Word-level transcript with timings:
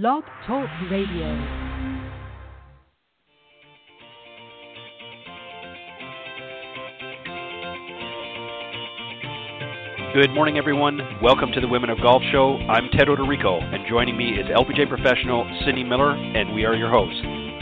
Blog 0.00 0.24
Talk 0.44 0.68
Radio. 0.90 1.30
Good 10.12 10.32
morning, 10.34 10.58
everyone. 10.58 10.98
Welcome 11.22 11.52
to 11.52 11.60
the 11.60 11.68
Women 11.68 11.90
of 11.90 11.98
Golf 12.02 12.22
Show. 12.32 12.56
I'm 12.68 12.88
Ted 12.90 13.06
Oderico, 13.06 13.62
and 13.62 13.86
joining 13.88 14.16
me 14.16 14.30
is 14.30 14.46
LPGA 14.46 14.88
professional 14.88 15.46
Cindy 15.64 15.84
Miller, 15.84 16.10
and 16.10 16.52
we 16.52 16.64
are 16.64 16.74
your 16.74 16.90
hosts. 16.90 17.20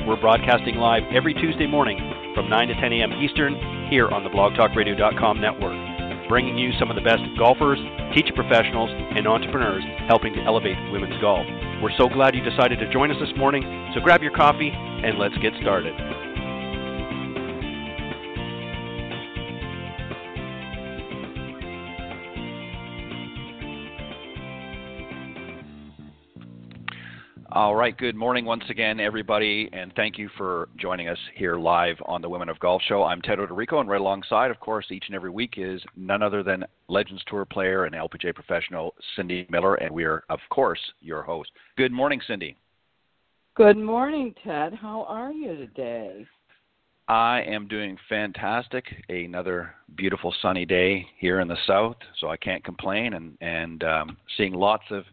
We're 0.09 0.19
broadcasting 0.19 0.77
live 0.77 1.03
every 1.15 1.35
Tuesday 1.35 1.67
morning 1.67 1.99
from 2.35 2.49
9 2.49 2.69
to 2.69 2.75
10 2.81 2.93
a.m. 2.95 3.13
Eastern 3.21 3.89
here 3.91 4.09
on 4.09 4.25
the 4.25 4.31
blogtalkradio.com 4.31 5.39
network, 5.39 6.29
bringing 6.31 6.57
you 6.57 6.73
some 6.81 6.89
of 6.89 6.97
the 6.97 7.03
best 7.03 7.25
golfers, 7.37 7.79
teacher 8.15 8.33
professionals, 8.33 8.89
and 8.91 9.27
entrepreneurs 9.27 9.85
helping 10.09 10.33
to 10.33 10.41
elevate 10.41 10.79
women's 10.91 11.21
golf. 11.21 11.45
We're 11.83 11.91
so 11.99 12.09
glad 12.09 12.37
you 12.37 12.43
decided 12.43 12.79
to 12.79 12.93
join 12.93 13.11
us 13.11 13.17
this 13.19 13.37
morning, 13.37 13.91
so 13.93 14.01
grab 14.01 14.23
your 14.23 14.31
coffee 14.31 14.71
and 14.71 15.19
let's 15.19 15.37
get 15.39 15.53
started. 15.61 15.93
All 27.63 27.77
right, 27.77 27.97
good 27.97 28.17
morning 28.17 28.45
once 28.45 28.65
again, 28.71 28.99
everybody, 28.99 29.71
and 29.73 29.93
thank 29.95 30.19
you 30.19 30.29
for 30.37 30.69
joining 30.77 31.07
us 31.07 31.19
here 31.37 31.55
live 31.55 31.95
on 32.07 32.21
the 32.21 32.29
Women 32.29 32.49
of 32.49 32.59
Golf 32.59 32.83
Show. 32.89 33.05
I'm 33.05 33.23
Ted 33.23 33.39
Oderico, 33.39 33.79
and 33.79 33.89
right 33.89 34.01
alongside, 34.01 34.51
of 34.51 34.59
course, 34.59 34.87
each 34.91 35.05
and 35.07 35.15
every 35.15 35.31
week 35.31 35.55
is 35.57 35.81
none 35.95 36.25
other 36.25 36.43
than 36.43 36.65
Legends 36.89 37.23
Tour 37.29 37.45
player 37.45 37.85
and 37.85 37.95
LPGA 37.95 38.35
professional 38.35 38.97
Cindy 39.15 39.47
Miller, 39.49 39.77
and 39.77 39.95
we 39.95 40.03
are, 40.03 40.25
of 40.29 40.41
course, 40.51 40.81
your 41.01 41.23
host. 41.23 41.53
Good 41.77 41.93
morning, 41.93 42.21
Cindy. 42.27 42.57
Good 43.55 43.79
morning, 43.79 44.35
Ted. 44.43 44.75
How 44.75 45.05
are 45.05 45.31
you 45.31 45.55
today? 45.55 46.27
I 47.07 47.43
am 47.43 47.69
doing 47.69 47.97
fantastic. 48.09 48.87
Another 49.09 49.73
beautiful 49.95 50.35
sunny 50.43 50.65
day 50.65 51.07
here 51.17 51.39
in 51.39 51.47
the 51.47 51.59
south, 51.69 51.99
so 52.19 52.29
I 52.29 52.39
can't 52.39 52.65
complain, 52.65 53.15
and 53.15 53.39
and 53.41 53.85
um, 53.85 54.17
seeing 54.37 54.53
lots 54.53 54.85
of 54.91 55.05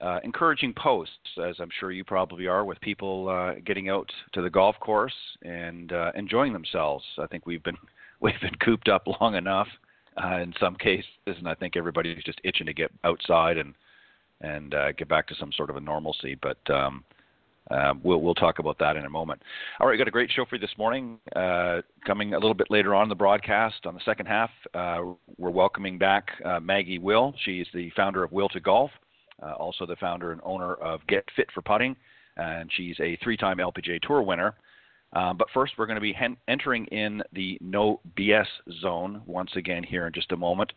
uh, 0.00 0.18
encouraging 0.24 0.72
posts, 0.74 1.14
as 1.44 1.56
I'm 1.60 1.68
sure 1.78 1.92
you 1.92 2.04
probably 2.04 2.46
are, 2.46 2.64
with 2.64 2.80
people 2.80 3.28
uh, 3.28 3.60
getting 3.64 3.88
out 3.88 4.10
to 4.32 4.42
the 4.42 4.50
golf 4.50 4.76
course 4.80 5.14
and 5.42 5.92
uh, 5.92 6.12
enjoying 6.14 6.52
themselves. 6.52 7.04
I 7.18 7.26
think 7.26 7.46
we've 7.46 7.62
been 7.62 7.76
we've 8.20 8.40
been 8.40 8.54
cooped 8.56 8.88
up 8.88 9.06
long 9.20 9.34
enough 9.34 9.68
uh, 10.22 10.38
in 10.38 10.54
some 10.58 10.76
cases, 10.76 11.06
and 11.26 11.48
I 11.48 11.54
think 11.54 11.76
everybody's 11.76 12.22
just 12.24 12.40
itching 12.44 12.66
to 12.66 12.74
get 12.74 12.90
outside 13.04 13.58
and 13.58 13.74
and 14.40 14.74
uh, 14.74 14.92
get 14.92 15.08
back 15.08 15.26
to 15.28 15.34
some 15.34 15.52
sort 15.52 15.70
of 15.70 15.76
a 15.76 15.80
normalcy. 15.80 16.34
But 16.34 16.58
um, 16.70 17.04
uh, 17.70 17.92
we'll 18.02 18.22
we'll 18.22 18.34
talk 18.34 18.58
about 18.58 18.78
that 18.78 18.96
in 18.96 19.04
a 19.04 19.10
moment. 19.10 19.42
All 19.80 19.86
right, 19.86 19.98
got 19.98 20.08
a 20.08 20.12
great 20.12 20.30
show 20.30 20.44
for 20.46 20.56
you 20.56 20.60
this 20.60 20.76
morning. 20.78 21.18
Uh, 21.36 21.82
coming 22.06 22.32
a 22.32 22.38
little 22.38 22.54
bit 22.54 22.70
later 22.70 22.94
on 22.94 23.04
in 23.04 23.08
the 23.10 23.14
broadcast, 23.14 23.86
on 23.86 23.94
the 23.94 24.00
second 24.04 24.26
half, 24.26 24.50
uh, 24.74 25.00
we're 25.36 25.50
welcoming 25.50 25.98
back 25.98 26.28
uh, 26.44 26.58
Maggie 26.58 26.98
Will. 26.98 27.34
She's 27.44 27.66
the 27.74 27.90
founder 27.94 28.24
of 28.24 28.30
Will2Golf 28.30 28.90
uh, 29.42 29.52
also 29.52 29.86
the 29.86 29.96
founder 29.96 30.32
and 30.32 30.40
owner 30.44 30.74
of 30.74 31.00
Get 31.08 31.24
Fit 31.36 31.48
for 31.52 31.62
Putting, 31.62 31.96
and 32.36 32.70
she's 32.76 32.96
a 33.00 33.16
three-time 33.22 33.58
LPGA 33.58 34.00
Tour 34.02 34.22
winner. 34.22 34.54
Um, 35.12 35.36
but 35.36 35.48
first, 35.52 35.72
we're 35.76 35.86
going 35.86 35.96
to 35.96 36.00
be 36.00 36.12
hen- 36.12 36.36
entering 36.48 36.86
in 36.86 37.22
the 37.32 37.58
no 37.60 38.00
BS 38.16 38.46
zone 38.80 39.22
once 39.26 39.50
again 39.56 39.82
here 39.82 40.06
in 40.06 40.12
just 40.12 40.32
a 40.32 40.36
moment. 40.36 40.72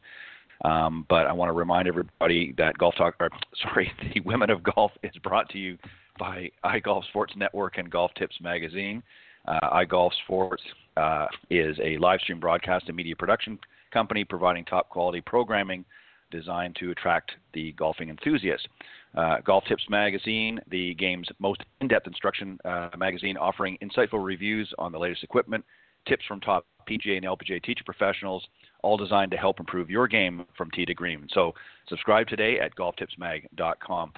Um, 0.66 1.06
but 1.10 1.28
I 1.28 1.34
want 1.34 1.50
to 1.50 1.54
remind 1.54 1.88
everybody 1.88 2.54
that 2.58 2.78
Golf 2.78 2.96
Talk, 2.96 3.16
or, 3.20 3.30
sorry, 3.62 3.92
the 4.14 4.22
Women 4.22 4.50
of 4.50 4.64
Golf 4.64 4.92
is 5.04 5.16
brought 5.24 5.50
to 5.50 5.58
you 5.58 5.78
by 6.18 6.50
iGolf 6.64 7.06
Sports 7.10 7.34
Network 7.36 7.78
and 7.78 7.90
Golf 7.90 8.12
Tips 8.18 8.36
Magazine. 8.42 9.04
Uh, 9.48 9.84
iGolf 9.84 10.12
Sports 10.24 10.64
uh, 10.98 11.28
is 11.50 11.78
a 11.84 11.98
live 11.98 12.20
stream 12.22 12.40
broadcast 12.40 12.86
and 12.88 12.96
media 12.96 13.16
production 13.16 13.60
company 13.92 14.24
providing 14.24 14.66
top 14.66 14.90
quality 14.90 15.22
programming 15.22 15.86
designed 16.32 16.76
to 16.80 16.92
attract 16.92 17.32
the 17.54 17.72
golfing 17.74 18.10
enthusiast. 18.10 18.68
Uh, 19.16 19.38
Golf 19.46 19.64
Tips 19.68 19.84
Magazine, 19.90 20.60
the 20.70 20.96
game's 20.96 21.28
most 21.40 21.62
in 21.82 21.88
depth 21.88 22.08
instruction 22.08 22.58
uh, 22.66 22.90
magazine, 22.98 23.38
offering 23.38 23.78
insightful 23.84 24.24
reviews 24.24 24.74
on 24.80 24.92
the 24.92 24.98
latest 24.98 25.24
equipment, 25.24 25.64
tips 26.08 26.24
from 26.28 26.40
top 26.40 26.66
PGA 26.90 27.18
and 27.18 27.26
LPGA 27.26 27.64
teacher 27.64 27.84
professionals, 27.86 28.44
all 28.82 28.98
designed 28.98 29.32
to 29.32 29.38
help 29.38 29.60
improve 29.60 29.90
your 29.90 30.08
game 30.08 30.46
from 30.58 30.72
tee 30.72 30.86
to 30.86 30.94
green. 30.94 31.28
So, 31.34 31.54
subscribe 31.88 32.28
today 32.28 32.60
at 32.60 32.76
golftipsmag.com. 32.76 34.14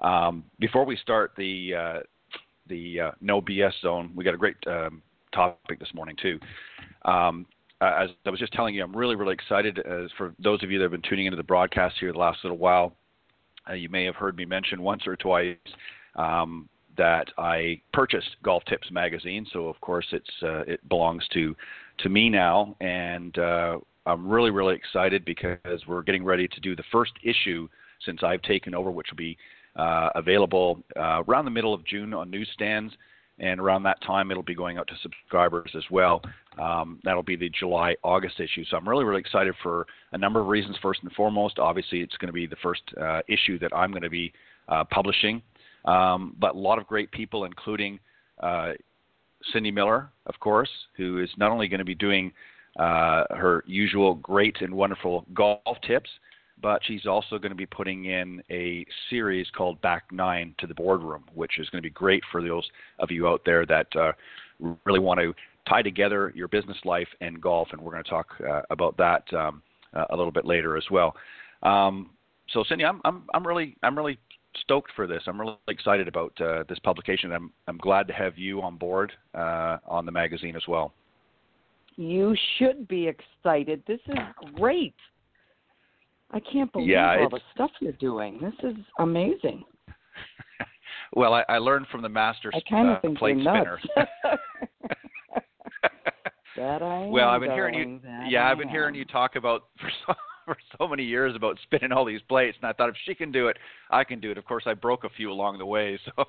Um, 0.00 0.44
before 0.58 0.84
we 0.84 0.96
start 0.96 1.32
the 1.36 1.74
uh, 1.74 2.00
the 2.68 3.00
uh, 3.00 3.10
no 3.20 3.40
BS 3.40 3.72
zone, 3.80 4.12
we 4.14 4.24
got 4.24 4.34
a 4.34 4.38
great 4.38 4.56
um, 4.66 5.02
topic 5.32 5.78
this 5.78 5.92
morning 5.94 6.16
too. 6.20 6.38
Um, 7.04 7.46
uh, 7.80 8.04
as 8.04 8.10
I 8.26 8.30
was 8.30 8.40
just 8.40 8.52
telling 8.52 8.74
you, 8.74 8.82
I'm 8.82 8.94
really, 8.94 9.14
really 9.14 9.34
excited. 9.34 9.78
As 9.78 10.10
for 10.16 10.34
those 10.38 10.62
of 10.62 10.70
you 10.70 10.78
that 10.78 10.84
have 10.84 10.90
been 10.90 11.08
tuning 11.08 11.26
into 11.26 11.36
the 11.36 11.42
broadcast 11.42 11.96
here 12.00 12.12
the 12.12 12.18
last 12.18 12.38
little 12.42 12.58
while, 12.58 12.94
uh, 13.68 13.74
you 13.74 13.88
may 13.88 14.04
have 14.04 14.16
heard 14.16 14.36
me 14.36 14.44
mention 14.44 14.82
once 14.82 15.06
or 15.06 15.16
twice 15.16 15.56
um, 16.16 16.68
that 16.96 17.28
I 17.38 17.80
purchased 17.92 18.36
Golf 18.42 18.64
Tips 18.64 18.90
magazine. 18.90 19.46
So 19.52 19.68
of 19.68 19.80
course, 19.80 20.06
it's 20.12 20.30
uh, 20.42 20.60
it 20.60 20.86
belongs 20.88 21.26
to 21.34 21.54
to 22.00 22.08
me 22.08 22.28
now, 22.28 22.76
and 22.80 23.36
uh, 23.38 23.78
I'm 24.06 24.28
really, 24.28 24.50
really 24.50 24.74
excited 24.74 25.24
because 25.24 25.86
we're 25.86 26.02
getting 26.02 26.24
ready 26.24 26.48
to 26.48 26.60
do 26.60 26.74
the 26.74 26.84
first 26.90 27.12
issue 27.22 27.68
since 28.04 28.22
I've 28.22 28.42
taken 28.42 28.74
over, 28.74 28.90
which 28.90 29.08
will 29.10 29.16
be 29.16 29.36
uh, 29.76 30.10
available 30.14 30.82
uh, 30.96 31.22
around 31.28 31.44
the 31.44 31.50
middle 31.50 31.74
of 31.74 31.84
June 31.84 32.14
on 32.14 32.30
newsstands 32.30 32.92
and 33.40 33.60
around 33.60 33.82
that 33.84 34.00
time 34.02 34.30
it'll 34.30 34.42
be 34.42 34.54
going 34.54 34.78
out 34.78 34.88
to 34.88 34.94
subscribers 35.02 35.70
as 35.76 35.84
well. 35.90 36.22
Um, 36.60 37.00
that'll 37.04 37.22
be 37.22 37.36
the 37.36 37.50
July 37.50 37.94
August 38.02 38.40
issue. 38.40 38.64
So 38.70 38.76
I'm 38.76 38.88
really 38.88 39.04
really 39.04 39.20
excited 39.20 39.54
for 39.62 39.86
a 40.12 40.18
number 40.18 40.40
of 40.40 40.46
reasons. 40.46 40.76
First 40.82 41.00
and 41.02 41.12
foremost, 41.12 41.58
obviously 41.58 42.00
it's 42.00 42.16
going 42.16 42.28
to 42.28 42.32
be 42.32 42.46
the 42.46 42.56
first 42.62 42.82
uh, 43.00 43.20
issue 43.28 43.58
that 43.60 43.74
I'm 43.74 43.90
going 43.90 44.02
to 44.02 44.10
be 44.10 44.32
uh, 44.68 44.84
publishing, 44.84 45.42
um, 45.84 46.36
but 46.38 46.54
a 46.54 46.58
lot 46.58 46.78
of 46.78 46.86
great 46.86 47.10
people, 47.10 47.44
including 47.44 47.98
uh, 48.42 48.72
Cindy 49.52 49.70
Miller, 49.70 50.10
of 50.26 50.38
course, 50.40 50.70
who 50.96 51.22
is 51.22 51.30
not 51.36 51.50
only 51.50 51.68
going 51.68 51.78
to 51.78 51.84
be 51.84 51.94
doing 51.94 52.32
uh, 52.78 53.24
her 53.30 53.64
usual 53.66 54.14
great 54.16 54.56
and 54.60 54.72
wonderful 54.72 55.24
golf 55.34 55.76
tips 55.86 56.10
but 56.62 56.80
she's 56.84 57.06
also 57.06 57.38
going 57.38 57.50
to 57.50 57.56
be 57.56 57.66
putting 57.66 58.06
in 58.06 58.42
a 58.50 58.84
series 59.10 59.46
called 59.56 59.80
Back 59.80 60.04
Nine 60.12 60.54
to 60.58 60.66
the 60.66 60.74
Boardroom, 60.74 61.24
which 61.34 61.58
is 61.58 61.68
going 61.70 61.82
to 61.82 61.86
be 61.86 61.92
great 61.92 62.22
for 62.30 62.42
those 62.42 62.68
of 62.98 63.10
you 63.10 63.28
out 63.28 63.42
there 63.44 63.64
that 63.66 63.86
uh, 63.96 64.12
really 64.84 65.00
want 65.00 65.20
to 65.20 65.34
tie 65.68 65.82
together 65.82 66.32
your 66.34 66.48
business 66.48 66.78
life 66.84 67.08
and 67.20 67.40
golf, 67.40 67.68
and 67.72 67.80
we're 67.80 67.92
going 67.92 68.04
to 68.04 68.10
talk 68.10 68.28
uh, 68.48 68.62
about 68.70 68.96
that 68.96 69.22
um, 69.34 69.62
uh, 69.94 70.04
a 70.10 70.16
little 70.16 70.32
bit 70.32 70.44
later 70.44 70.76
as 70.76 70.84
well. 70.90 71.14
Um, 71.62 72.10
so, 72.50 72.64
Cindy, 72.68 72.84
I'm, 72.84 73.00
I'm 73.04 73.24
I'm 73.34 73.46
really 73.46 73.76
I'm 73.82 73.96
really 73.96 74.18
stoked 74.60 74.90
for 74.96 75.06
this. 75.06 75.22
I'm 75.26 75.40
really 75.40 75.56
excited 75.68 76.08
about 76.08 76.32
uh, 76.40 76.64
this 76.68 76.78
publication. 76.78 77.32
I'm 77.32 77.52
I'm 77.66 77.78
glad 77.78 78.06
to 78.08 78.14
have 78.14 78.38
you 78.38 78.62
on 78.62 78.76
board 78.76 79.12
uh, 79.34 79.78
on 79.86 80.06
the 80.06 80.12
magazine 80.12 80.56
as 80.56 80.62
well. 80.66 80.92
You 81.96 82.34
should 82.56 82.86
be 82.88 83.08
excited. 83.08 83.82
This 83.86 84.00
is 84.06 84.16
great. 84.54 84.94
I 86.30 86.40
can't 86.40 86.70
believe 86.72 86.88
yeah, 86.88 87.18
all 87.20 87.30
the 87.30 87.40
stuff 87.54 87.70
you're 87.80 87.92
doing. 87.92 88.38
This 88.40 88.70
is 88.70 88.76
amazing. 88.98 89.64
well, 91.14 91.32
I, 91.34 91.44
I 91.48 91.58
learned 91.58 91.86
from 91.90 92.02
the 92.02 92.08
master 92.08 92.50
I 92.54 92.60
kind 92.68 92.88
of 92.88 92.96
uh, 92.96 93.00
think 93.00 93.18
plate 93.18 93.38
you're 93.38 93.54
spinner. 93.54 93.78
that 96.56 96.82
I 96.82 97.06
well, 97.06 97.28
I've 97.28 97.40
been 97.40 97.52
hearing 97.52 97.74
you. 97.74 98.00
Yeah, 98.28 98.42
I 98.44 98.52
I've 98.52 98.58
been 98.58 98.68
hearing 98.68 98.94
you 98.94 99.04
talk 99.04 99.36
about 99.36 99.68
for 99.80 99.90
so, 100.06 100.14
for 100.44 100.56
so 100.78 100.88
many 100.88 101.04
years 101.04 101.34
about 101.34 101.58
spinning 101.62 101.92
all 101.92 102.04
these 102.04 102.22
plates, 102.28 102.58
and 102.60 102.68
I 102.68 102.74
thought 102.74 102.90
if 102.90 102.96
she 103.06 103.14
can 103.14 103.32
do 103.32 103.48
it, 103.48 103.56
I 103.90 104.04
can 104.04 104.20
do 104.20 104.30
it. 104.30 104.38
Of 104.38 104.44
course, 104.44 104.64
I 104.66 104.74
broke 104.74 105.04
a 105.04 105.10
few 105.10 105.30
along 105.32 105.58
the 105.58 105.66
way, 105.66 105.98
so 106.04 106.24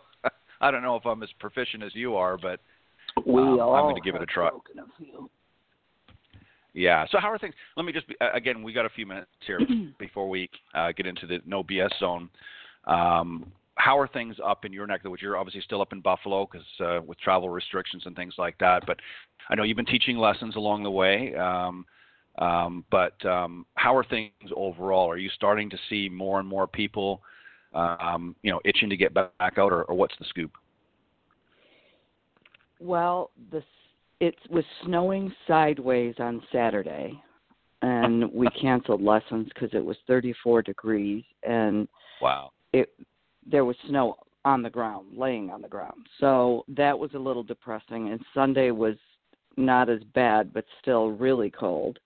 I 0.62 0.72
don't 0.72 0.84
know 0.84 0.96
if 0.96 1.06
I'm 1.06 1.24
as 1.24 1.30
proficient 1.40 1.84
as 1.84 1.94
you 1.94 2.16
are, 2.16 2.38
but 2.38 2.62
we 3.26 3.42
um, 3.42 3.60
all 3.60 3.76
I'm 3.76 3.84
going 3.84 3.96
to 3.96 4.02
give 4.02 4.16
it 4.16 4.22
a 4.22 4.26
try. 4.26 4.50
Yeah. 6.74 7.06
So 7.12 7.20
how 7.20 7.32
are 7.32 7.38
things? 7.38 7.56
Let 7.76 7.86
me 7.86 7.92
just 7.92 8.08
be, 8.08 8.16
again. 8.34 8.64
We 8.64 8.74
got 8.74 8.86
a 8.86 8.90
few 8.90 9.06
minutes 9.06 9.30
here 9.46 9.60
before 10.00 10.30
we 10.30 10.50
uh, 10.76 10.92
get 10.92 11.08
into 11.08 11.26
the 11.26 11.40
no 11.46 11.64
BS 11.64 11.90
zone. 12.00 12.30
Um, 12.86 13.52
how 13.76 13.98
are 13.98 14.08
things 14.08 14.36
up 14.46 14.66
in 14.66 14.74
your 14.74 14.86
neck 14.88 15.00
of 15.00 15.04
the 15.04 15.10
woods? 15.10 15.22
You're 15.22 15.38
obviously 15.38 15.62
still 15.62 15.82
up 15.82 15.94
in 15.94 16.02
Buffalo 16.02 16.48
because 16.52 16.68
uh, 16.82 17.02
with 17.06 17.18
travel 17.20 17.50
restrictions 17.50 18.04
and 18.06 18.16
things 18.16 18.34
like 18.38 18.58
that. 18.60 18.86
But 18.86 18.98
I 19.50 19.56
know 19.56 19.64
you've 19.64 19.78
been 19.78 19.86
teaching 19.86 20.18
lessons 20.18 20.56
along 20.56 20.84
the 20.84 20.92
way. 20.92 21.34
Um, 21.36 21.86
um, 22.38 22.86
but 22.92 23.24
um, 23.26 23.66
how 23.76 23.96
are 23.96 24.04
things 24.04 24.32
overall? 24.56 25.10
Are 25.10 25.18
you 25.18 25.30
starting 25.36 25.70
to 25.70 25.78
see 25.90 26.08
more 26.08 26.40
and 26.40 26.48
more 26.48 26.68
people, 26.68 27.22
um, 27.74 28.36
you 28.44 28.52
know, 28.52 28.62
itching 28.64 28.90
to 28.90 28.98
get 28.98 29.14
back 29.14 29.32
out, 29.40 29.74
or, 29.74 29.84
or 29.84 29.96
what's 29.96 30.16
the 30.20 30.26
scoop? 30.26 30.52
Well, 32.80 33.32
the 33.52 33.62
it 34.20 34.36
was 34.50 34.64
snowing 34.84 35.34
sideways 35.48 36.16
on 36.20 36.42
Saturday, 36.52 37.22
and 37.82 38.32
we 38.34 38.48
canceled 38.62 39.02
lessons 39.02 39.50
because 39.54 39.70
it 39.74 39.84
was 39.84 39.98
34 40.08 40.62
degrees, 40.62 41.24
and 41.44 41.88
wow, 42.22 42.52
it 42.74 42.90
there 43.50 43.66
was 43.66 43.76
snow 43.88 44.18
on 44.46 44.62
the 44.62 44.70
ground, 44.70 45.08
laying 45.18 45.50
on 45.50 45.62
the 45.62 45.68
ground. 45.68 46.08
So 46.20 46.64
that 46.70 46.98
was 46.98 47.12
a 47.14 47.20
little 47.20 47.44
depressing. 47.44 48.10
And 48.10 48.20
Sunday 48.34 48.72
was 48.72 48.96
not 49.58 49.90
as 49.90 50.04
bad, 50.16 50.54
but 50.54 50.66
still 50.82 51.12
really 51.12 51.50
cold. 51.50 52.00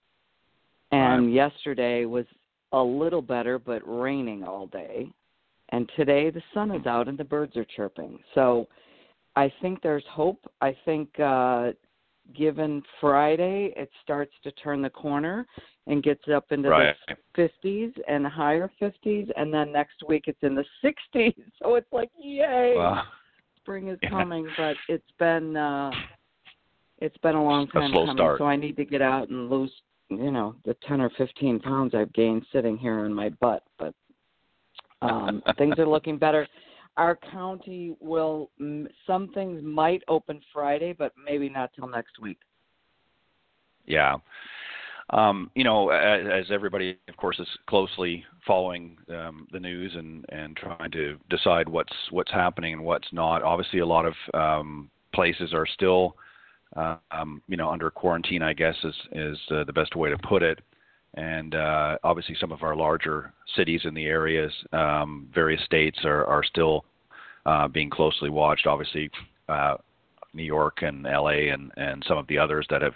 And 0.91 1.25
Right. 1.25 1.33
yesterday 1.33 2.05
was 2.05 2.25
a 2.71 2.81
little 2.81 3.21
better, 3.21 3.59
but 3.59 3.81
raining 3.85 4.43
all 4.43 4.67
day. 4.67 5.11
And 5.69 5.89
today 5.95 6.29
the 6.29 6.43
sun 6.53 6.71
is 6.71 6.85
out 6.85 7.07
and 7.07 7.17
the 7.17 7.23
birds 7.23 7.55
are 7.55 7.65
chirping. 7.65 8.23
So 8.33 8.67
I 9.35 9.49
think 9.61 9.81
there's 9.81 10.05
hope. 10.07 10.39
I 10.61 10.73
think 10.85 11.19
uh 11.19 11.73
given 12.35 12.81
Friday 13.01 13.73
it 13.75 13.89
starts 14.01 14.33
to 14.43 14.51
turn 14.53 14.81
the 14.81 14.89
corner 14.89 15.45
and 15.87 16.01
gets 16.01 16.23
up 16.33 16.51
into 16.51 16.69
Right. 16.69 16.95
the 17.07 17.15
50s 17.63 17.93
and 18.07 18.25
higher 18.25 18.71
50s 18.81 19.29
and 19.35 19.53
then 19.53 19.71
next 19.71 20.03
week 20.07 20.25
it's 20.27 20.41
in 20.41 20.55
the 20.55 20.65
60s. 20.83 21.35
So 21.61 21.75
it's 21.75 21.91
like 21.91 22.09
yay, 22.17 22.75
Well, 22.77 23.05
spring 23.57 23.89
is 23.89 23.99
yeah. 24.01 24.09
coming, 24.09 24.47
but 24.57 24.75
it's 24.87 25.11
been 25.19 25.55
uh 25.57 25.91
it's 26.99 27.17
been 27.17 27.35
a 27.35 27.43
long 27.43 27.67
A 27.69 27.79
time 27.79 27.91
slow 27.91 28.05
coming. 28.05 28.17
start. 28.17 28.37
So 28.39 28.45
I 28.45 28.55
need 28.55 28.77
to 28.77 28.85
get 28.85 29.01
out 29.01 29.29
and 29.29 29.49
lose, 29.49 29.71
you 30.09 30.31
know, 30.31 30.55
the 30.63 30.75
10 30.87 31.01
or 31.01 31.09
15 31.17 31.59
pounds 31.59 31.93
I've 31.93 32.13
gained 32.13 32.45
sitting 32.53 32.77
here 32.77 32.99
on 32.99 33.13
my 33.13 33.29
butt, 33.29 33.63
but 33.77 33.93
um 35.01 35.43
things 35.57 35.77
are 35.77 35.87
looking 35.87 36.17
better. 36.17 36.47
Our 36.97 37.17
county 37.31 37.95
will 37.99 38.51
some 39.07 39.29
things 39.33 39.61
might 39.63 40.03
open 40.07 40.41
Friday, 40.53 40.93
but 40.93 41.13
maybe 41.23 41.49
not 41.49 41.71
till 41.75 41.87
next 41.87 42.19
week. 42.19 42.39
Yeah. 43.85 44.15
Um, 45.09 45.51
you 45.53 45.63
know, 45.63 45.89
as, 45.89 46.21
as 46.31 46.45
everybody, 46.51 46.97
of 47.09 47.17
course, 47.17 47.39
is 47.39 47.47
closely 47.67 48.23
following 48.47 48.97
um, 49.09 49.47
the 49.51 49.59
news 49.59 49.93
and, 49.95 50.25
and 50.29 50.55
trying 50.55 50.91
to 50.91 51.17
decide 51.29 51.67
what's 51.67 51.93
what's 52.11 52.31
happening 52.31 52.73
and 52.73 52.83
what's 52.83 53.07
not. 53.11 53.43
Obviously, 53.43 53.79
a 53.79 53.85
lot 53.85 54.05
of 54.05 54.13
um, 54.33 54.89
places 55.13 55.53
are 55.53 55.67
still, 55.67 56.15
uh, 56.75 56.97
um, 57.11 57.41
you 57.47 57.57
know, 57.57 57.69
under 57.69 57.89
quarantine. 57.91 58.41
I 58.41 58.53
guess 58.53 58.75
is 58.83 58.95
is 59.11 59.37
uh, 59.51 59.63
the 59.65 59.73
best 59.73 59.95
way 59.95 60.09
to 60.09 60.17
put 60.17 60.41
it. 60.41 60.59
And 61.15 61.53
uh, 61.53 61.97
obviously, 62.03 62.35
some 62.39 62.51
of 62.51 62.63
our 62.63 62.75
larger 62.75 63.33
cities 63.55 63.81
in 63.83 63.93
the 63.93 64.05
areas, 64.05 64.51
um, 64.71 65.27
various 65.33 65.63
states 65.63 65.99
are 66.03 66.25
are 66.25 66.43
still 66.43 66.85
uh, 67.45 67.67
being 67.67 67.89
closely 67.89 68.29
watched. 68.29 68.65
Obviously, 68.65 69.09
uh, 69.47 69.77
New 70.33 70.43
York 70.43 70.81
and 70.81 71.03
LA 71.03 71.51
and 71.53 71.71
and 71.77 72.03
some 72.07 72.17
of 72.17 72.27
the 72.27 72.37
others 72.37 72.65
that 72.69 72.81
have 72.81 72.95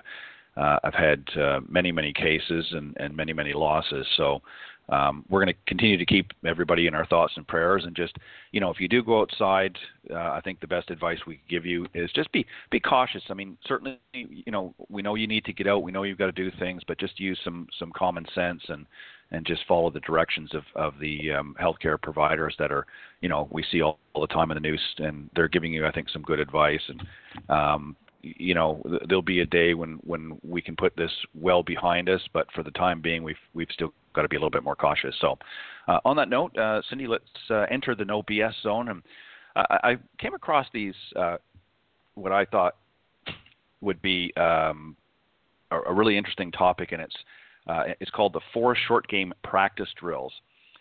uh, 0.58 0.80
I've 0.84 0.94
had 0.94 1.24
uh, 1.40 1.60
many, 1.70 1.92
many 1.92 2.12
cases 2.12 2.66
and, 2.72 2.98
and 3.00 3.16
many, 3.16 3.32
many 3.32 3.54
losses. 3.54 4.06
So 4.18 4.42
um, 4.90 5.26
we're 5.30 5.44
going 5.44 5.54
to 5.54 5.60
continue 5.68 5.98
to 5.98 6.06
keep 6.06 6.32
everybody 6.46 6.88
in 6.88 6.96
our 6.96 7.06
thoughts 7.06 7.34
and 7.36 7.48
prayers. 7.48 7.84
And 7.86 7.96
just, 7.96 8.16
you 8.52 8.60
know, 8.60 8.70
if 8.70 8.80
you 8.80 8.88
do 8.88 9.04
go 9.04 9.22
outside, 9.22 9.78
uh, 10.10 10.16
I 10.16 10.42
think 10.44 10.60
the 10.60 10.68
best 10.68 10.90
advice 10.90 11.20
we 11.28 11.36
can 11.36 11.46
give 11.50 11.66
you 11.66 11.88
is 11.94 12.12
just 12.14 12.32
be 12.32 12.46
be 12.72 12.80
cautious. 12.80 13.24
I 13.30 13.34
mean, 13.34 13.58
certainly, 13.66 14.00
you 14.14 14.52
know, 14.52 14.74
we 14.90 15.02
know 15.02 15.16
you 15.16 15.28
need 15.28 15.46
to 15.46 15.54
get 15.54 15.68
out. 15.68 15.84
We 15.84 15.92
know 15.92 16.04
you've 16.04 16.18
got 16.18 16.28
to 16.28 16.32
do 16.32 16.52
things, 16.58 16.82
but 16.88 17.00
just 17.00 17.20
use 17.20 17.40
some 17.44 17.68
some 17.78 17.92
common 17.96 18.26
sense 18.34 18.64
and 18.70 18.86
and 19.32 19.46
just 19.46 19.66
follow 19.68 19.90
the 19.90 20.00
directions 20.02 20.54
of 20.54 20.64
of 20.76 20.94
the 21.00 21.32
um, 21.32 21.56
healthcare 21.60 22.02
providers 22.02 22.56
that 22.60 22.72
are, 22.72 22.86
you 23.22 23.30
know, 23.30 23.48
we 23.52 23.64
see 23.72 23.82
all, 23.82 24.00
all 24.14 24.22
the 24.22 24.34
time 24.34 24.52
in 24.52 24.56
the 24.56 24.62
news, 24.62 24.82
and 25.00 25.30
they're 25.36 25.50
giving 25.50 25.74
you, 25.74 25.86
I 25.86 25.92
think, 25.92 26.10
some 26.10 26.22
good 26.22 26.40
advice. 26.40 26.82
And 26.88 27.04
um, 27.50 27.96
you 28.38 28.54
know 28.54 28.82
there'll 29.08 29.22
be 29.22 29.42
a 29.42 29.46
day 29.46 29.74
when 29.74 29.94
when 30.04 30.38
we 30.44 30.62
can 30.62 30.76
put 30.76 30.96
this 30.96 31.12
well 31.34 31.64
behind 31.64 32.10
us 32.10 32.22
but 32.34 32.48
for 32.54 32.64
the 32.64 32.72
time 32.72 33.02
being 33.02 33.24
we've 33.24 33.36
we've 33.54 33.68
still 33.72 33.94
got 34.14 34.24
to 34.24 34.28
be 34.28 34.36
a 34.36 34.40
little 34.40 34.50
bit 34.50 34.64
more 34.64 34.76
cautious. 34.76 35.16
So 35.22 35.38
uh, 35.88 36.00
on 36.06 36.16
that 36.18 36.30
note 36.30 36.58
uh, 36.58 36.82
cindy 36.90 37.08
let's 37.08 37.24
uh, 37.50 37.66
enter 37.72 37.96
the 37.96 38.06
no 38.06 38.24
bs 38.24 38.54
zone. 38.64 38.90
And 38.90 39.04
I, 39.56 39.80
I 39.84 39.98
came 40.20 40.34
across 40.34 40.68
these 40.74 40.96
uh, 41.16 41.38
what 42.16 42.32
i 42.32 42.46
thought 42.46 42.76
would 43.82 44.02
be 44.02 44.34
um, 44.38 44.96
a, 45.72 45.80
a 45.80 45.94
really 45.94 46.18
interesting 46.18 46.52
topic 46.52 46.92
and 46.92 47.02
it's 47.02 47.16
uh, 47.68 47.84
it's 48.00 48.12
called 48.12 48.34
the 48.34 48.42
four 48.54 48.76
short 48.88 49.08
game 49.08 49.34
practice 49.44 49.90
drills. 50.00 50.34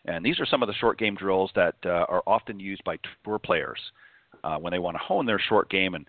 And 0.05 0.25
these 0.25 0.39
are 0.39 0.47
some 0.47 0.63
of 0.63 0.69
the 0.69 0.75
short 0.75 1.01
game 1.01 1.17
drills 1.17 1.51
that 1.57 1.75
uh, 1.85 2.07
are 2.09 2.23
often 2.29 2.61
used 2.61 2.85
by 2.85 2.97
tour 3.25 3.41
players 3.41 3.81
when 4.61 4.71
they 4.71 4.79
want 4.79 4.95
to 4.95 5.03
hone 5.03 5.27
their 5.27 5.41
short 5.41 5.69
game. 5.69 5.97
And 5.97 6.07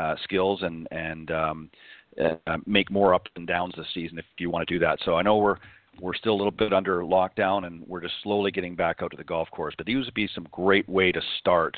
uh, 0.00 0.16
skills 0.24 0.62
and 0.62 0.88
and 0.90 1.30
um, 1.30 1.70
uh, 2.20 2.56
make 2.66 2.90
more 2.90 3.14
ups 3.14 3.30
and 3.36 3.46
downs 3.46 3.74
this 3.76 3.86
season 3.94 4.18
if 4.18 4.24
you 4.38 4.50
want 4.50 4.66
to 4.66 4.74
do 4.74 4.78
that. 4.80 4.98
So 5.04 5.14
I 5.14 5.22
know 5.22 5.36
we're 5.36 5.56
we're 6.00 6.14
still 6.14 6.32
a 6.32 6.40
little 6.40 6.50
bit 6.50 6.72
under 6.72 7.02
lockdown 7.02 7.66
and 7.66 7.86
we're 7.86 8.00
just 8.00 8.14
slowly 8.22 8.50
getting 8.50 8.74
back 8.74 9.02
out 9.02 9.10
to 9.10 9.16
the 9.16 9.24
golf 9.24 9.50
course. 9.50 9.74
But 9.76 9.86
these 9.86 10.04
would 10.04 10.14
be 10.14 10.28
some 10.34 10.46
great 10.50 10.88
way 10.88 11.12
to 11.12 11.20
start 11.38 11.76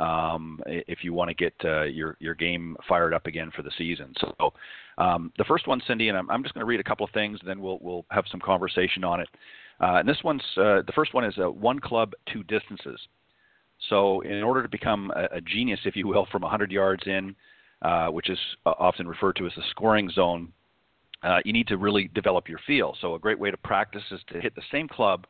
um, 0.00 0.60
if 0.66 0.98
you 1.02 1.12
want 1.12 1.28
to 1.28 1.34
get 1.34 1.54
uh, 1.64 1.84
your 1.84 2.16
your 2.20 2.34
game 2.34 2.76
fired 2.88 3.14
up 3.14 3.26
again 3.26 3.50
for 3.54 3.62
the 3.62 3.72
season. 3.78 4.12
So 4.20 4.52
um, 4.98 5.32
the 5.38 5.44
first 5.44 5.66
one, 5.66 5.80
Cindy, 5.86 6.08
and 6.08 6.18
I'm, 6.18 6.30
I'm 6.30 6.42
just 6.42 6.54
going 6.54 6.64
to 6.64 6.68
read 6.68 6.80
a 6.80 6.84
couple 6.84 7.04
of 7.04 7.12
things, 7.12 7.38
and 7.40 7.48
then 7.48 7.60
we'll 7.60 7.78
we'll 7.80 8.04
have 8.10 8.24
some 8.30 8.40
conversation 8.40 9.04
on 9.04 9.20
it. 9.20 9.28
Uh, 9.80 9.96
and 9.96 10.08
this 10.08 10.18
one's 10.22 10.42
uh, 10.56 10.82
the 10.86 10.92
first 10.94 11.14
one 11.14 11.24
is 11.24 11.34
uh, 11.38 11.50
one 11.50 11.78
club, 11.78 12.12
two 12.32 12.42
distances. 12.44 13.00
So 13.88 14.20
in 14.20 14.42
order 14.42 14.62
to 14.62 14.68
become 14.68 15.12
a, 15.16 15.36
a 15.36 15.40
genius, 15.40 15.80
if 15.84 15.96
you 15.96 16.06
will, 16.06 16.26
from 16.30 16.42
100 16.42 16.70
yards 16.70 17.02
in, 17.06 17.34
uh, 17.82 18.06
which 18.08 18.30
is 18.30 18.38
uh, 18.64 18.74
often 18.78 19.08
referred 19.08 19.34
to 19.34 19.44
as 19.44 19.52
the 19.56 19.62
scoring 19.70 20.08
zone, 20.10 20.52
uh, 21.24 21.38
you 21.44 21.52
need 21.52 21.66
to 21.66 21.76
really 21.76 22.08
develop 22.14 22.48
your 22.48 22.60
feel. 22.66 22.96
So 23.00 23.14
a 23.14 23.18
great 23.18 23.38
way 23.38 23.50
to 23.50 23.56
practice 23.56 24.02
is 24.12 24.20
to 24.32 24.40
hit 24.40 24.54
the 24.54 24.62
same 24.70 24.86
club 24.88 25.26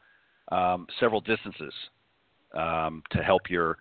um, 0.50 0.86
several 1.00 1.20
distances 1.22 1.72
um, 2.54 3.02
to 3.10 3.22
help 3.22 3.48
your. 3.48 3.78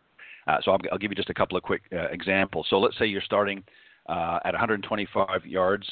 Uh, 0.47 0.57
so 0.63 0.71
I'll, 0.71 0.79
I'll 0.91 0.97
give 0.97 1.11
you 1.11 1.15
just 1.15 1.29
a 1.29 1.33
couple 1.33 1.57
of 1.57 1.63
quick 1.63 1.81
uh, 1.91 2.07
examples. 2.11 2.65
So 2.69 2.79
let's 2.79 2.97
say 2.97 3.05
you're 3.05 3.21
starting 3.21 3.63
uh, 4.07 4.39
at 4.45 4.53
125 4.53 5.45
yards 5.45 5.85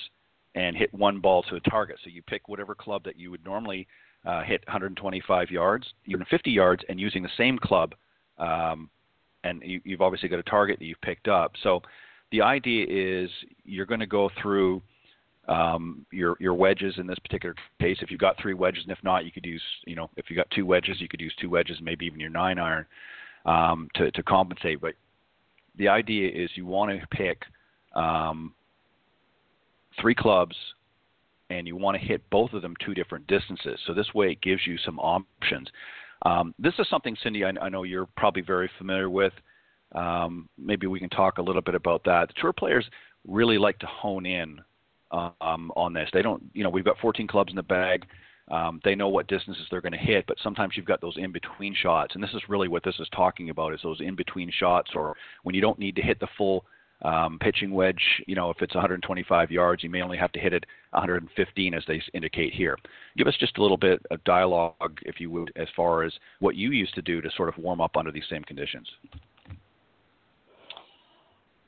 and 0.56 0.76
hit 0.76 0.94
one 0.94 1.20
ball 1.20 1.44
to 1.44 1.56
a 1.56 1.60
target. 1.70 1.98
So 2.04 2.10
you 2.10 2.22
pick 2.22 2.48
whatever 2.48 2.76
club 2.76 3.04
that 3.04 3.18
you 3.18 3.30
would 3.30 3.44
normally 3.44 3.88
hit 4.46 4.64
125 4.68 5.52
yards, 5.52 5.86
even 6.06 6.26
50 6.30 6.52
yards, 6.52 6.84
and 6.88 7.00
using 7.00 7.24
the 7.24 7.30
same 7.38 7.58
club, 7.58 7.94
um, 8.38 8.90
and 9.44 9.62
you, 9.64 9.82
you've 9.84 10.02
obviously 10.02 10.30
got 10.30 10.40
a 10.40 10.44
target 10.44 10.80
that 10.80 10.86
you've 10.86 11.02
picked 11.02 11.28
up. 11.28 11.54
So 11.62 11.82
the 12.32 12.42
idea 12.42 12.86
is 12.88 13.30
you're 13.64 13.86
going 13.86 14.00
to 14.00 14.08
go 14.08 14.30
through 14.42 14.82
um, 15.48 16.06
your 16.12 16.36
your 16.40 16.54
wedges 16.54 16.96
in 16.98 17.08
this 17.08 17.20
particular 17.20 17.56
case. 17.82 17.98
If 18.02 18.12
you've 18.12 18.20
got 18.20 18.40
three 18.40 18.54
wedges, 18.54 18.84
and 18.84 18.92
if 18.92 19.04
not, 19.04 19.26
you 19.26 19.32
could 19.32 19.46
use 19.46 19.64
you 19.86 19.96
know 19.96 20.10
if 20.16 20.30
you 20.30 20.36
got 20.36 20.50
two 20.52 20.66
wedges, 20.66 21.02
you 21.02 21.08
could 21.08 21.22
use 21.22 21.34
two 21.42 21.50
wedges, 21.50 21.78
maybe 21.82 22.06
even 22.06 22.20
your 22.20 22.30
nine 22.30 22.60
iron 22.60 22.86
um, 23.46 23.90
to 23.96 24.12
to 24.12 24.24
compensate. 24.24 24.80
But 24.80 24.94
the 25.78 25.88
idea 25.88 26.30
is 26.30 26.50
you 26.56 26.66
want 26.66 26.92
to 26.92 27.08
pick 27.08 27.44
um, 27.96 28.54
three 30.00 30.16
clubs 30.16 30.56
and 31.50 31.68
you 31.68 31.76
want 31.76 32.00
to 32.00 32.06
hit 32.06 32.22
both 32.30 32.54
of 32.54 32.62
them 32.62 32.76
two 32.86 32.94
different 32.94 33.26
distances. 33.28 33.80
So 33.88 33.94
this 33.94 34.14
way 34.14 34.32
it 34.32 34.42
gives 34.42 34.68
you 34.68 34.78
some 34.86 35.00
options. 35.00 35.68
Um, 36.24 36.54
this 36.60 36.74
is 36.78 36.88
something, 36.90 37.16
Cindy, 37.24 37.44
I, 37.44 37.50
I 37.62 37.70
know 37.70 37.84
you're 37.84 38.08
probably 38.18 38.42
very 38.42 38.70
familiar 38.78 39.10
with. 39.10 39.34
Um, 39.94 40.48
maybe 40.58 40.88
we 40.88 41.00
can 41.00 41.10
talk 41.10 41.38
a 41.38 41.42
little 41.42 41.62
bit 41.62 41.76
about 41.76 42.04
that. 42.06 42.28
The 42.28 42.42
tour 42.42 42.54
players 42.54 42.86
really 43.28 43.58
like 43.58 43.80
to 43.80 43.88
hone 43.88 44.26
in 44.26 44.62
um, 45.12 45.72
on 45.76 45.94
this. 45.94 46.10
They 46.14 46.22
don't, 46.22 46.44
you 46.54 46.64
know, 46.64 46.70
we've 46.70 46.86
got 46.86 47.00
14 47.00 47.28
clubs 47.28 47.52
in 47.52 47.56
the 47.56 47.64
bag. 47.64 48.06
Um, 48.52 48.80
they 48.84 48.96
know 48.96 49.10
what 49.10 49.28
distances 49.28 49.66
they're 49.70 49.82
going 49.82 49.92
to 49.92 49.98
hit, 49.98 50.26
but 50.28 50.38
sometimes 50.42 50.74
you've 50.76 50.86
got 50.86 51.02
those 51.02 51.18
in 51.18 51.32
between 51.32 51.76
shots, 51.76 52.16
and 52.16 52.24
this 52.24 52.34
is 52.34 52.42
really 52.50 52.68
what 52.68 52.84
this 52.84 52.96
is 53.00 53.08
talking 53.16 53.52
about: 53.52 53.76
is 53.76 53.80
those 53.84 54.02
in 54.02 54.16
between 54.16 54.52
shots, 54.52 54.92
or 54.96 55.16
when 55.44 55.54
you 55.54 55.62
don't 55.62 55.78
need 55.78 55.96
to 55.98 56.02
hit 56.02 56.20
the 56.20 56.28
full 56.36 56.66
um, 57.04 57.38
pitching 57.40 57.72
wedge. 57.72 58.02
You 58.28 58.36
know, 58.36 58.50
if 58.50 58.62
it's 58.62 58.74
125 58.74 59.52
yards, 59.52 59.84
you 59.84 59.90
may 59.90 60.02
only 60.02 60.18
have 60.18 60.32
to 60.34 60.40
hit 60.40 60.54
it 60.54 60.66
115, 60.92 61.74
as 61.74 61.84
they 61.88 62.02
indicate 62.14 62.54
here. 62.54 62.78
Give 63.18 63.28
us 63.28 63.38
just 63.40 63.58
a 63.58 63.62
little 63.62 63.78
bit 63.78 64.02
of 64.12 64.24
dialogue, 64.24 64.98
if 65.04 65.20
you 65.20 65.30
would, 65.32 65.52
as 65.56 65.68
far 65.76 66.04
as 66.04 66.14
what 66.40 66.56
you 66.56 66.72
used 66.72 66.96
to 66.96 67.02
do 67.02 67.22
to 67.22 67.30
sort 67.38 67.50
of 67.50 67.58
warm 67.58 67.82
up 67.82 67.98
under 67.98 68.12
these 68.12 68.28
same 68.30 68.44
conditions. 68.44 68.88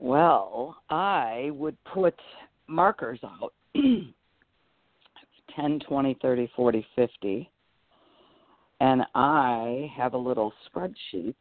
Well, 0.02 0.78
I 0.90 1.52
would 1.54 1.78
put 1.84 2.16
markers 2.66 3.20
out 3.24 3.54
10, 5.56 5.80
20, 5.88 6.18
30, 6.20 6.52
40, 6.56 6.88
50. 6.96 7.50
And 8.80 9.04
I 9.14 9.92
have 9.96 10.16
a 10.16 10.18
little 10.18 10.52
spreadsheet. 10.68 11.36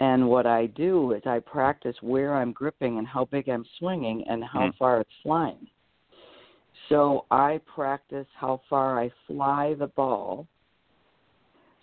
And 0.00 0.28
what 0.28 0.46
I 0.46 0.66
do 0.66 1.12
is 1.12 1.22
I 1.26 1.38
practice 1.38 1.94
where 2.00 2.34
I'm 2.34 2.50
gripping 2.50 2.98
and 2.98 3.06
how 3.06 3.26
big 3.26 3.48
I'm 3.48 3.64
swinging 3.78 4.24
and 4.28 4.42
how 4.42 4.70
Mm. 4.70 4.76
far 4.76 5.00
it's 5.00 5.14
flying. 5.22 5.68
So 6.88 7.24
I 7.30 7.60
practice 7.72 8.26
how 8.34 8.62
far 8.68 8.98
I 8.98 9.10
fly 9.28 9.74
the 9.74 9.86
ball. 9.86 10.48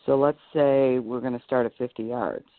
So 0.06 0.18
let's 0.18 0.42
say 0.52 1.00
we're 1.00 1.22
going 1.22 1.38
to 1.40 1.46
start 1.46 1.66
at 1.66 1.74
50 1.78 2.04
yards. 2.04 2.50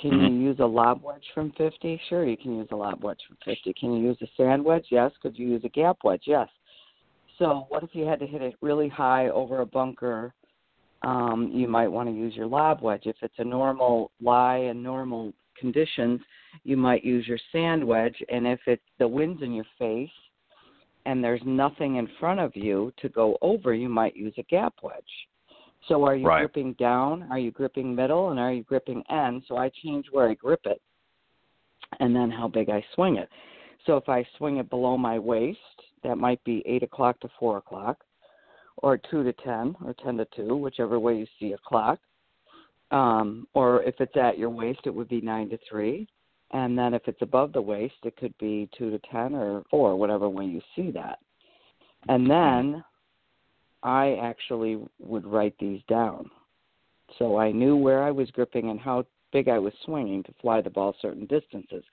Can 0.00 0.12
Mhm. 0.12 0.30
you 0.30 0.48
use 0.48 0.60
a 0.60 0.66
lob 0.66 1.02
wedge 1.02 1.28
from 1.34 1.50
50? 1.52 2.00
Sure, 2.08 2.24
you 2.24 2.36
can 2.36 2.56
use 2.56 2.68
a 2.70 2.76
lob 2.76 3.04
wedge 3.04 3.22
from 3.26 3.36
50. 3.44 3.72
Can 3.74 3.92
you 3.92 4.02
use 4.02 4.20
a 4.22 4.26
sand 4.28 4.64
wedge? 4.64 4.86
Yes. 4.90 5.12
Could 5.18 5.38
you 5.38 5.48
use 5.48 5.64
a 5.64 5.68
gap 5.68 5.98
wedge? 6.04 6.26
Yes. 6.26 6.48
So, 7.38 7.66
what 7.68 7.82
if 7.82 7.94
you 7.94 8.06
had 8.06 8.18
to 8.20 8.26
hit 8.26 8.42
it 8.42 8.56
really 8.60 8.88
high 8.88 9.28
over 9.28 9.60
a 9.60 9.66
bunker 9.66 10.34
um, 11.02 11.50
you 11.52 11.66
might 11.66 11.88
want 11.88 12.08
to 12.08 12.14
use 12.14 12.36
your 12.36 12.46
lob 12.46 12.82
wedge. 12.82 13.06
If 13.06 13.16
it's 13.22 13.38
a 13.38 13.44
normal 13.44 14.10
lie 14.20 14.56
and 14.56 14.82
normal 14.82 15.32
conditions, 15.58 16.20
you 16.64 16.76
might 16.76 17.04
use 17.04 17.26
your 17.26 17.38
sand 17.52 17.84
wedge. 17.84 18.16
And 18.28 18.46
if 18.46 18.60
it's 18.66 18.82
the 18.98 19.08
wind's 19.08 19.42
in 19.42 19.52
your 19.52 19.66
face 19.78 20.10
and 21.06 21.24
there's 21.24 21.40
nothing 21.44 21.96
in 21.96 22.08
front 22.18 22.40
of 22.40 22.54
you 22.54 22.92
to 22.98 23.08
go 23.08 23.38
over, 23.40 23.72
you 23.72 23.88
might 23.88 24.14
use 24.14 24.34
a 24.38 24.42
gap 24.44 24.74
wedge. 24.82 25.02
So 25.88 26.04
are 26.04 26.14
you 26.14 26.26
right. 26.26 26.40
gripping 26.40 26.74
down? 26.74 27.26
Are 27.30 27.38
you 27.38 27.50
gripping 27.50 27.94
middle? 27.94 28.30
And 28.30 28.38
are 28.38 28.52
you 28.52 28.62
gripping 28.62 29.02
end? 29.10 29.42
So 29.48 29.56
I 29.56 29.70
change 29.82 30.06
where 30.10 30.28
I 30.28 30.34
grip 30.34 30.60
it 30.64 30.80
and 31.98 32.14
then 32.14 32.30
how 32.30 32.48
big 32.48 32.70
I 32.70 32.84
swing 32.94 33.16
it. 33.16 33.28
So 33.86 33.96
if 33.96 34.08
I 34.08 34.24
swing 34.36 34.58
it 34.58 34.70
below 34.70 34.96
my 34.96 35.18
waist, 35.18 35.58
that 36.04 36.16
might 36.16 36.42
be 36.44 36.62
8 36.66 36.82
o'clock 36.82 37.18
to 37.20 37.28
4 37.38 37.58
o'clock 37.58 37.98
or 38.78 38.98
2 39.10 39.24
to 39.24 39.32
10 39.32 39.76
or 39.84 39.94
10 40.02 40.18
to 40.18 40.26
2, 40.36 40.56
whichever 40.56 40.98
way 40.98 41.16
you 41.16 41.26
see 41.38 41.52
a 41.52 41.58
clock. 41.58 41.98
Um, 42.90 43.46
or 43.54 43.82
if 43.84 43.94
it's 44.00 44.16
at 44.16 44.38
your 44.38 44.50
waist, 44.50 44.80
it 44.84 44.94
would 44.94 45.08
be 45.08 45.20
9 45.20 45.50
to 45.50 45.58
3. 45.68 46.06
And 46.52 46.76
then 46.76 46.94
if 46.94 47.02
it's 47.06 47.22
above 47.22 47.52
the 47.52 47.62
waist, 47.62 47.94
it 48.04 48.16
could 48.16 48.36
be 48.38 48.68
2 48.76 48.90
to 48.90 48.98
10 49.10 49.34
or 49.34 49.62
4, 49.70 49.96
whatever 49.96 50.28
way 50.28 50.44
you 50.44 50.60
see 50.74 50.90
that. 50.92 51.18
And 52.08 52.28
then 52.28 52.82
I 53.82 54.16
actually 54.20 54.78
would 54.98 55.26
write 55.26 55.54
these 55.58 55.80
down. 55.88 56.30
So 57.18 57.38
I 57.38 57.50
knew 57.50 57.76
where 57.76 58.02
I 58.02 58.10
was 58.10 58.30
gripping 58.30 58.70
and 58.70 58.78
how 58.78 59.04
big 59.32 59.48
I 59.48 59.58
was 59.58 59.72
swinging 59.84 60.22
to 60.24 60.34
fly 60.40 60.60
the 60.60 60.70
ball 60.70 60.94
certain 61.00 61.26
distances. 61.26 61.84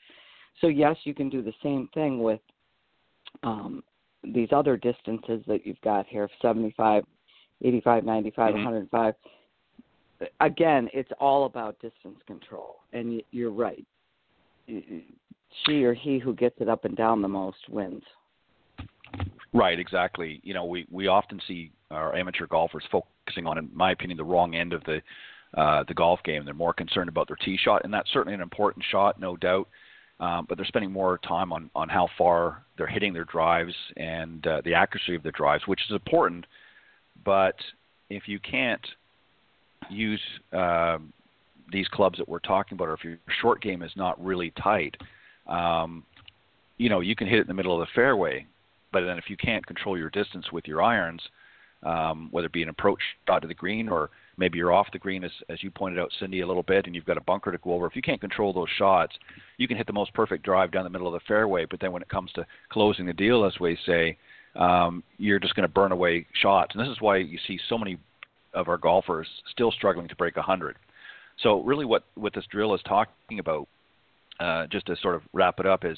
So, 0.62 0.67
yes, 0.67 0.96
you 1.03 1.13
can 1.13 1.29
do 1.29 1.41
the 1.41 1.53
same 1.62 1.88
thing 1.94 2.22
with 2.22 2.41
um, 3.44 3.84
these 4.24 4.50
other 4.51 4.75
distances 4.77 5.44
that 5.48 5.65
you've 5.65 5.82
got 5.82 6.08
here 6.08 6.29
75, 6.41 7.03
85, 7.62 8.03
95, 8.03 8.53
mm-hmm. 8.53 8.63
105. 8.63 9.13
Again, 10.41 10.89
it's 10.94 11.12
all 11.20 11.46
about 11.46 11.79
distance 11.79 12.20
control. 12.25 12.77
And 12.94 13.22
you're 13.32 13.51
right. 13.51 13.86
She 14.67 15.84
or 15.84 15.94
he 15.94 16.17
who 16.17 16.34
gets 16.34 16.56
it 16.60 16.70
up 16.70 16.86
and 16.86 16.98
down 16.98 17.22
the 17.22 17.27
most 17.27 17.70
wins. 17.70 18.03
Right, 19.57 19.79
exactly. 19.79 20.39
You 20.43 20.53
know, 20.53 20.65
we, 20.65 20.85
we 20.91 21.07
often 21.07 21.41
see 21.47 21.71
our 21.89 22.15
amateur 22.15 22.45
golfers 22.47 22.83
focusing 22.91 23.47
on, 23.47 23.57
in 23.57 23.69
my 23.73 23.91
opinion, 23.91 24.17
the 24.17 24.23
wrong 24.23 24.55
end 24.55 24.73
of 24.73 24.83
the 24.83 25.01
uh, 25.55 25.83
the 25.87 25.93
golf 25.93 26.19
game. 26.23 26.43
They're 26.43 26.53
more 26.53 26.73
concerned 26.73 27.07
about 27.09 27.27
their 27.27 27.37
tee 27.37 27.57
shot, 27.57 27.85
and 27.85 27.93
that's 27.93 28.11
certainly 28.11 28.33
an 28.33 28.41
important 28.41 28.85
shot, 28.91 29.19
no 29.19 29.37
doubt 29.37 29.67
um, 30.19 30.45
but 30.47 30.57
they're 30.57 30.65
spending 30.65 30.91
more 30.91 31.19
time 31.19 31.53
on, 31.53 31.69
on 31.75 31.89
how 31.89 32.07
far 32.17 32.63
they're 32.77 32.87
hitting 32.87 33.13
their 33.13 33.25
drives 33.25 33.73
and 33.97 34.45
uh, 34.47 34.61
the 34.65 34.73
accuracy 34.73 35.15
of 35.15 35.23
the 35.23 35.31
drives, 35.31 35.67
which 35.67 35.81
is 35.87 35.95
important. 35.95 36.45
But 37.23 37.55
if 38.09 38.27
you 38.27 38.39
can't 38.39 38.85
use 39.89 40.21
uh, 40.53 40.97
these 41.71 41.87
clubs 41.89 42.17
that 42.17 42.27
we're 42.27 42.39
talking 42.39 42.75
about, 42.75 42.87
or 42.87 42.93
if 42.93 43.03
your 43.03 43.17
short 43.41 43.61
game 43.61 43.83
is 43.83 43.91
not 43.95 44.23
really 44.23 44.51
tight, 44.61 44.95
um, 45.45 46.03
you 46.77 46.89
know 46.89 46.99
you 46.99 47.15
can 47.15 47.27
hit 47.27 47.39
it 47.39 47.41
in 47.41 47.47
the 47.47 47.53
middle 47.53 47.79
of 47.79 47.87
the 47.87 47.91
fairway. 47.93 48.45
But 48.91 49.06
then 49.06 49.17
if 49.17 49.25
you 49.29 49.38
can't 49.38 49.65
control 49.65 49.98
your 49.98 50.10
distance 50.10 50.51
with 50.51 50.67
your 50.67 50.82
irons, 50.82 51.22
um, 51.84 52.29
whether 52.32 52.48
it 52.48 52.53
be 52.53 52.63
an 52.63 52.70
approach 52.70 53.00
shot 53.27 53.41
to 53.41 53.48
the 53.48 53.53
green 53.53 53.88
or 53.88 54.10
maybe 54.38 54.58
you're 54.58 54.74
off 54.74 54.88
the 54.91 54.98
green 54.98 55.24
as 55.24 55.32
as 55.48 55.62
you 55.62 55.70
pointed 55.70 56.00
out 56.00 56.12
Cindy 56.20 56.41
a 56.41 56.48
little 56.48 56.63
bit 56.63 56.88
and 56.88 56.96
you've 56.96 57.06
got 57.06 57.17
a 57.17 57.22
bunker 57.22 57.51
to 57.51 57.58
go 57.60 57.74
over 57.74 57.86
if 57.86 57.96
you 57.96 58.01
can't 58.01 58.20
control 58.20 58.51
those 58.51 58.70
shots 58.79 59.15
you 59.58 59.67
can 59.67 59.77
hit 59.77 59.86
the 59.86 59.94
most 59.94 60.12
perfect 60.15 60.44
drive 60.44 60.72
down 60.72 60.84
the 60.86 60.89
middle 60.89 61.08
of 61.08 61.13
the 61.13 61.25
fairway. 61.27 61.65
But 61.65 61.79
then 61.79 61.91
when 61.91 62.01
it 62.01 62.10
comes 62.10 62.32
to 62.34 62.48
closing 62.70 63.06
the 63.06 63.13
deal 63.13 63.46
as 63.46 63.53
we 63.60 63.77
say 63.86 64.17
um, 64.56 65.03
you're 65.20 65.39
just 65.39 65.53
going 65.53 65.67
to 65.67 65.74
burn 65.74 65.91
away 65.91 66.25
shots. 66.41 66.74
And 66.74 66.84
this 66.84 66.91
is 66.91 67.00
why 67.00 67.17
you 67.17 67.38
see 67.48 67.60
so 67.70 67.77
many 67.77 68.00
of 68.56 68.70
our 68.70 68.77
golfers 68.77 69.27
still 69.51 69.72
struggling 69.72 70.08
to 70.08 70.15
break 70.15 70.36
100 70.36 70.77
so 71.44 71.62
really 71.62 71.86
what 71.86 72.03
what 72.15 72.34
this 72.34 72.46
drill 72.50 72.74
is 72.74 72.82
talking 72.88 73.39
about 73.39 73.67
uh, 74.39 74.67
just 74.67 74.86
to 74.88 74.96
sort 75.01 75.15
of 75.15 75.22
wrap 75.34 75.60
it 75.60 75.65
up 75.65 75.86
is 75.86 75.98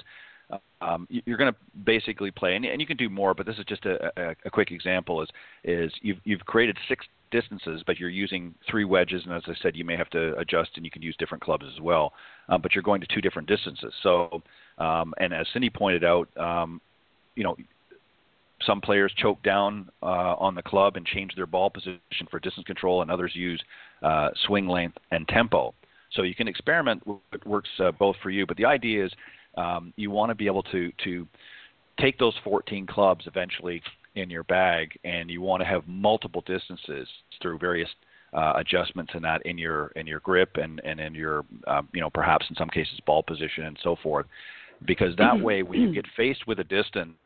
um, 0.81 1.07
you're 1.09 1.37
going 1.37 1.51
to 1.51 1.59
basically 1.83 2.31
play, 2.31 2.55
and, 2.55 2.65
and 2.65 2.79
you 2.81 2.87
can 2.87 2.97
do 2.97 3.09
more, 3.09 3.33
but 3.33 3.45
this 3.45 3.57
is 3.57 3.65
just 3.65 3.85
a, 3.85 4.11
a, 4.17 4.35
a 4.45 4.49
quick 4.49 4.71
example. 4.71 5.21
Is 5.21 5.29
is 5.63 5.91
you've 6.01 6.19
you've 6.23 6.45
created 6.45 6.77
six 6.87 7.05
distances, 7.31 7.83
but 7.85 7.99
you're 7.99 8.09
using 8.09 8.55
three 8.69 8.85
wedges, 8.85 9.23
and 9.25 9.33
as 9.33 9.43
I 9.47 9.53
said, 9.61 9.75
you 9.75 9.85
may 9.85 9.95
have 9.95 10.09
to 10.11 10.35
adjust, 10.37 10.71
and 10.75 10.85
you 10.85 10.91
can 10.91 11.01
use 11.01 11.15
different 11.19 11.43
clubs 11.43 11.65
as 11.73 11.81
well. 11.81 12.13
Um, 12.47 12.61
but 12.61 12.73
you're 12.73 12.83
going 12.83 13.01
to 13.01 13.07
two 13.07 13.21
different 13.21 13.47
distances. 13.47 13.93
So, 14.01 14.41
um, 14.77 15.13
and 15.19 15.33
as 15.33 15.45
Cindy 15.53 15.69
pointed 15.69 16.03
out, 16.03 16.27
um, 16.37 16.81
you 17.35 17.43
know, 17.43 17.55
some 18.65 18.81
players 18.81 19.13
choke 19.17 19.41
down 19.43 19.89
uh, 20.01 20.35
on 20.35 20.55
the 20.55 20.63
club 20.63 20.97
and 20.97 21.05
change 21.05 21.33
their 21.35 21.45
ball 21.45 21.69
position 21.69 21.99
for 22.29 22.39
distance 22.39 22.65
control, 22.65 23.01
and 23.01 23.11
others 23.11 23.31
use 23.35 23.61
uh, 24.01 24.29
swing 24.45 24.67
length 24.67 24.97
and 25.11 25.27
tempo. 25.27 25.73
So 26.13 26.23
you 26.23 26.33
can 26.33 26.47
experiment 26.47 27.05
what 27.05 27.21
works 27.45 27.69
uh, 27.79 27.91
both 27.91 28.15
for 28.23 28.31
you. 28.31 28.45
But 28.47 28.57
the 28.57 28.65
idea 28.65 29.05
is 29.05 29.11
um, 29.59 29.93
you 29.97 30.09
want 30.09 30.29
to 30.29 30.35
be 30.35 30.45
able 30.45 30.63
to 30.63 30.91
to 31.03 31.27
take 31.99 32.17
those 32.17 32.33
14 32.43 32.87
clubs 32.87 33.25
eventually 33.27 33.81
in 34.15 34.29
your 34.29 34.43
bag, 34.43 34.97
and 35.03 35.29
you 35.29 35.41
want 35.41 35.61
to 35.61 35.65
have 35.65 35.83
multiple 35.87 36.43
distances 36.45 37.07
through 37.41 37.59
various 37.59 37.89
uh, 38.33 38.53
adjustments 38.55 39.11
in 39.15 39.21
that 39.21 39.45
in 39.45 39.57
your 39.57 39.87
in 39.95 40.07
your 40.07 40.19
grip 40.21 40.57
and 40.57 40.81
and 40.83 40.99
in 40.99 41.13
your 41.13 41.45
um, 41.67 41.87
you 41.93 42.01
know 42.01 42.09
perhaps 42.09 42.45
in 42.49 42.55
some 42.55 42.69
cases 42.69 42.99
ball 43.05 43.23
position 43.23 43.65
and 43.65 43.77
so 43.83 43.95
forth, 44.01 44.25
because 44.85 45.15
that 45.17 45.33
mm-hmm. 45.33 45.43
way 45.43 45.63
when 45.63 45.81
you 45.81 45.93
get 45.93 46.05
faced 46.15 46.47
with 46.47 46.59
a 46.59 46.63
distance, 46.63 47.17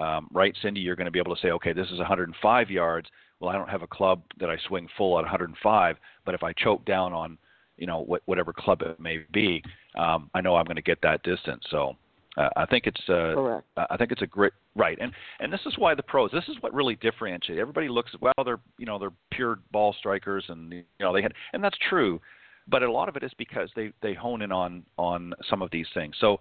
um, 0.00 0.28
right, 0.32 0.54
Cindy, 0.62 0.80
you're 0.80 0.96
going 0.96 1.06
to 1.06 1.10
be 1.10 1.18
able 1.18 1.34
to 1.34 1.40
say, 1.40 1.50
okay, 1.52 1.72
this 1.72 1.88
is 1.88 1.98
105 1.98 2.70
yards. 2.70 3.08
Well, 3.40 3.50
I 3.50 3.54
don't 3.54 3.68
have 3.68 3.82
a 3.82 3.86
club 3.86 4.22
that 4.40 4.48
I 4.48 4.56
swing 4.66 4.88
full 4.96 5.18
at 5.18 5.22
105, 5.22 5.96
but 6.24 6.34
if 6.34 6.42
I 6.42 6.52
choke 6.54 6.84
down 6.86 7.12
on 7.12 7.38
you 7.76 7.86
know 7.86 8.04
wh- 8.04 8.28
whatever 8.28 8.52
club 8.52 8.82
it 8.82 8.98
may 9.00 9.20
be, 9.32 9.62
um, 9.96 10.30
I 10.34 10.40
know 10.40 10.56
I'm 10.56 10.64
going 10.64 10.76
to 10.76 10.82
get 10.82 11.00
that 11.02 11.22
distance. 11.22 11.64
So 11.70 11.96
uh, 12.36 12.48
I 12.56 12.66
think 12.66 12.86
it's 12.86 13.00
uh, 13.08 13.34
Correct. 13.34 13.66
I 13.76 13.96
think 13.96 14.12
it's 14.12 14.22
a 14.22 14.26
great 14.26 14.52
right, 14.74 14.98
and 15.00 15.12
and 15.40 15.52
this 15.52 15.60
is 15.66 15.74
why 15.78 15.94
the 15.94 16.02
pros. 16.02 16.30
This 16.32 16.44
is 16.48 16.56
what 16.60 16.74
really 16.74 16.96
differentiates. 16.96 17.60
Everybody 17.60 17.88
looks 17.88 18.12
well, 18.20 18.34
they're 18.44 18.60
you 18.78 18.86
know 18.86 18.98
they're 18.98 19.12
pure 19.30 19.58
ball 19.72 19.94
strikers, 19.98 20.44
and 20.48 20.72
you 20.72 20.84
know 21.00 21.12
they 21.12 21.22
had, 21.22 21.32
and 21.52 21.62
that's 21.62 21.78
true, 21.88 22.20
but 22.68 22.82
a 22.82 22.90
lot 22.90 23.08
of 23.08 23.16
it 23.16 23.22
is 23.22 23.32
because 23.38 23.70
they 23.76 23.92
they 24.02 24.14
hone 24.14 24.42
in 24.42 24.52
on 24.52 24.84
on 24.98 25.32
some 25.48 25.62
of 25.62 25.70
these 25.70 25.86
things. 25.94 26.14
So. 26.20 26.40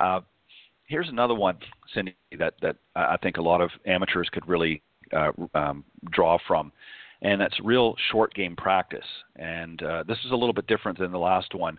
Uh, 0.00 0.20
here's 0.88 1.08
another 1.08 1.34
one, 1.34 1.58
Cindy, 1.92 2.14
that 2.38 2.54
that 2.62 2.76
I 2.94 3.16
think 3.16 3.36
a 3.36 3.42
lot 3.42 3.60
of 3.60 3.70
amateurs 3.84 4.28
could 4.32 4.48
really 4.48 4.80
uh, 5.12 5.32
um, 5.54 5.84
draw 6.10 6.38
from, 6.46 6.72
and 7.22 7.40
that's 7.40 7.58
real 7.62 7.94
short 8.10 8.32
game 8.34 8.56
practice. 8.56 9.04
And 9.36 9.82
uh, 9.82 10.04
this 10.06 10.18
is 10.24 10.30
a 10.30 10.36
little 10.36 10.52
bit 10.52 10.66
different 10.66 10.98
than 10.98 11.12
the 11.12 11.18
last 11.18 11.54
one. 11.54 11.78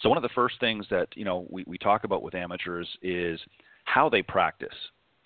So 0.00 0.08
one 0.08 0.16
of 0.16 0.22
the 0.22 0.30
first 0.34 0.58
things 0.60 0.86
that 0.90 1.08
you 1.14 1.24
know 1.24 1.46
we, 1.50 1.64
we 1.66 1.78
talk 1.78 2.04
about 2.04 2.22
with 2.22 2.34
amateurs 2.34 2.88
is 3.02 3.38
how 3.84 4.08
they 4.08 4.22
practice, 4.22 4.74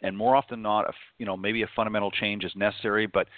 and 0.02 0.16
more 0.16 0.34
often 0.34 0.58
than 0.58 0.62
not, 0.62 0.88
a, 0.88 0.92
you 1.18 1.26
know 1.26 1.36
maybe 1.36 1.62
a 1.62 1.68
fundamental 1.76 2.10
change 2.10 2.44
is 2.44 2.52
necessary, 2.56 3.06
but 3.06 3.28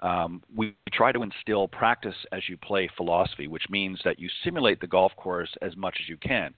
um, 0.00 0.42
we 0.54 0.74
try 0.92 1.12
to 1.12 1.22
instill 1.22 1.68
practice 1.68 2.16
as 2.32 2.42
you 2.48 2.56
play 2.56 2.90
philosophy, 2.96 3.46
which 3.46 3.64
means 3.70 4.00
that 4.04 4.18
you 4.18 4.28
simulate 4.44 4.80
the 4.80 4.86
golf 4.86 5.12
course 5.16 5.50
as 5.62 5.76
much 5.76 5.96
as 6.02 6.08
you 6.08 6.16
can. 6.16 6.52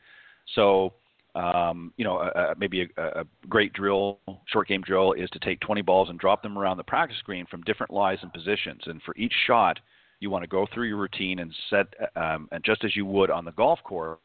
So 0.54 0.94
um, 1.34 1.92
you 1.96 2.04
know, 2.04 2.30
maybe 2.56 2.88
a, 2.96 3.02
a, 3.02 3.24
great 3.48 3.72
drill, 3.72 4.20
short 4.46 4.68
game 4.68 4.82
drill, 4.82 5.12
is 5.12 5.28
to 5.30 5.38
take 5.40 5.58
20 5.60 5.82
balls 5.82 6.08
and 6.08 6.18
drop 6.18 6.42
them 6.42 6.56
around 6.56 6.76
the 6.76 6.84
practice 6.84 7.18
green 7.24 7.44
from 7.46 7.62
different 7.62 7.92
lies 7.92 8.18
and 8.22 8.32
positions. 8.32 8.82
And 8.86 9.02
for 9.02 9.16
each 9.16 9.32
shot, 9.46 9.80
you 10.20 10.30
want 10.30 10.44
to 10.44 10.48
go 10.48 10.66
through 10.72 10.86
your 10.86 10.96
routine 10.96 11.40
and 11.40 11.52
set, 11.70 11.86
um, 12.16 12.48
and 12.52 12.62
just 12.64 12.84
as 12.84 12.94
you 12.94 13.04
would 13.04 13.30
on 13.30 13.44
the 13.44 13.50
golf 13.52 13.80
course, 13.82 14.18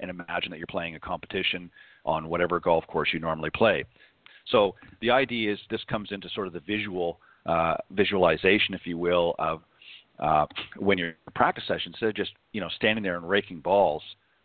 and 0.00 0.10
imagine 0.10 0.50
that 0.50 0.58
you're 0.58 0.66
playing 0.66 0.94
a 0.94 1.00
competition 1.00 1.70
on 2.06 2.28
whatever 2.28 2.58
golf 2.58 2.86
course 2.86 3.10
you 3.12 3.20
normally 3.20 3.50
play. 3.50 3.84
So 4.50 4.74
the 5.00 5.10
idea 5.10 5.52
is 5.52 5.58
this 5.70 5.84
comes 5.88 6.12
into 6.12 6.28
sort 6.34 6.46
of 6.46 6.52
the 6.52 6.60
visual 6.60 7.18
uh, 7.46 7.74
visualization, 7.90 8.74
if 8.74 8.86
you 8.86 8.96
will, 8.96 9.34
of 9.38 9.60
uh, 10.18 10.46
when 10.78 10.96
you're 10.96 11.08
in 11.08 11.14
practice 11.34 11.64
session, 11.68 11.92
instead 11.92 12.08
of 12.08 12.16
just 12.16 12.32
you 12.52 12.60
know 12.60 12.68
standing 12.76 13.02
there 13.02 13.16
and 13.16 13.28
raking 13.28 13.60
balls 13.60 14.02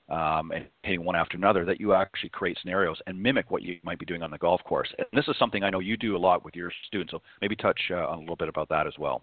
um, 0.09 0.51
and 0.51 0.65
hitting 0.83 1.03
one 1.03 1.15
after 1.15 1.37
another, 1.37 1.65
that 1.65 1.79
you 1.79 1.93
actually 1.93 2.29
create 2.29 2.57
scenarios 2.61 2.97
and 3.07 3.21
mimic 3.21 3.51
what 3.51 3.61
you 3.61 3.77
might 3.83 3.99
be 3.99 4.05
doing 4.05 4.23
on 4.23 4.31
the 4.31 4.37
golf 4.37 4.63
course. 4.63 4.89
And 4.97 5.07
this 5.13 5.27
is 5.27 5.35
something 5.37 5.63
I 5.63 5.69
know 5.69 5.79
you 5.79 5.97
do 5.97 6.15
a 6.15 6.17
lot 6.17 6.43
with 6.43 6.55
your 6.55 6.71
students. 6.87 7.11
So 7.11 7.21
maybe 7.41 7.55
touch 7.55 7.79
uh, 7.91 8.07
on 8.07 8.17
a 8.17 8.21
little 8.21 8.35
bit 8.35 8.49
about 8.49 8.69
that 8.69 8.87
as 8.87 8.93
well. 8.97 9.21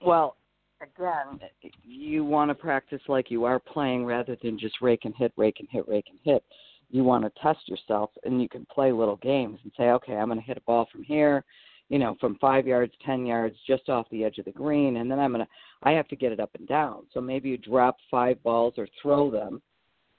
Well, 0.00 0.36
again, 0.80 1.40
you 1.82 2.24
want 2.24 2.50
to 2.50 2.54
practice 2.54 3.00
like 3.08 3.30
you 3.30 3.44
are 3.44 3.58
playing 3.58 4.04
rather 4.04 4.36
than 4.42 4.58
just 4.58 4.80
rake 4.80 5.04
and 5.04 5.14
hit, 5.16 5.32
rake 5.36 5.56
and 5.60 5.68
hit, 5.70 5.88
rake 5.88 6.06
and 6.10 6.18
hit. 6.22 6.44
You 6.90 7.02
want 7.02 7.24
to 7.24 7.40
test 7.42 7.68
yourself, 7.68 8.10
and 8.24 8.40
you 8.40 8.48
can 8.48 8.64
play 8.72 8.92
little 8.92 9.16
games 9.16 9.58
and 9.64 9.72
say, 9.76 9.84
okay, 9.84 10.14
I'm 10.14 10.28
going 10.28 10.38
to 10.38 10.44
hit 10.44 10.56
a 10.56 10.60
ball 10.60 10.86
from 10.92 11.02
here 11.02 11.44
you 11.88 11.98
know, 11.98 12.16
from 12.20 12.36
five 12.40 12.66
yards, 12.66 12.92
ten 13.04 13.24
yards, 13.24 13.56
just 13.66 13.88
off 13.88 14.06
the 14.10 14.24
edge 14.24 14.38
of 14.38 14.44
the 14.44 14.52
green, 14.52 14.96
and 14.96 15.10
then 15.10 15.18
I'm 15.18 15.32
gonna, 15.32 15.48
I 15.82 15.92
have 15.92 16.08
to 16.08 16.16
get 16.16 16.32
it 16.32 16.40
up 16.40 16.50
and 16.58 16.66
down. 16.66 17.06
So 17.12 17.20
maybe 17.20 17.50
you 17.50 17.58
drop 17.58 17.96
five 18.10 18.42
balls 18.42 18.74
or 18.76 18.88
throw 19.00 19.30
them, 19.30 19.62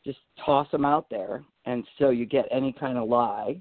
just 0.05 0.19
toss 0.45 0.69
them 0.71 0.85
out 0.85 1.09
there, 1.09 1.43
and 1.65 1.83
so 1.99 2.09
you 2.09 2.25
get 2.25 2.45
any 2.51 2.71
kind 2.71 2.97
of 2.97 3.09
lie, 3.09 3.59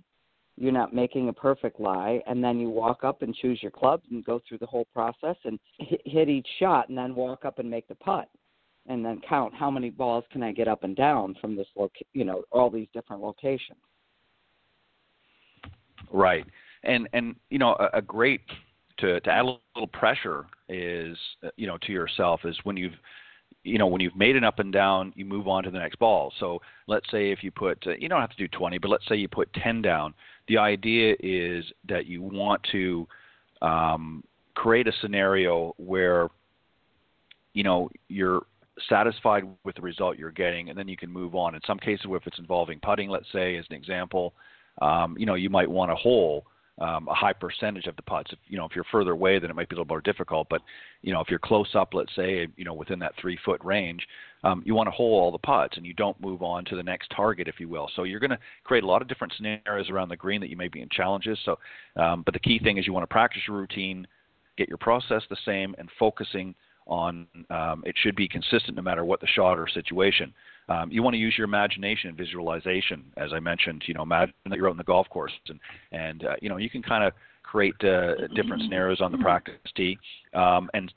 you're 0.57 0.73
not 0.73 0.95
making 0.95 1.29
a 1.29 1.33
perfect 1.33 1.81
lie, 1.81 2.23
and 2.27 2.43
then 2.43 2.59
you 2.59 2.71
walk 2.71 3.05
up 3.05 3.23
and 3.23 3.35
choose 3.35 3.63
your 3.63 3.73
clubs 3.73 4.05
and 4.11 4.25
go 4.25 4.41
through 4.49 4.59
the 4.59 4.67
whole 4.67 4.87
process 4.95 5.37
and 5.45 5.59
hit, 5.79 6.01
hit 6.05 6.29
each 6.29 6.47
shot, 6.61 6.89
and 6.89 6.97
then 6.97 7.15
walk 7.15 7.45
up 7.45 7.59
and 7.59 7.69
make 7.69 7.89
the 7.89 7.95
putt, 7.97 8.29
and 8.87 9.05
then 9.05 9.21
count 9.29 9.53
how 9.53 9.71
many 9.71 9.91
balls 9.91 10.25
can 10.31 10.43
I 10.43 10.53
get 10.53 10.69
up 10.69 10.85
and 10.85 10.97
down 10.97 11.35
from 11.41 11.57
this 11.57 11.67
loc, 11.77 11.91
you 12.15 12.25
know, 12.25 12.45
all 12.53 12.71
these 12.71 12.89
different 12.95 13.21
locations. 13.21 13.79
Right, 16.13 16.47
and 16.87 17.09
and 17.13 17.37
you 17.51 17.59
know 17.59 17.75
a, 17.79 17.99
a 17.99 18.03
great 18.03 18.41
to 18.99 19.21
to 19.21 19.31
add 19.31 19.45
a 19.45 19.59
little 19.75 19.89
pressure 19.93 20.47
is 20.69 21.17
uh, 21.45 21.49
you 21.57 21.67
know 21.67 21.79
to 21.83 21.93
yourself 21.93 22.41
is 22.45 22.57
when 22.65 22.77
you've 22.77 22.95
you 23.63 23.79
know 23.79 23.87
when 23.87 24.01
you've 24.01 24.17
made 24.17 24.37
an 24.37 24.45
up 24.45 24.59
and 24.59 24.73
down 24.73 25.13
you 25.17 25.25
move 25.25 25.49
on 25.49 25.63
to 25.65 25.71
the 25.71 25.79
next 25.79 25.99
ball. 25.99 26.33
So 26.41 26.61
let's 26.87 27.11
say 27.11 27.31
if 27.31 27.43
you 27.43 27.51
put 27.51 27.85
uh, 27.87 27.93
you 27.99 28.09
don't 28.09 28.21
have 28.21 28.31
to 28.31 28.37
do 28.37 28.49
20 28.49 28.79
but 28.79 28.89
let's 28.89 29.07
say 29.09 29.17
you 29.17 29.29
put 29.29 29.53
10 29.55 29.83
down. 29.83 30.15
The 30.49 30.59
idea 30.59 31.17
is 31.21 31.65
that 31.89 32.07
you 32.07 32.23
want 32.23 32.63
to 32.73 33.07
um, 33.63 34.23
create 34.55 34.87
a 34.87 34.93
scenario 35.01 35.75
where 35.77 36.29
you 37.53 37.65
know 37.65 37.91
you're 38.09 38.43
satisfied 38.91 39.45
with 39.65 39.75
the 39.75 39.83
result 39.83 40.19
you're 40.19 40.31
getting 40.31 40.69
and 40.69 40.79
then 40.79 40.87
you 40.89 40.97
can 40.97 41.11
move 41.11 41.35
on. 41.35 41.55
In 41.55 41.61
some 41.67 41.79
cases 41.79 42.07
if 42.09 42.27
it's 42.27 42.39
involving 42.39 42.79
putting 42.81 43.11
let's 43.11 43.31
say 43.33 43.57
as 43.57 43.65
an 43.71 43.77
example 43.77 44.35
um, 44.81 45.17
you 45.19 45.27
know 45.27 45.35
you 45.35 45.51
might 45.51 45.69
want 45.69 45.91
a 45.91 45.95
hole 45.95 46.47
um, 46.79 47.09
a 47.09 47.15
high 47.15 47.33
percentage 47.33 47.87
of 47.87 47.97
the 47.97 48.03
putts. 48.03 48.33
If 48.33 48.39
you 48.49 48.59
know 48.59 48.65
if 48.65 48.73
you're 48.75 48.85
further 48.93 49.13
away, 49.13 49.39
then 49.39 49.51
it 49.51 49.57
might 49.57 49.69
be 49.69 49.75
a 49.75 49.79
little 49.79 49.89
more 49.89 50.01
difficult. 50.01 50.49
But 50.51 50.63
you 51.03 51.13
know 51.13 51.21
if 51.21 51.29
you're 51.29 51.39
close 51.39 51.69
up, 51.75 51.95
let's 51.95 52.15
say 52.15 52.47
you 52.57 52.65
know 52.65 52.75
within 52.75 52.99
that 52.99 53.13
three 53.21 53.39
foot 53.45 53.61
range, 53.65 54.07
um, 54.45 54.63
you 54.67 54.75
want 54.75 54.87
to 54.87 54.91
hole 54.91 55.19
all 55.19 55.33
the 55.33 55.39
putts, 55.39 55.77
and 55.77 55.87
you 55.87 55.95
don't 55.95 56.21
move 56.21 56.43
on 56.43 56.65
to 56.67 56.77
the 56.77 56.83
next 56.83 57.11
target, 57.15 57.49
if 57.49 57.59
you 57.59 57.69
will. 57.69 57.91
So 57.97 58.05
you're 58.05 58.21
going 58.21 58.31
to 58.31 58.39
create 58.65 58.85
a 58.85 58.87
lot 58.87 59.03
of 59.03 59.09
different 59.09 59.33
scenarios 59.37 59.91
around 59.91 60.09
the 60.09 60.17
green 60.17 60.41
that 60.41 60.51
you 60.51 60.57
may 60.57 60.69
be 60.69 60.83
in 60.83 60.89
challenges. 60.91 61.39
So, 61.45 61.59
um, 61.97 62.23
but 62.23 62.35
the 62.35 62.41
key 62.41 62.59
thing 62.59 62.79
is 62.79 62.87
you 62.87 62.93
want 62.93 63.05
to 63.05 63.13
practice 63.13 63.43
your 63.49 63.57
routine, 63.57 64.07
get 64.59 64.69
your 64.69 64.79
process 64.79 65.23
the 65.31 65.37
same, 65.45 65.75
and 65.79 65.89
focusing 65.99 66.55
on 66.87 67.27
um, 67.51 67.83
it 67.87 67.95
should 68.01 68.17
be 68.17 68.29
consistent 68.29 68.77
no 68.77 68.83
matter 68.83 69.05
what 69.05 69.21
the 69.21 69.27
shot 69.27 69.59
or 69.59 69.69
situation. 69.69 70.33
Um, 70.69 70.91
you 70.91 71.03
want 71.03 71.15
to 71.15 71.19
use 71.19 71.35
your 71.37 71.45
imagination 71.45 72.09
and 72.09 72.19
visualization, 72.19 73.05
as 73.17 73.33
I 73.33 73.41
mentioned. 73.41 73.85
You 73.87 73.95
know, 73.95 74.03
imagine 74.03 74.35
that 74.49 74.57
you're 74.57 74.69
out 74.69 74.73
in 74.73 74.79
the 74.79 74.85
golf 74.85 75.09
course, 75.09 75.33
and 75.49 75.61
and 75.93 76.25
uh, 76.25 76.37
you 76.41 76.49
know 76.49 76.57
you 76.57 76.71
can 76.71 76.83
kind 76.83 77.05
of 77.05 77.13
create 77.43 77.75
uh, 77.85 78.27
different 78.35 78.63
scenarios 78.63 79.01
on 79.01 79.13
the 79.13 79.19
practice 79.19 79.55
tee, 79.77 79.99
um, 80.35 80.69
and 80.75 80.93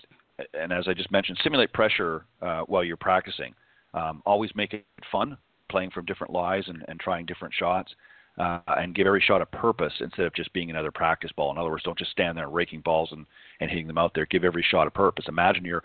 and 0.53 0.73
as 0.73 0.87
I 0.87 0.93
just 0.93 1.11
mentioned, 1.11 1.37
simulate 1.43 1.71
pressure 1.73 2.25
uh, 2.41 2.61
while 2.61 2.83
you're 2.83 2.97
practicing. 2.97 3.53
Um, 3.93 4.21
always 4.25 4.51
make 4.55 4.73
it 4.73 4.85
fun, 5.11 5.37
playing 5.69 5.91
from 5.91 6.05
different 6.05 6.33
lies 6.33 6.63
and, 6.67 6.83
and 6.87 6.99
trying 6.99 7.25
different 7.25 7.53
shots. 7.53 7.93
Uh, 8.39 8.61
and 8.77 8.95
give 8.95 9.05
every 9.05 9.19
shot 9.19 9.41
a 9.41 9.45
purpose 9.45 9.91
instead 9.99 10.25
of 10.25 10.33
just 10.33 10.53
being 10.53 10.69
another 10.69 10.91
practice 10.91 11.29
ball. 11.35 11.51
In 11.51 11.57
other 11.57 11.69
words, 11.69 11.83
don't 11.83 11.97
just 11.97 12.11
stand 12.11 12.37
there 12.37 12.47
raking 12.47 12.79
balls 12.79 13.09
and, 13.11 13.25
and 13.59 13.69
hitting 13.69 13.85
them 13.85 13.97
out 13.97 14.13
there. 14.15 14.25
Give 14.27 14.45
every 14.45 14.65
shot 14.71 14.87
a 14.87 14.91
purpose. 14.91 15.25
Imagine 15.27 15.65
you're 15.65 15.83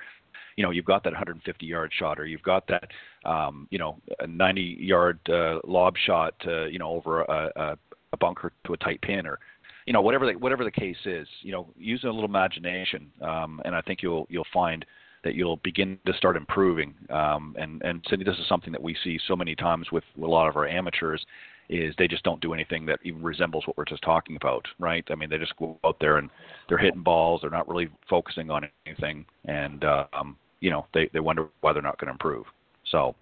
you 0.56 0.64
know 0.64 0.70
you've 0.70 0.84
got 0.84 1.02
that 1.04 1.12
150 1.12 1.66
yard 1.66 1.92
shot 1.96 2.18
or 2.18 2.26
you've 2.26 2.42
got 2.42 2.66
that 2.68 2.88
um, 3.28 3.66
you 3.70 3.78
know 3.78 3.96
a 4.20 4.26
90 4.26 4.76
yard 4.80 5.18
uh, 5.28 5.58
lob 5.66 5.94
shot 6.06 6.34
uh, 6.46 6.64
you 6.66 6.78
know 6.78 6.90
over 6.90 7.22
a, 7.22 7.50
a, 7.56 7.78
a 8.12 8.16
bunker 8.16 8.52
to 8.66 8.72
a 8.72 8.76
tight 8.76 9.00
pin 9.02 9.26
or 9.26 9.38
you 9.86 9.92
know 9.92 10.00
whatever 10.00 10.26
the, 10.26 10.38
whatever 10.38 10.64
the 10.64 10.70
case 10.70 10.96
is 11.04 11.26
you 11.42 11.52
know 11.52 11.68
use 11.76 12.02
a 12.04 12.06
little 12.06 12.24
imagination 12.24 13.10
um, 13.22 13.60
and 13.64 13.74
I 13.74 13.80
think 13.80 14.02
you'll 14.02 14.26
you'll 14.30 14.46
find 14.52 14.84
that 15.24 15.34
you'll 15.34 15.56
begin 15.64 15.98
to 16.06 16.12
start 16.14 16.36
improving 16.36 16.94
um, 17.10 17.56
and 17.58 17.82
and 17.82 18.04
Cindy 18.08 18.24
this 18.24 18.38
is 18.38 18.48
something 18.48 18.72
that 18.72 18.82
we 18.82 18.96
see 19.02 19.18
so 19.26 19.36
many 19.36 19.54
times 19.54 19.88
with 19.90 20.04
a 20.22 20.26
lot 20.26 20.48
of 20.48 20.56
our 20.56 20.66
amateurs 20.66 21.24
is 21.68 21.94
they 21.98 22.08
just 22.08 22.22
don't 22.24 22.40
do 22.40 22.52
anything 22.52 22.84
that 22.86 22.98
even 23.04 23.22
resembles 23.22 23.66
what 23.66 23.76
we're 23.76 23.84
just 23.84 24.02
talking 24.02 24.36
about, 24.36 24.66
right? 24.78 25.04
I 25.10 25.14
mean, 25.14 25.30
they 25.30 25.38
just 25.38 25.56
go 25.56 25.78
out 25.84 25.96
there 26.00 26.18
and 26.18 26.30
they're 26.68 26.78
hitting 26.78 27.02
balls. 27.02 27.40
They're 27.40 27.50
not 27.50 27.68
really 27.68 27.88
focusing 28.08 28.50
on 28.50 28.68
anything, 28.86 29.24
and 29.46 29.84
uh, 29.84 30.04
um, 30.12 30.36
you 30.60 30.70
know 30.70 30.86
they 30.94 31.08
they 31.12 31.20
wonder 31.20 31.48
why 31.60 31.72
they're 31.72 31.82
not 31.82 31.98
going 31.98 32.08
to 32.08 32.12
improve. 32.12 32.44
So, 32.90 33.14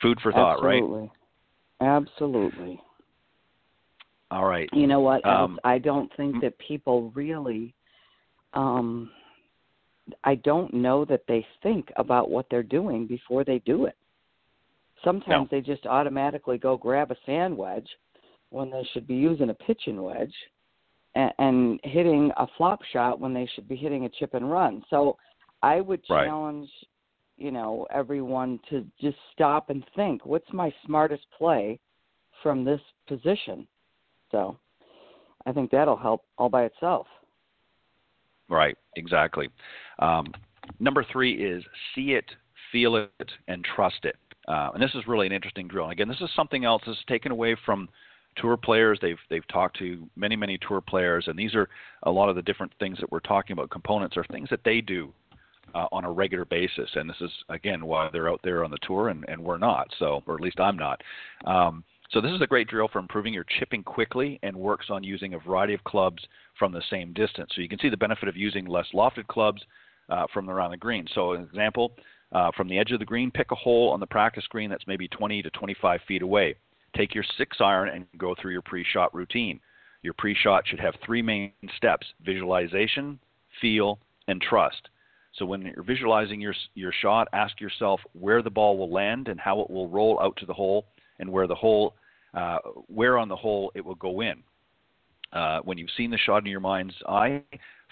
food 0.00 0.18
for 0.22 0.32
thought, 0.32 0.64
Absolutely. 0.64 1.10
right? 1.80 1.96
Absolutely. 1.96 2.80
All 4.30 4.46
right. 4.46 4.68
You 4.72 4.86
know 4.86 5.00
what? 5.00 5.24
Um, 5.26 5.60
I 5.62 5.78
don't 5.78 6.10
think 6.16 6.40
that 6.40 6.58
people 6.58 7.12
really. 7.14 7.74
Um, 8.54 9.10
I 10.24 10.34
don't 10.36 10.74
know 10.74 11.04
that 11.04 11.22
they 11.28 11.46
think 11.62 11.90
about 11.96 12.30
what 12.30 12.46
they're 12.50 12.62
doing 12.62 13.06
before 13.06 13.44
they 13.44 13.60
do 13.60 13.86
it. 13.86 13.96
Sometimes 15.04 15.48
No. 15.50 15.56
they 15.56 15.60
just 15.60 15.86
automatically 15.86 16.58
go 16.58 16.76
grab 16.76 17.10
a 17.10 17.16
sand 17.26 17.56
wedge 17.56 17.88
when 18.50 18.70
they 18.70 18.84
should 18.92 19.06
be 19.06 19.14
using 19.14 19.50
a 19.50 19.54
pitching 19.54 20.02
wedge 20.02 20.34
and, 21.14 21.32
and 21.38 21.80
hitting 21.84 22.30
a 22.36 22.46
flop 22.56 22.82
shot 22.92 23.20
when 23.20 23.32
they 23.32 23.46
should 23.54 23.68
be 23.68 23.76
hitting 23.76 24.04
a 24.04 24.08
chip 24.08 24.34
and 24.34 24.50
run. 24.50 24.82
So 24.90 25.16
I 25.62 25.80
would 25.80 26.02
Right. 26.08 26.26
challenge, 26.26 26.70
you 27.36 27.50
know, 27.50 27.86
everyone 27.90 28.60
to 28.70 28.86
just 29.00 29.18
stop 29.32 29.70
and 29.70 29.84
think, 29.94 30.24
what's 30.26 30.52
my 30.52 30.72
smartest 30.84 31.24
play 31.36 31.80
from 32.42 32.64
this 32.64 32.80
position? 33.06 33.66
So 34.30 34.58
I 35.46 35.52
think 35.52 35.70
that'll 35.70 35.96
help 35.96 36.24
all 36.38 36.48
by 36.48 36.64
itself. 36.64 37.06
Right, 38.48 38.76
exactly. 38.96 39.48
Um, 39.98 40.32
number 40.78 41.04
three 41.10 41.32
is 41.32 41.64
see 41.94 42.12
it, 42.12 42.26
feel 42.70 42.96
it, 42.96 43.30
and 43.48 43.64
trust 43.64 44.04
it. 44.04 44.16
Uh, 44.48 44.70
and 44.74 44.82
this 44.82 44.94
is 44.94 45.06
really 45.06 45.26
an 45.26 45.32
interesting 45.32 45.68
drill. 45.68 45.84
And 45.84 45.92
again, 45.92 46.08
this 46.08 46.20
is 46.20 46.30
something 46.34 46.64
else 46.64 46.82
that's 46.86 46.98
taken 47.08 47.32
away 47.32 47.56
from 47.64 47.88
tour 48.36 48.56
players. 48.56 48.98
They've 49.00 49.18
they've 49.30 49.46
talked 49.48 49.78
to 49.78 50.08
many 50.16 50.36
many 50.36 50.58
tour 50.66 50.80
players, 50.80 51.24
and 51.28 51.38
these 51.38 51.54
are 51.54 51.68
a 52.04 52.10
lot 52.10 52.28
of 52.28 52.36
the 52.36 52.42
different 52.42 52.72
things 52.78 52.98
that 52.98 53.10
we're 53.10 53.20
talking 53.20 53.52
about. 53.54 53.70
Components 53.70 54.16
are 54.16 54.24
things 54.24 54.48
that 54.50 54.64
they 54.64 54.80
do 54.80 55.12
uh, 55.74 55.86
on 55.92 56.04
a 56.04 56.10
regular 56.10 56.44
basis, 56.44 56.90
and 56.94 57.08
this 57.08 57.20
is 57.20 57.30
again 57.48 57.86
why 57.86 58.08
they're 58.12 58.30
out 58.30 58.40
there 58.42 58.64
on 58.64 58.70
the 58.70 58.78
tour 58.82 59.08
and, 59.08 59.24
and 59.28 59.42
we're 59.42 59.58
not. 59.58 59.88
So, 59.98 60.22
or 60.26 60.34
at 60.34 60.40
least 60.40 60.60
I'm 60.60 60.76
not. 60.76 61.00
Um, 61.44 61.84
so 62.10 62.20
this 62.20 62.32
is 62.32 62.42
a 62.42 62.46
great 62.46 62.68
drill 62.68 62.88
for 62.88 62.98
improving 62.98 63.32
your 63.32 63.46
chipping 63.58 63.82
quickly 63.82 64.38
and 64.42 64.54
works 64.54 64.86
on 64.90 65.02
using 65.02 65.32
a 65.32 65.38
variety 65.38 65.72
of 65.72 65.82
clubs 65.84 66.22
from 66.58 66.70
the 66.70 66.82
same 66.90 67.14
distance. 67.14 67.50
So 67.54 67.62
you 67.62 67.68
can 67.70 67.78
see 67.78 67.88
the 67.88 67.96
benefit 67.96 68.28
of 68.28 68.36
using 68.36 68.66
less 68.66 68.86
lofted 68.92 69.26
clubs 69.28 69.62
uh, 70.10 70.26
from 70.32 70.50
around 70.50 70.72
the 70.72 70.76
green. 70.76 71.06
So 71.14 71.32
an 71.32 71.42
example, 71.42 71.92
uh, 72.32 72.50
from 72.56 72.68
the 72.68 72.78
edge 72.78 72.92
of 72.92 72.98
the 72.98 73.04
green, 73.04 73.30
pick 73.30 73.50
a 73.50 73.56
hole 73.56 73.90
on 73.90 74.00
the 74.00 74.06
practice 74.06 74.46
green 74.48 74.70
that's 74.70 74.86
maybe 74.86 75.08
20 75.08 75.42
to 75.42 75.50
25 75.50 76.00
feet 76.08 76.22
away. 76.22 76.54
Take 76.96 77.14
your 77.14 77.24
six 77.36 77.58
iron 77.60 77.88
and 77.88 78.06
go 78.18 78.34
through 78.40 78.52
your 78.52 78.62
pre-shot 78.62 79.14
routine. 79.14 79.60
Your 80.02 80.14
pre-shot 80.14 80.66
should 80.66 80.80
have 80.80 80.94
three 81.04 81.22
main 81.22 81.52
steps: 81.76 82.06
visualization, 82.24 83.18
feel, 83.60 83.98
and 84.28 84.40
trust. 84.40 84.88
So 85.34 85.46
when 85.46 85.62
you're 85.62 85.84
visualizing 85.84 86.40
your 86.40 86.54
your 86.74 86.92
shot, 87.00 87.28
ask 87.32 87.60
yourself 87.60 88.00
where 88.12 88.42
the 88.42 88.50
ball 88.50 88.76
will 88.76 88.92
land 88.92 89.28
and 89.28 89.40
how 89.40 89.60
it 89.60 89.70
will 89.70 89.88
roll 89.88 90.20
out 90.20 90.36
to 90.38 90.46
the 90.46 90.52
hole, 90.52 90.86
and 91.18 91.30
where 91.30 91.46
the 91.46 91.54
hole, 91.54 91.94
uh, 92.34 92.58
where 92.88 93.16
on 93.16 93.28
the 93.28 93.36
hole 93.36 93.72
it 93.74 93.84
will 93.84 93.94
go 93.94 94.20
in. 94.20 94.42
Uh, 95.32 95.60
when 95.60 95.78
you've 95.78 95.88
seen 95.96 96.10
the 96.10 96.18
shot 96.18 96.44
in 96.44 96.50
your 96.50 96.60
mind's 96.60 96.94
eye, 97.08 97.42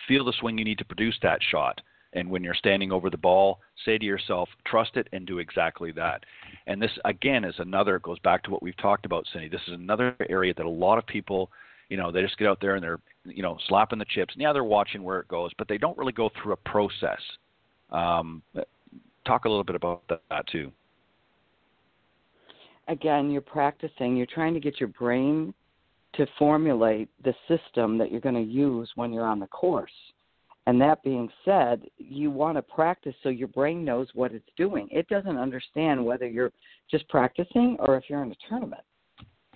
feel 0.06 0.24
the 0.24 0.34
swing 0.40 0.58
you 0.58 0.64
need 0.64 0.78
to 0.78 0.84
produce 0.84 1.18
that 1.22 1.38
shot. 1.50 1.80
And 2.12 2.28
when 2.28 2.42
you're 2.42 2.54
standing 2.54 2.90
over 2.90 3.08
the 3.08 3.16
ball, 3.16 3.60
say 3.84 3.96
to 3.96 4.04
yourself, 4.04 4.48
trust 4.66 4.96
it 4.96 5.08
and 5.12 5.26
do 5.26 5.38
exactly 5.38 5.92
that. 5.92 6.24
And 6.66 6.82
this, 6.82 6.90
again, 7.04 7.44
is 7.44 7.54
another, 7.58 7.98
goes 8.00 8.18
back 8.18 8.42
to 8.44 8.50
what 8.50 8.62
we've 8.62 8.76
talked 8.78 9.06
about, 9.06 9.26
Cindy. 9.32 9.48
This 9.48 9.60
is 9.68 9.74
another 9.74 10.16
area 10.28 10.52
that 10.56 10.66
a 10.66 10.68
lot 10.68 10.98
of 10.98 11.06
people, 11.06 11.50
you 11.88 11.96
know, 11.96 12.10
they 12.10 12.22
just 12.22 12.36
get 12.36 12.48
out 12.48 12.58
there 12.60 12.74
and 12.74 12.82
they're, 12.82 13.00
you 13.24 13.42
know, 13.42 13.58
slapping 13.68 13.98
the 13.98 14.06
chips. 14.06 14.34
And 14.34 14.42
yeah, 14.42 14.52
they're 14.52 14.64
watching 14.64 15.04
where 15.04 15.20
it 15.20 15.28
goes, 15.28 15.52
but 15.56 15.68
they 15.68 15.78
don't 15.78 15.96
really 15.96 16.12
go 16.12 16.30
through 16.42 16.52
a 16.54 16.56
process. 16.56 17.20
Um, 17.90 18.42
talk 19.24 19.44
a 19.44 19.48
little 19.48 19.64
bit 19.64 19.76
about 19.76 20.02
that 20.08 20.46
too. 20.48 20.72
Again, 22.88 23.30
you're 23.30 23.40
practicing. 23.40 24.16
You're 24.16 24.26
trying 24.26 24.54
to 24.54 24.60
get 24.60 24.80
your 24.80 24.88
brain 24.88 25.54
to 26.14 26.26
formulate 26.40 27.08
the 27.22 27.34
system 27.46 27.98
that 27.98 28.10
you're 28.10 28.20
going 28.20 28.34
to 28.34 28.40
use 28.40 28.90
when 28.96 29.12
you're 29.12 29.26
on 29.26 29.38
the 29.38 29.46
course. 29.46 29.92
And 30.66 30.80
that 30.80 31.02
being 31.02 31.28
said, 31.44 31.82
you 31.96 32.30
want 32.30 32.56
to 32.56 32.62
practice 32.62 33.14
so 33.22 33.28
your 33.28 33.48
brain 33.48 33.84
knows 33.84 34.08
what 34.14 34.32
it's 34.32 34.48
doing. 34.56 34.88
It 34.90 35.08
doesn't 35.08 35.38
understand 35.38 36.04
whether 36.04 36.28
you're 36.28 36.52
just 36.90 37.08
practicing 37.08 37.76
or 37.80 37.96
if 37.96 38.04
you're 38.08 38.22
in 38.22 38.32
a 38.32 38.48
tournament. 38.48 38.82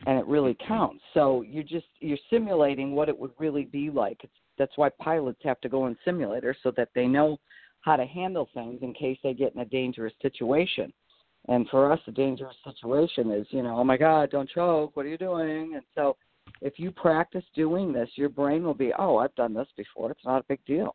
And 0.07 0.19
it 0.19 0.27
really 0.27 0.57
counts. 0.67 1.03
So 1.15 1.43
you're 1.43 1.63
just 1.63 1.87
you're 2.01 2.19
simulating 2.31 2.93
what 2.95 3.09
it 3.09 3.19
would 3.19 3.31
really 3.39 3.65
be 3.65 3.91
like. 3.91 4.19
It's, 4.23 4.33
that's 4.59 4.77
why 4.77 4.91
pilots 5.01 5.41
have 5.45 5.61
to 5.61 5.69
go 5.69 5.87
in 5.87 5.97
simulators 6.07 6.55
so 6.63 6.73
that 6.77 6.89
they 6.95 7.07
know 7.07 7.39
how 7.81 7.97
to 7.97 8.07
handle 8.07 8.49
things 8.55 8.81
in 8.83 8.95
case 8.95 9.19
they 9.23 9.35
get 9.35 9.55
in 9.55 9.61
a 9.61 9.67
dangerous 9.67 10.13
situation. 10.23 10.93
And 11.49 11.69
for 11.69 11.93
us, 11.93 12.01
a 12.07 12.13
dangerous 12.13 12.57
situation 12.65 13.31
is, 13.31 13.47
you 13.51 13.63
know, 13.63 13.77
oh 13.77 13.85
my 13.85 13.99
God, 13.99 14.31
don't 14.31 14.49
choke. 14.49 14.97
What 14.97 15.05
are 15.05 15.11
you 15.11 15.19
doing? 15.19 15.73
And 15.75 15.83
so 15.95 16.17
if 16.61 16.79
you 16.79 16.91
practice 16.91 17.45
doing 17.55 17.93
this, 17.93 18.09
your 18.15 18.29
brain 18.29 18.63
will 18.63 18.75
be, 18.75 18.93
oh, 18.99 19.19
I've 19.19 19.35
done 19.35 19.55
this 19.55 19.69
before. 19.77 20.11
It's 20.11 20.25
not 20.25 20.41
a 20.41 20.45
big 20.49 20.65
deal. 20.65 20.95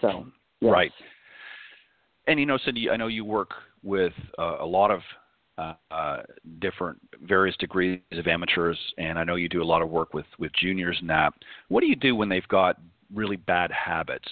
So, 0.00 0.26
yes. 0.60 0.72
Right. 0.72 0.92
And 2.26 2.38
you 2.38 2.46
know, 2.46 2.58
Cindy, 2.64 2.90
I 2.90 2.96
know 2.96 3.06
you 3.06 3.24
work 3.24 3.50
with 3.82 4.12
uh, 4.38 4.56
a 4.60 4.66
lot 4.66 4.90
of 4.90 5.00
uh, 5.56 5.74
uh, 5.90 6.22
different 6.60 6.98
various 7.22 7.56
degrees 7.56 8.00
of 8.12 8.26
amateurs, 8.26 8.78
and 8.98 9.18
I 9.18 9.24
know 9.24 9.34
you 9.34 9.48
do 9.48 9.62
a 9.62 9.64
lot 9.64 9.82
of 9.82 9.88
work 9.88 10.14
with 10.14 10.26
with 10.38 10.52
juniors 10.60 10.96
and 11.00 11.10
that. 11.10 11.32
What 11.68 11.80
do 11.80 11.86
you 11.86 11.96
do 11.96 12.14
when 12.14 12.28
they've 12.28 12.46
got 12.48 12.78
really 13.12 13.36
bad 13.36 13.70
habits 13.72 14.28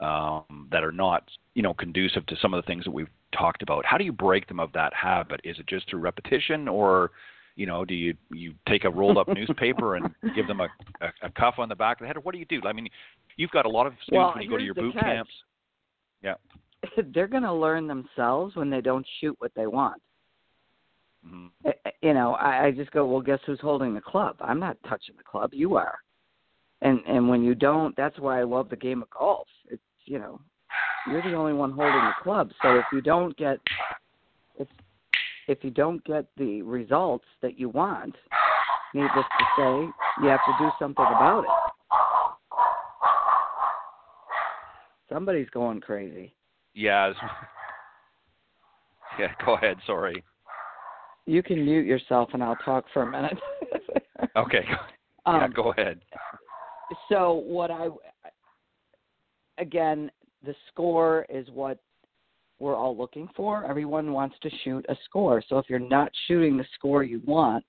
um, 0.00 0.68
that 0.70 0.82
are 0.82 0.92
not, 0.92 1.22
you 1.54 1.62
know, 1.62 1.72
conducive 1.72 2.26
to 2.26 2.36
some 2.42 2.52
of 2.52 2.62
the 2.62 2.66
things 2.66 2.84
that 2.84 2.90
we've 2.90 3.08
talked 3.32 3.62
about? 3.62 3.86
How 3.86 3.96
do 3.96 4.04
you 4.04 4.12
break 4.12 4.48
them 4.48 4.60
of 4.60 4.72
that 4.72 4.92
habit? 4.92 5.40
Is 5.44 5.58
it 5.58 5.66
just 5.66 5.88
through 5.88 6.00
repetition, 6.00 6.68
or 6.68 7.12
you 7.56 7.66
know, 7.66 7.84
do 7.84 7.94
you 7.94 8.14
you 8.32 8.54
take 8.68 8.84
a 8.84 8.90
rolled 8.90 9.18
up 9.18 9.28
newspaper 9.34 9.96
and 9.96 10.14
give 10.34 10.46
them 10.46 10.60
a, 10.60 10.68
a, 11.00 11.08
a 11.22 11.30
cuff 11.30 11.54
on 11.58 11.68
the 11.68 11.74
back 11.74 11.98
of 11.98 12.04
the 12.04 12.06
head, 12.06 12.16
or 12.16 12.20
what 12.20 12.32
do 12.32 12.38
you 12.38 12.44
do? 12.44 12.60
I 12.66 12.72
mean, 12.72 12.88
you've 13.36 13.50
got 13.50 13.66
a 13.66 13.68
lot 13.68 13.86
of 13.86 13.94
students 14.02 14.12
well, 14.18 14.32
when 14.34 14.42
you 14.42 14.50
go 14.50 14.58
to 14.58 14.64
your 14.64 14.74
boot 14.74 14.94
catch. 14.94 15.02
camps. 15.02 15.32
Yeah. 16.22 16.34
They're 17.14 17.26
going 17.26 17.42
to 17.42 17.52
learn 17.52 17.86
themselves 17.86 18.54
when 18.54 18.70
they 18.70 18.80
don't 18.80 19.06
shoot 19.20 19.34
what 19.38 19.52
they 19.56 19.66
want. 19.66 20.00
Mm-hmm. 21.26 21.70
You 22.02 22.14
know, 22.14 22.34
I, 22.34 22.66
I 22.66 22.70
just 22.70 22.90
go, 22.92 23.06
well, 23.06 23.20
guess 23.20 23.40
who's 23.46 23.60
holding 23.60 23.94
the 23.94 24.00
club? 24.00 24.36
I'm 24.40 24.60
not 24.60 24.76
touching 24.88 25.16
the 25.16 25.24
club. 25.24 25.50
You 25.52 25.76
are. 25.76 25.96
And 26.82 27.00
and 27.08 27.28
when 27.28 27.42
you 27.42 27.54
don't, 27.54 27.96
that's 27.96 28.18
why 28.18 28.38
I 28.38 28.44
love 28.44 28.68
the 28.68 28.76
game 28.76 29.02
of 29.02 29.10
golf. 29.10 29.48
It's 29.70 29.82
you 30.04 30.18
know, 30.18 30.40
you're 31.10 31.22
the 31.22 31.34
only 31.34 31.54
one 31.54 31.72
holding 31.72 31.94
the 31.94 32.22
club. 32.22 32.50
So 32.62 32.76
if 32.76 32.84
you 32.92 33.00
don't 33.00 33.36
get, 33.36 33.58
if 35.48 35.58
you 35.62 35.70
don't 35.70 36.02
get 36.04 36.26
the 36.36 36.62
results 36.62 37.24
that 37.42 37.58
you 37.58 37.68
want, 37.68 38.14
needless 38.94 39.12
to 39.38 39.44
say, 39.56 39.88
you 40.22 40.28
have 40.28 40.40
to 40.46 40.52
do 40.58 40.70
something 40.78 41.04
about 41.04 41.44
it. 41.44 41.50
Somebody's 45.08 45.48
going 45.50 45.80
crazy. 45.80 46.34
Yeah. 46.74 47.12
Yeah, 49.18 49.32
go 49.46 49.54
ahead. 49.54 49.78
Sorry. 49.86 50.22
You 51.24 51.42
can 51.42 51.64
mute 51.64 51.86
yourself 51.86 52.28
and 52.34 52.44
I'll 52.44 52.56
talk 52.56 52.84
for 52.92 53.02
a 53.02 53.10
minute. 53.10 53.38
Okay. 54.36 54.64
um, 55.26 55.52
go 55.54 55.72
ahead. 55.72 56.00
So 57.08 57.32
what 57.32 57.70
I 57.70 57.88
again, 59.58 60.10
the 60.44 60.54
score 60.68 61.26
is 61.28 61.46
what 61.52 61.78
we're 62.58 62.76
all 62.76 62.96
looking 62.96 63.28
for. 63.36 63.64
Everyone 63.64 64.12
wants 64.12 64.36
to 64.42 64.50
shoot 64.64 64.84
a 64.88 64.96
score. 65.04 65.42
So 65.48 65.58
if 65.58 65.66
you're 65.68 65.78
not 65.78 66.10
shooting 66.26 66.56
the 66.56 66.64
score 66.74 67.02
you 67.02 67.20
want, 67.24 67.64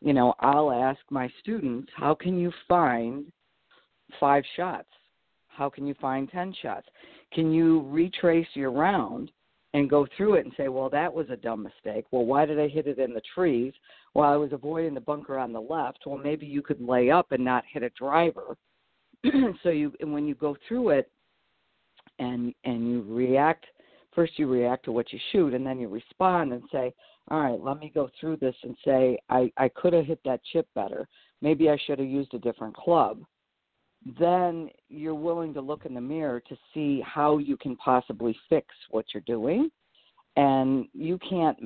you 0.00 0.12
know, 0.12 0.34
I'll 0.40 0.72
ask 0.72 1.00
my 1.10 1.30
students, 1.40 1.90
how 1.96 2.14
can 2.14 2.38
you 2.38 2.52
find 2.68 3.24
five 4.20 4.44
shots? 4.56 4.88
How 5.48 5.70
can 5.70 5.86
you 5.86 5.94
find 6.00 6.30
10 6.30 6.54
shots? 6.60 6.86
Can 7.32 7.52
you 7.52 7.82
retrace 7.88 8.48
your 8.54 8.72
round 8.72 9.30
and 9.72 9.90
go 9.90 10.06
through 10.16 10.34
it 10.34 10.44
and 10.44 10.54
say, 10.56 10.68
well, 10.68 10.88
that 10.88 11.12
was 11.12 11.26
a 11.30 11.36
dumb 11.36 11.62
mistake. 11.62 12.06
Well, 12.12 12.24
why 12.24 12.46
did 12.46 12.60
I 12.60 12.68
hit 12.68 12.86
it 12.86 12.98
in 12.98 13.12
the 13.12 13.22
trees? 13.34 13.72
Well, 14.14 14.32
I 14.32 14.36
was 14.36 14.52
avoiding 14.52 14.94
the 14.94 15.00
bunker 15.00 15.36
on 15.36 15.52
the 15.52 15.60
left. 15.60 15.98
Well, 16.06 16.16
maybe 16.16 16.46
you 16.46 16.62
could 16.62 16.80
lay 16.80 17.10
up 17.10 17.32
and 17.32 17.44
not 17.44 17.64
hit 17.72 17.82
a 17.82 17.90
driver. 17.90 18.56
so 19.62 19.70
you, 19.70 19.92
and 20.00 20.12
when 20.12 20.26
you 20.26 20.36
go 20.36 20.56
through 20.68 20.90
it, 20.90 21.10
and 22.20 22.54
and 22.64 22.88
you 22.88 23.04
react, 23.08 23.66
first 24.14 24.38
you 24.38 24.46
react 24.46 24.84
to 24.84 24.92
what 24.92 25.12
you 25.12 25.18
shoot, 25.32 25.54
and 25.54 25.66
then 25.66 25.78
you 25.78 25.88
respond 25.88 26.52
and 26.52 26.62
say, 26.72 26.94
all 27.30 27.40
right, 27.40 27.60
let 27.60 27.78
me 27.78 27.90
go 27.94 28.10
through 28.20 28.36
this 28.36 28.54
and 28.62 28.76
say, 28.84 29.18
I 29.30 29.50
I 29.56 29.68
could 29.68 29.92
have 29.92 30.06
hit 30.06 30.20
that 30.24 30.40
chip 30.52 30.66
better. 30.74 31.08
Maybe 31.40 31.70
I 31.70 31.78
should 31.86 31.98
have 31.98 32.08
used 32.08 32.34
a 32.34 32.38
different 32.38 32.76
club. 32.76 33.20
Then 34.18 34.68
you're 34.88 35.14
willing 35.14 35.54
to 35.54 35.60
look 35.60 35.86
in 35.86 35.94
the 35.94 36.00
mirror 36.00 36.40
to 36.40 36.56
see 36.72 37.02
how 37.04 37.38
you 37.38 37.56
can 37.56 37.76
possibly 37.76 38.36
fix 38.48 38.68
what 38.90 39.06
you're 39.14 39.22
doing. 39.26 39.70
And 40.36 40.86
you 40.92 41.18
can't, 41.18 41.58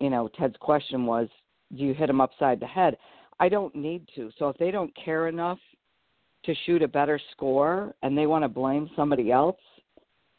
you 0.00 0.10
know, 0.10 0.28
Ted's 0.36 0.56
question 0.58 1.06
was, 1.06 1.28
do 1.76 1.84
you 1.84 1.94
hit 1.94 2.08
them 2.08 2.20
upside 2.20 2.58
the 2.58 2.66
head? 2.66 2.96
I 3.38 3.48
don't 3.48 3.74
need 3.74 4.08
to. 4.16 4.30
So 4.38 4.48
if 4.48 4.56
they 4.58 4.70
don't 4.70 4.92
care 4.96 5.28
enough 5.28 5.58
to 6.44 6.54
shoot 6.64 6.82
a 6.82 6.88
better 6.88 7.20
score 7.32 7.94
and 8.02 8.16
they 8.16 8.26
want 8.26 8.44
to 8.44 8.48
blame 8.48 8.90
somebody 8.96 9.30
else, 9.30 9.60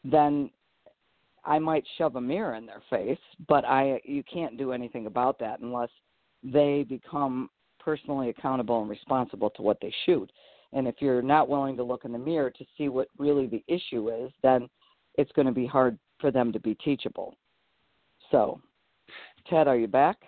then 0.04 0.50
I 1.44 1.58
might 1.58 1.84
shove 1.96 2.16
a 2.16 2.20
mirror 2.20 2.54
in 2.54 2.66
their 2.66 2.82
face, 2.90 3.18
but 3.48 3.64
I 3.64 4.00
you 4.04 4.22
can't 4.22 4.58
do 4.58 4.72
anything 4.72 5.06
about 5.06 5.38
that 5.40 5.60
unless 5.60 5.90
they 6.42 6.84
become 6.88 7.50
personally 7.78 8.28
accountable 8.28 8.80
and 8.80 8.90
responsible 8.90 9.50
to 9.50 9.62
what 9.62 9.78
they 9.80 9.92
shoot. 10.04 10.30
And 10.72 10.86
if 10.86 10.96
you're 11.00 11.22
not 11.22 11.48
willing 11.48 11.76
to 11.76 11.82
look 11.82 12.04
in 12.04 12.12
the 12.12 12.18
mirror 12.18 12.50
to 12.50 12.64
see 12.76 12.88
what 12.88 13.08
really 13.16 13.46
the 13.46 13.64
issue 13.66 14.10
is, 14.10 14.30
then 14.42 14.68
it's 15.14 15.32
going 15.32 15.46
to 15.46 15.52
be 15.52 15.66
hard 15.66 15.98
for 16.20 16.30
them 16.30 16.52
to 16.52 16.60
be 16.60 16.74
teachable. 16.76 17.34
So, 18.30 18.60
Ted, 19.48 19.68
are 19.68 19.76
you 19.76 19.86
back? 19.86 20.18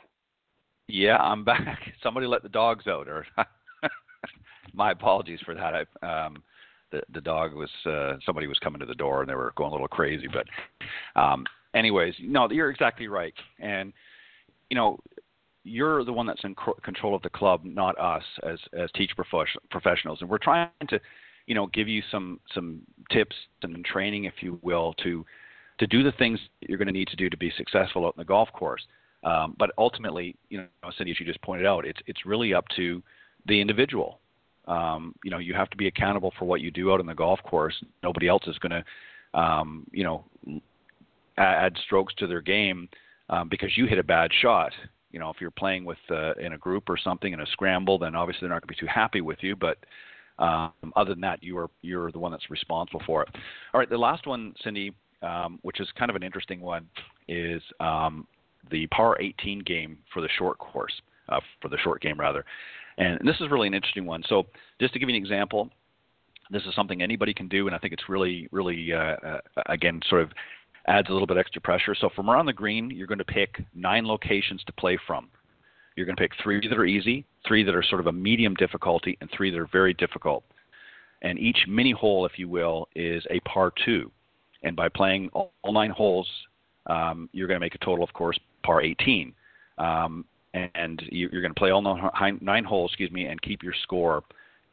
Yeah, 0.88 1.18
I'm 1.18 1.44
back. 1.52 1.80
Somebody 2.02 2.26
let 2.26 2.42
the 2.42 2.48
dogs 2.48 2.86
out, 2.86 3.08
or 3.08 3.26
my 4.72 4.92
apologies 4.92 5.40
for 5.44 5.54
that. 5.54 5.74
I, 5.74 6.26
um, 6.26 6.42
the 6.90 7.02
the 7.12 7.20
dog 7.20 7.54
was 7.54 7.70
uh, 7.86 8.16
somebody 8.24 8.46
was 8.46 8.58
coming 8.58 8.80
to 8.80 8.86
the 8.86 8.94
door 8.94 9.20
and 9.20 9.30
they 9.30 9.34
were 9.34 9.52
going 9.56 9.70
a 9.70 9.72
little 9.72 9.88
crazy. 9.88 10.26
But, 10.26 10.46
um, 11.20 11.46
anyways, 11.74 12.14
no, 12.20 12.50
you're 12.50 12.70
exactly 12.70 13.08
right. 13.08 13.34
And 13.58 13.92
you 14.70 14.76
know, 14.76 14.98
you're 15.64 16.04
the 16.04 16.12
one 16.12 16.26
that's 16.26 16.44
in 16.44 16.54
control 16.82 17.14
of 17.14 17.22
the 17.22 17.30
club, 17.30 17.64
not 17.64 17.98
us 17.98 18.24
as 18.42 18.58
as 18.78 18.90
teach 18.94 19.12
professionals. 19.70 20.20
And 20.20 20.30
we're 20.30 20.38
trying 20.38 20.70
to, 20.88 21.00
you 21.46 21.54
know, 21.54 21.66
give 21.68 21.88
you 21.88 22.02
some 22.10 22.40
some 22.54 22.80
tips 23.10 23.36
and 23.62 23.84
training, 23.84 24.24
if 24.24 24.34
you 24.40 24.58
will, 24.62 24.94
to 25.02 25.24
to 25.78 25.86
do 25.86 26.02
the 26.02 26.12
things 26.12 26.38
you're 26.60 26.78
going 26.78 26.86
to 26.86 26.92
need 26.92 27.08
to 27.08 27.16
do 27.16 27.28
to 27.30 27.36
be 27.36 27.52
successful 27.56 28.06
out 28.06 28.14
in 28.16 28.20
the 28.20 28.24
golf 28.24 28.50
course. 28.52 28.82
Um, 29.24 29.54
but 29.58 29.70
ultimately, 29.76 30.36
you 30.48 30.58
know, 30.58 30.90
Cindy, 30.96 31.10
as 31.12 31.20
you 31.20 31.26
just 31.26 31.42
pointed 31.42 31.66
out, 31.66 31.84
it's 31.84 32.00
it's 32.06 32.24
really 32.24 32.54
up 32.54 32.66
to 32.76 33.02
the 33.46 33.60
individual. 33.60 34.20
Um, 34.70 35.14
you 35.24 35.30
know, 35.30 35.38
you 35.38 35.54
have 35.54 35.70
to 35.70 35.76
be 35.76 35.88
accountable 35.88 36.32
for 36.38 36.44
what 36.44 36.60
you 36.60 36.70
do 36.70 36.92
out 36.92 37.00
in 37.00 37.06
the 37.06 37.14
golf 37.14 37.40
course. 37.42 37.74
Nobody 38.02 38.28
else 38.28 38.42
is 38.46 38.58
going 38.58 38.82
to, 38.82 39.38
um, 39.38 39.86
you 39.90 40.04
know, 40.04 40.24
add 41.36 41.76
strokes 41.84 42.14
to 42.18 42.26
their 42.26 42.40
game 42.40 42.88
um, 43.28 43.48
because 43.48 43.76
you 43.76 43.86
hit 43.86 43.98
a 43.98 44.04
bad 44.04 44.30
shot 44.42 44.72
you 45.12 45.18
know, 45.18 45.30
if 45.30 45.40
you're 45.40 45.50
playing 45.50 45.84
with 45.84 45.98
uh, 46.10 46.34
in 46.34 46.52
a 46.52 46.58
group 46.58 46.88
or 46.88 46.96
something 46.96 47.32
in 47.32 47.40
a 47.40 47.46
scramble, 47.46 47.98
then 47.98 48.14
obviously 48.14 48.40
they're 48.42 48.54
not 48.54 48.62
going 48.62 48.74
to 48.74 48.80
be 48.80 48.86
too 48.86 48.90
happy 48.92 49.20
with 49.20 49.38
you. 49.42 49.56
But 49.56 49.78
um, 50.38 50.72
other 50.96 51.10
than 51.10 51.20
that, 51.22 51.42
you 51.42 51.58
are 51.58 51.68
you're 51.82 52.12
the 52.12 52.18
one 52.18 52.30
that's 52.30 52.48
responsible 52.50 53.02
for 53.06 53.22
it. 53.22 53.28
All 53.74 53.80
right, 53.80 53.90
the 53.90 53.98
last 53.98 54.26
one, 54.26 54.54
Cindy, 54.62 54.94
um, 55.22 55.58
which 55.62 55.80
is 55.80 55.88
kind 55.98 56.10
of 56.10 56.16
an 56.16 56.22
interesting 56.22 56.60
one, 56.60 56.86
is 57.28 57.62
um, 57.80 58.26
the 58.70 58.86
par 58.88 59.20
18 59.20 59.60
game 59.60 59.98
for 60.12 60.22
the 60.22 60.28
short 60.38 60.58
course, 60.58 60.92
uh, 61.28 61.40
for 61.60 61.68
the 61.68 61.78
short 61.78 62.00
game 62.00 62.18
rather. 62.18 62.44
And 63.00 63.18
this 63.26 63.36
is 63.40 63.50
really 63.50 63.66
an 63.66 63.74
interesting 63.74 64.04
one. 64.04 64.22
So 64.28 64.46
just 64.78 64.92
to 64.92 64.98
give 64.98 65.08
you 65.08 65.16
an 65.16 65.22
example, 65.22 65.70
this 66.50 66.62
is 66.64 66.74
something 66.74 67.00
anybody 67.00 67.32
can 67.32 67.48
do, 67.48 67.66
and 67.66 67.74
I 67.74 67.78
think 67.78 67.94
it's 67.94 68.08
really, 68.10 68.46
really, 68.52 68.92
uh, 68.92 69.16
uh, 69.26 69.40
again, 69.66 70.00
sort 70.08 70.20
of 70.20 70.30
adds 70.86 71.08
a 71.08 71.12
little 71.12 71.26
bit 71.26 71.38
extra 71.38 71.62
pressure. 71.62 71.94
So 71.94 72.10
from 72.14 72.28
around 72.28 72.44
the 72.44 72.52
green, 72.52 72.90
you're 72.90 73.06
going 73.06 73.18
to 73.18 73.24
pick 73.24 73.62
nine 73.74 74.06
locations 74.06 74.62
to 74.64 74.72
play 74.74 74.98
from. 75.06 75.30
You're 75.96 76.04
going 76.04 76.16
to 76.16 76.20
pick 76.20 76.32
three 76.42 76.66
that 76.68 76.78
are 76.78 76.84
easy, 76.84 77.24
three 77.48 77.64
that 77.64 77.74
are 77.74 77.82
sort 77.82 78.02
of 78.02 78.06
a 78.06 78.12
medium 78.12 78.54
difficulty, 78.54 79.16
and 79.22 79.30
three 79.34 79.50
that 79.50 79.58
are 79.58 79.68
very 79.72 79.94
difficult. 79.94 80.44
And 81.22 81.38
each 81.38 81.64
mini 81.66 81.92
hole, 81.92 82.26
if 82.26 82.38
you 82.38 82.50
will, 82.50 82.86
is 82.94 83.24
a 83.30 83.40
par 83.40 83.72
two. 83.84 84.10
And 84.62 84.76
by 84.76 84.90
playing 84.90 85.30
all, 85.32 85.52
nine 85.64 85.90
holes, 85.90 86.28
um, 86.86 87.30
you're 87.32 87.48
going 87.48 87.56
to 87.58 87.64
make 87.64 87.74
a 87.74 87.78
total, 87.78 88.04
of 88.04 88.12
course, 88.12 88.38
par 88.62 88.82
18. 88.82 89.32
Um, 89.78 90.26
and 90.54 91.02
you're 91.10 91.42
going 91.42 91.54
to 91.54 91.58
play 91.58 91.70
all 91.70 91.82
nine, 91.82 92.64
holes, 92.64 92.90
excuse 92.90 93.10
me, 93.10 93.26
and 93.26 93.40
keep 93.42 93.62
your 93.62 93.74
score 93.82 94.22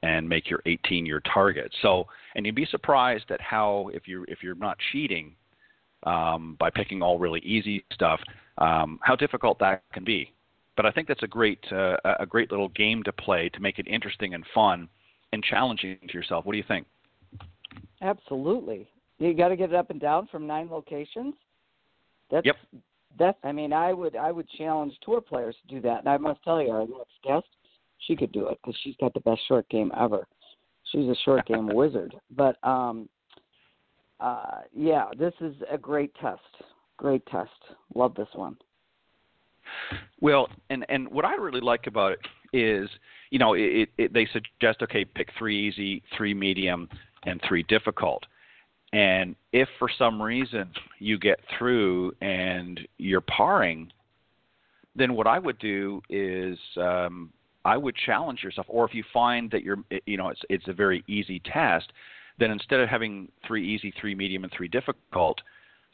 and 0.03 0.27
make 0.27 0.49
your 0.49 0.61
18 0.65 1.05
your 1.05 1.21
target. 1.21 1.73
So, 1.81 2.05
and 2.35 2.45
you'd 2.45 2.55
be 2.55 2.65
surprised 2.65 3.31
at 3.31 3.41
how 3.41 3.89
if 3.93 4.07
you 4.07 4.25
if 4.27 4.43
you're 4.43 4.55
not 4.55 4.77
cheating, 4.91 5.35
um, 6.03 6.55
by 6.59 6.69
picking 6.69 7.01
all 7.01 7.19
really 7.19 7.39
easy 7.41 7.83
stuff, 7.93 8.19
um, 8.57 8.99
how 9.01 9.15
difficult 9.15 9.59
that 9.59 9.83
can 9.93 10.03
be. 10.03 10.33
But 10.75 10.85
I 10.85 10.91
think 10.91 11.07
that's 11.07 11.23
a 11.23 11.27
great 11.27 11.59
uh, 11.71 11.97
a 12.19 12.25
great 12.25 12.51
little 12.51 12.69
game 12.69 13.03
to 13.03 13.11
play 13.11 13.49
to 13.49 13.59
make 13.59 13.79
it 13.79 13.87
interesting 13.87 14.33
and 14.33 14.43
fun 14.53 14.87
and 15.33 15.43
challenging 15.43 15.97
to 16.07 16.13
yourself. 16.13 16.45
What 16.45 16.53
do 16.53 16.57
you 16.57 16.65
think? 16.67 16.85
Absolutely. 18.01 18.87
You 19.17 19.33
got 19.33 19.47
to 19.49 19.55
get 19.55 19.69
it 19.71 19.75
up 19.75 19.89
and 19.89 19.99
down 19.99 20.27
from 20.31 20.45
nine 20.45 20.69
locations. 20.69 21.33
That's 22.29 22.45
yep. 22.45 22.55
That's. 23.17 23.37
I 23.43 23.51
mean, 23.51 23.73
I 23.73 23.93
would 23.93 24.15
I 24.15 24.31
would 24.31 24.49
challenge 24.57 24.93
tour 25.03 25.21
players 25.21 25.55
to 25.61 25.75
do 25.75 25.81
that. 25.81 25.99
And 25.99 26.09
I 26.09 26.17
must 26.17 26.43
tell 26.43 26.61
you, 26.61 26.69
our 26.69 26.81
next 26.81 27.13
guest, 27.23 27.47
she 27.99 28.15
could 28.15 28.31
do 28.31 28.47
it 28.49 28.57
because 28.61 28.77
she's 28.83 28.95
got 28.99 29.13
the 29.13 29.19
best 29.21 29.41
short 29.47 29.67
game 29.69 29.91
ever. 29.99 30.27
She's 30.91 31.07
a 31.09 31.15
short 31.25 31.45
game 31.45 31.67
wizard. 31.73 32.15
But 32.35 32.57
um, 32.67 33.09
uh, 34.19 34.61
yeah, 34.73 35.05
this 35.17 35.33
is 35.41 35.55
a 35.71 35.77
great 35.77 36.13
test. 36.21 36.41
Great 36.97 37.25
test. 37.27 37.51
Love 37.95 38.15
this 38.15 38.29
one. 38.33 38.57
Well, 40.21 40.47
and 40.69 40.85
and 40.89 41.07
what 41.09 41.25
I 41.25 41.35
really 41.35 41.61
like 41.61 41.87
about 41.87 42.13
it 42.13 42.19
is, 42.53 42.89
you 43.29 43.39
know, 43.39 43.53
it, 43.53 43.89
it, 43.97 44.13
they 44.13 44.27
suggest 44.31 44.81
okay, 44.81 45.05
pick 45.05 45.29
three 45.37 45.67
easy, 45.67 46.03
three 46.15 46.33
medium, 46.33 46.89
and 47.23 47.41
three 47.47 47.63
difficult. 47.63 48.23
And 48.93 49.35
if 49.51 49.67
for 49.79 49.89
some 49.97 50.21
reason 50.21 50.71
you 50.99 51.17
get 51.17 51.39
through 51.57 52.13
and 52.21 52.79
you're 52.97 53.21
parring, 53.21 53.91
then 54.95 55.13
what 55.13 55.27
I 55.27 55.39
would 55.39 55.59
do 55.59 56.01
is 56.09 56.57
um, 56.77 57.31
I 57.65 57.77
would 57.77 57.95
challenge 58.05 58.43
yourself. 58.43 58.67
Or 58.69 58.85
if 58.85 58.93
you 58.93 59.03
find 59.13 59.51
that 59.51 59.61
you're, 59.61 59.83
you 60.05 60.17
know, 60.17 60.29
it's 60.29 60.41
it's 60.49 60.67
a 60.67 60.73
very 60.73 61.03
easy 61.07 61.39
test, 61.39 61.91
then 62.39 62.49
instead 62.51 62.79
of 62.79 62.87
having 62.87 63.29
three 63.45 63.67
easy, 63.67 63.93
three 63.99 64.15
medium, 64.15 64.43
and 64.43 64.53
three 64.55 64.67
difficult, 64.69 65.41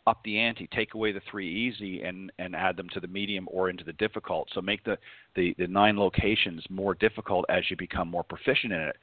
up 0.05 0.19
the 0.23 0.37
ante, 0.37 0.67
take 0.67 0.93
away 0.93 1.11
the 1.11 1.21
three 1.29 1.49
easy 1.49 2.03
and, 2.03 2.31
and 2.37 2.55
add 2.55 2.75
them 2.75 2.89
to 2.93 2.99
the 2.99 3.07
medium 3.07 3.47
or 3.51 3.69
into 3.69 3.83
the 3.83 3.93
difficult. 3.93 4.49
So 4.53 4.61
make 4.61 4.83
the, 4.83 4.97
the, 5.35 5.55
the 5.57 5.67
nine 5.67 5.97
locations 5.97 6.63
more 6.69 6.93
difficult 6.93 7.45
as 7.49 7.63
you 7.69 7.77
become 7.77 8.09
more 8.09 8.23
proficient 8.23 8.73
in 8.73 8.81
it. 8.81 8.97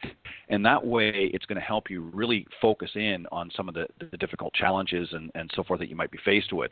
And 0.48 0.64
that 0.66 0.84
way 0.84 1.30
it's 1.32 1.46
going 1.46 1.60
to 1.60 1.66
help 1.66 1.88
you 1.88 2.10
really 2.12 2.46
focus 2.60 2.90
in 2.94 3.26
on 3.32 3.50
some 3.56 3.68
of 3.68 3.74
the, 3.74 3.86
the 4.10 4.16
difficult 4.18 4.52
challenges 4.54 5.08
and, 5.12 5.30
and 5.34 5.50
so 5.54 5.64
forth 5.64 5.80
that 5.80 5.88
you 5.88 5.96
might 5.96 6.10
be 6.10 6.18
faced 6.24 6.52
with. 6.52 6.70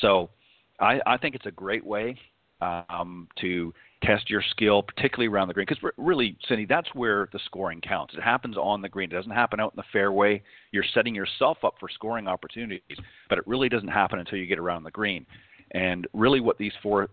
So 0.00 0.30
I, 0.78 1.00
I 1.06 1.16
think 1.16 1.34
it's 1.34 1.46
a 1.46 1.50
great 1.50 1.84
way 1.84 2.16
um, 2.60 3.28
to 3.40 3.72
test 4.02 4.30
your 4.30 4.42
skill, 4.50 4.82
particularly 4.82 5.28
around 5.28 5.48
the 5.48 5.54
green. 5.54 5.66
Because 5.68 5.92
really, 5.96 6.36
Cindy, 6.48 6.66
that's 6.66 6.88
where 6.94 7.28
the 7.32 7.40
scoring 7.46 7.80
counts. 7.80 8.14
It 8.14 8.22
happens 8.22 8.56
on 8.56 8.82
the 8.82 8.88
green. 8.88 9.10
It 9.10 9.14
doesn't 9.14 9.30
happen 9.30 9.60
out 9.60 9.72
in 9.72 9.76
the 9.76 9.84
fairway. 9.92 10.42
You're 10.72 10.84
setting 10.94 11.14
yourself 11.14 11.58
up 11.64 11.74
for 11.78 11.88
scoring 11.88 12.28
opportunities, 12.28 12.98
but 13.28 13.38
it 13.38 13.46
really 13.46 13.68
doesn't 13.68 13.88
happen 13.88 14.18
until 14.18 14.38
you 14.38 14.46
get 14.46 14.58
around 14.58 14.84
the 14.84 14.90
green. 14.90 15.26
And 15.72 16.06
really, 16.12 16.40
what 16.40 16.58
these 16.58 16.72
four 16.82 17.08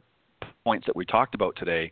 points 0.64 0.86
that 0.86 0.96
we 0.96 1.06
talked 1.06 1.36
about 1.36 1.56
today 1.58 1.92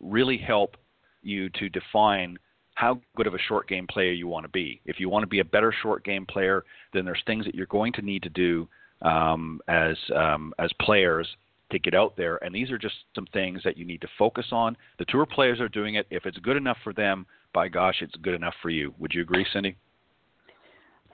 really 0.00 0.38
help 0.38 0.76
you 1.22 1.50
to 1.50 1.68
define 1.68 2.38
how 2.74 2.98
good 3.16 3.26
of 3.26 3.34
a 3.34 3.38
short 3.38 3.68
game 3.68 3.86
player 3.86 4.12
you 4.12 4.26
want 4.26 4.44
to 4.44 4.50
be. 4.50 4.80
If 4.86 5.00
you 5.00 5.10
want 5.10 5.22
to 5.22 5.26
be 5.26 5.40
a 5.40 5.44
better 5.44 5.74
short 5.82 6.02
game 6.04 6.24
player, 6.24 6.64
then 6.94 7.04
there's 7.04 7.22
things 7.26 7.44
that 7.44 7.54
you're 7.54 7.66
going 7.66 7.92
to 7.94 8.02
need 8.02 8.22
to 8.22 8.30
do 8.30 8.68
um, 9.02 9.60
as 9.68 9.96
um, 10.14 10.54
as 10.58 10.70
players 10.80 11.26
to 11.70 11.78
get 11.78 11.94
out 11.94 12.16
there. 12.16 12.42
And 12.44 12.54
these 12.54 12.70
are 12.70 12.78
just 12.78 12.94
some 13.14 13.26
things 13.32 13.62
that 13.64 13.76
you 13.76 13.84
need 13.84 14.00
to 14.00 14.08
focus 14.18 14.46
on. 14.52 14.76
The 14.98 15.04
tour 15.06 15.26
players 15.26 15.60
are 15.60 15.68
doing 15.68 15.94
it. 15.94 16.06
If 16.10 16.26
it's 16.26 16.38
good 16.38 16.56
enough 16.56 16.78
for 16.82 16.92
them, 16.92 17.26
by 17.52 17.68
gosh, 17.68 17.96
it's 18.00 18.14
good 18.16 18.34
enough 18.34 18.54
for 18.62 18.70
you. 18.70 18.94
Would 18.98 19.12
you 19.14 19.22
agree, 19.22 19.46
Cindy? 19.52 19.76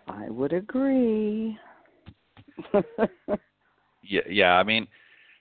I 0.09 0.29
would 0.31 0.53
agree. 0.53 1.59
yeah, 4.03 4.21
yeah. 4.29 4.53
I 4.53 4.63
mean, 4.63 4.87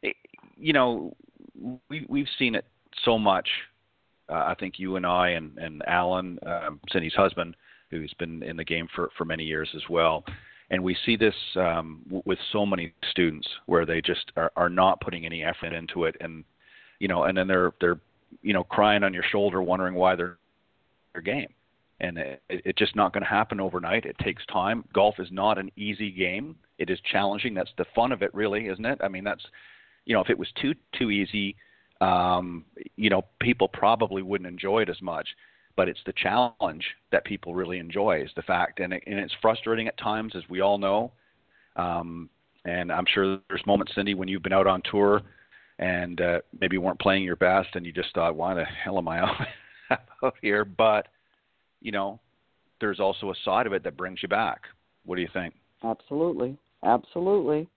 it, 0.02 0.16
you 0.58 0.74
know, 0.74 1.16
we 1.90 2.06
we've 2.10 2.28
seen 2.40 2.56
it 2.56 2.66
so 3.04 3.18
much. 3.18 3.48
Uh, 4.28 4.46
I 4.48 4.56
think 4.60 4.80
you 4.80 4.96
and 4.96 5.06
I 5.06 5.30
and 5.30 5.58
and 5.58 5.84
Alan, 5.88 6.40
um, 6.46 6.80
Cindy's 6.92 7.14
husband, 7.14 7.56
who's 7.92 8.14
been 8.18 8.42
in 8.42 8.58
the 8.58 8.66
game 8.66 8.88
for 8.96 9.10
for 9.18 9.26
many 9.26 9.44
years 9.44 9.70
as 9.76 9.84
well 9.90 10.24
and 10.70 10.84
we 10.84 10.96
see 11.06 11.16
this 11.16 11.36
um, 11.56 12.02
w- 12.06 12.24
with 12.26 12.40
so 12.52 12.66
many 12.66 12.94
students 13.12 13.48
where 13.66 13.86
they 13.86 14.02
just 14.02 14.32
are, 14.36 14.52
are 14.56 14.70
not 14.70 15.00
putting 15.02 15.26
any 15.26 15.44
effort 15.44 15.74
into 15.74 16.06
it, 16.06 16.16
and 16.20 16.44
you 17.00 17.08
know, 17.08 17.24
and 17.24 17.38
then 17.38 17.48
they're 17.48 17.74
they're 17.80 18.00
you 18.42 18.54
know 18.54 18.64
crying 18.64 19.04
on 19.04 19.14
your 19.14 19.24
shoulder, 19.32 19.62
wondering 19.62 19.96
why 19.96 20.16
they're 20.16 20.38
their 21.14 21.22
game, 21.22 21.54
and 22.00 22.18
it, 22.18 22.42
it's 22.50 22.80
just 22.80 22.96
not 22.96 23.14
going 23.14 23.24
to 23.24 23.30
happen 23.30 23.60
overnight. 23.60 24.06
It 24.06 24.18
takes 24.20 24.46
time. 24.48 24.84
Golf 24.94 25.16
is 25.20 25.30
not 25.32 25.58
an 25.58 25.72
easy 25.76 26.12
game. 26.12 26.56
It 26.78 26.90
is 26.90 27.00
challenging. 27.12 27.54
That's 27.54 27.72
the 27.78 27.86
fun 27.96 28.12
of 28.12 28.22
it, 28.22 28.34
really, 28.34 28.68
isn't 28.68 28.86
it? 28.86 29.00
I 29.04 29.08
mean, 29.08 29.24
that's 29.24 29.46
you 30.06 30.14
know, 30.14 30.22
if 30.22 30.30
it 30.30 30.38
was 30.38 30.50
too 30.62 30.74
too 30.98 31.12
easy, 31.12 31.56
um, 32.02 32.66
you 32.96 33.10
know, 33.10 33.24
people 33.40 33.68
probably 33.68 34.22
wouldn't 34.22 34.50
enjoy 34.50 34.82
it 34.82 34.90
as 34.90 35.02
much 35.02 35.28
but 35.76 35.90
it's 35.90 36.00
the 36.06 36.14
challenge 36.14 36.84
that 37.12 37.26
people 37.26 37.54
really 37.54 37.80
enjoy 37.80 38.22
is 38.22 38.32
the 38.36 38.42
fact 38.42 38.80
and, 38.80 38.94
it, 38.94 39.04
and 39.06 39.20
it's 39.20 39.34
frustrating 39.42 39.88
at 39.88 39.98
times 39.98 40.34
as 40.36 40.44
we 40.50 40.62
all 40.62 40.78
know. 40.78 41.12
Um, 41.76 42.30
and 42.64 42.92
i'm 42.92 43.06
sure 43.14 43.38
there's 43.48 43.66
moments 43.68 43.94
cindy 43.94 44.16
when 44.16 44.28
you've 44.28 44.42
been 44.42 44.54
out 44.54 44.66
on 44.66 44.82
tour 44.90 45.22
and 45.78 46.20
uh, 46.22 46.40
maybe 46.60 46.78
weren't 46.78 47.00
playing 47.00 47.22
your 47.22 47.36
best 47.36 47.68
and 47.76 47.86
you 47.86 47.92
just 47.92 48.12
thought 48.16 48.36
why 48.36 48.54
the 48.54 48.64
hell 48.64 48.98
am 48.98 49.08
i 49.08 49.20
out 50.24 50.36
here? 50.42 50.66
But 50.66 51.08
you 51.82 51.92
know 51.92 52.20
there's 52.82 53.00
also 53.00 53.32
a 53.32 53.36
side 53.44 53.68
of 53.68 53.74
it 53.74 53.84
that 53.84 53.98
brings 53.98 54.22
you 54.22 54.28
back. 54.28 54.62
What 55.06 55.16
do 55.16 55.22
you 55.22 55.30
think? 55.34 55.54
Absolutely. 55.84 56.58
Absolutely. 56.84 57.70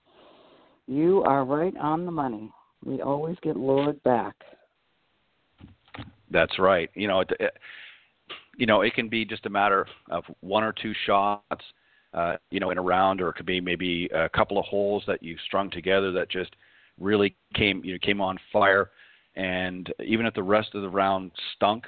You 0.86 1.22
are 1.22 1.44
right 1.44 1.76
on 1.76 2.04
the 2.04 2.10
money. 2.10 2.50
We 2.84 3.00
always 3.00 3.36
get 3.42 3.56
lured 3.56 4.02
back. 4.02 4.34
That's 6.30 6.58
right. 6.58 6.90
You 6.94 7.08
know, 7.08 7.20
it, 7.20 7.30
it, 7.38 7.56
you 8.58 8.66
know, 8.66 8.82
it 8.82 8.92
can 8.92 9.08
be 9.08 9.24
just 9.24 9.46
a 9.46 9.50
matter 9.50 9.86
of 10.10 10.24
one 10.40 10.64
or 10.64 10.72
two 10.72 10.92
shots, 11.06 11.64
uh, 12.12 12.36
you 12.50 12.58
know, 12.58 12.70
in 12.70 12.76
a 12.76 12.82
round, 12.82 13.20
or 13.22 13.30
it 13.30 13.34
could 13.34 13.46
be 13.46 13.60
maybe 13.60 14.10
a 14.12 14.28
couple 14.28 14.58
of 14.58 14.64
holes 14.66 15.04
that 15.06 15.22
you 15.22 15.36
strung 15.46 15.70
together 15.70 16.10
that 16.12 16.28
just 16.28 16.54
really 17.00 17.34
came, 17.54 17.82
you 17.84 17.92
know, 17.92 17.98
came 18.02 18.20
on 18.20 18.36
fire. 18.52 18.90
And 19.36 19.90
even 20.04 20.26
if 20.26 20.34
the 20.34 20.42
rest 20.42 20.74
of 20.74 20.82
the 20.82 20.88
round 20.88 21.30
stunk, 21.54 21.86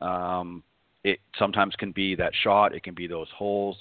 um, 0.00 0.64
it 1.04 1.20
sometimes 1.38 1.74
can 1.76 1.92
be 1.92 2.16
that 2.16 2.32
shot. 2.42 2.74
It 2.74 2.82
can 2.82 2.94
be 2.94 3.06
those 3.06 3.28
holes. 3.36 3.76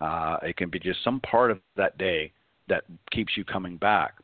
Uh, 0.00 0.36
it 0.42 0.58
can 0.58 0.68
be 0.68 0.78
just 0.78 1.02
some 1.02 1.20
part 1.20 1.50
of 1.50 1.58
that 1.76 1.96
day 1.96 2.32
that 2.68 2.84
keeps 3.10 3.34
you 3.34 3.44
coming 3.44 3.78
back. 3.78 4.16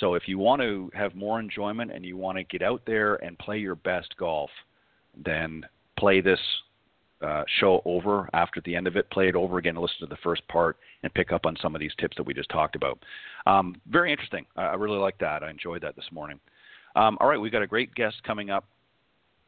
So 0.00 0.14
if 0.14 0.28
you 0.28 0.38
want 0.38 0.60
to 0.60 0.90
have 0.92 1.14
more 1.14 1.40
enjoyment 1.40 1.92
and 1.92 2.04
you 2.04 2.18
want 2.18 2.36
to 2.36 2.44
get 2.44 2.60
out 2.60 2.82
there 2.86 3.14
and 3.24 3.38
play 3.38 3.58
your 3.58 3.76
best 3.76 4.14
golf, 4.18 4.50
then 5.24 5.64
play 5.96 6.20
this 6.20 6.40
uh, 7.24 7.44
show 7.60 7.82
over 7.84 8.28
after 8.32 8.60
the 8.64 8.74
end 8.74 8.86
of 8.86 8.96
it. 8.96 9.10
Play 9.10 9.28
it 9.28 9.34
over 9.34 9.58
again, 9.58 9.76
listen 9.76 10.00
to 10.00 10.06
the 10.06 10.16
first 10.22 10.46
part, 10.48 10.76
and 11.02 11.12
pick 11.14 11.32
up 11.32 11.46
on 11.46 11.56
some 11.60 11.74
of 11.74 11.80
these 11.80 11.92
tips 11.98 12.16
that 12.16 12.22
we 12.24 12.34
just 12.34 12.48
talked 12.50 12.76
about. 12.76 12.98
Um, 13.46 13.80
very 13.88 14.10
interesting. 14.10 14.46
I, 14.56 14.62
I 14.62 14.74
really 14.74 14.98
like 14.98 15.18
that. 15.18 15.42
I 15.42 15.50
enjoyed 15.50 15.82
that 15.82 15.96
this 15.96 16.08
morning. 16.12 16.38
Um, 16.96 17.16
all 17.20 17.28
right, 17.28 17.40
we've 17.40 17.52
got 17.52 17.62
a 17.62 17.66
great 17.66 17.94
guest 17.94 18.16
coming 18.24 18.50
up 18.50 18.64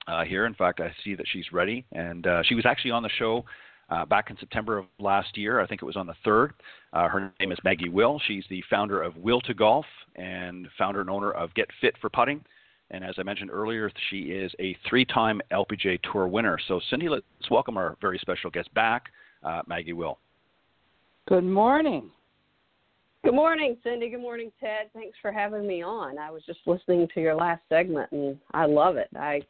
uh, 0.07 0.25
here. 0.25 0.47
In 0.47 0.55
fact, 0.55 0.81
I 0.81 0.93
see 1.05 1.15
that 1.15 1.27
she's 1.33 1.53
ready, 1.53 1.85
and 1.93 2.27
uh, 2.27 2.43
she 2.45 2.55
was 2.55 2.67
actually 2.67 2.91
on 2.91 3.03
the 3.03 3.11
show 3.19 3.45
uh, 3.91 4.05
back 4.05 4.31
in 4.31 4.37
September 4.39 4.79
of 4.79 4.87
last 4.99 5.37
year. 5.37 5.61
I 5.61 5.67
think 5.67 5.83
it 5.83 5.87
was 5.87 5.97
on 5.97 6.07
the 6.07 6.15
3rd. 6.25 6.51
Uh, 6.93 7.09
her 7.09 7.33
name 7.41 7.53
is 7.53 7.59
Maggie 7.65 7.89
Will. 7.89 8.21
She's 8.27 8.45
the 8.51 8.63
founder 8.69 9.03
of 9.03 9.15
Will2Golf 9.15 9.85
and 10.17 10.69
founder 10.79 11.01
and 11.01 11.11
owner 11.11 11.33
of 11.33 11.55
Get 11.55 11.69
Fit 11.81 11.95
for 12.01 12.09
Putting. 12.09 12.45
And 12.91 13.05
as 13.05 13.15
I 13.19 13.23
mentioned 13.23 13.51
earlier, 13.51 13.91
she 14.11 14.23
is 14.25 14.53
a 14.61 14.77
three 14.89 15.05
time 15.05 15.41
LPGA 15.51 15.99
Tour 16.11 16.29
winner. 16.29 16.59
So, 16.69 16.81
Cindy, 16.91 17.09
let's 17.09 17.25
welcome 17.51 17.77
our 17.77 17.97
very 18.01 18.19
special 18.19 18.51
guest 18.51 18.73
back, 18.75 19.07
uh, 19.43 19.63
Maggie 19.67 19.93
Will. 19.93 20.19
Good 21.29 21.45
morning. 21.45 22.11
Good 23.25 23.35
morning, 23.35 23.77
Cindy. 23.83 24.09
Good 24.09 24.21
morning, 24.21 24.53
Ted. 24.61 24.91
Thanks 24.95 25.19
for 25.21 25.33
having 25.33 25.67
me 25.67 25.83
on. 25.83 26.17
I 26.17 26.31
was 26.31 26.45
just 26.47 26.61
listening 26.65 27.09
to 27.13 27.21
your 27.21 27.35
last 27.35 27.61
segment, 27.69 28.13
and 28.13 28.39
I 28.55 28.67
love 28.67 28.97
it. 28.97 29.09
I 29.17 29.43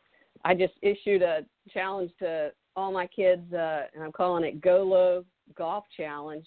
I 0.45 0.55
just 0.55 0.75
issued 0.81 1.21
a 1.21 1.41
challenge 1.75 2.13
to 2.21 2.53
all 2.75 2.93
my 2.93 3.07
kids, 3.07 3.53
uh, 3.53 3.83
and 3.95 4.03
I'm 4.03 4.13
calling 4.13 4.45
it 4.45 4.63
Go 4.63 4.83
Low 4.83 5.25
Golf 5.59 5.85
Challenge, 5.95 6.47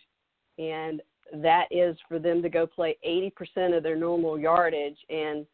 and 0.57 1.01
that 1.33 1.65
is 1.69 1.95
for 2.07 2.17
them 2.17 2.41
to 2.41 2.49
go 2.49 2.65
play 2.65 2.97
80% 3.05 3.77
of 3.77 3.83
their 3.83 3.95
normal 3.95 4.39
yardage 4.39 4.97
and 5.09 5.45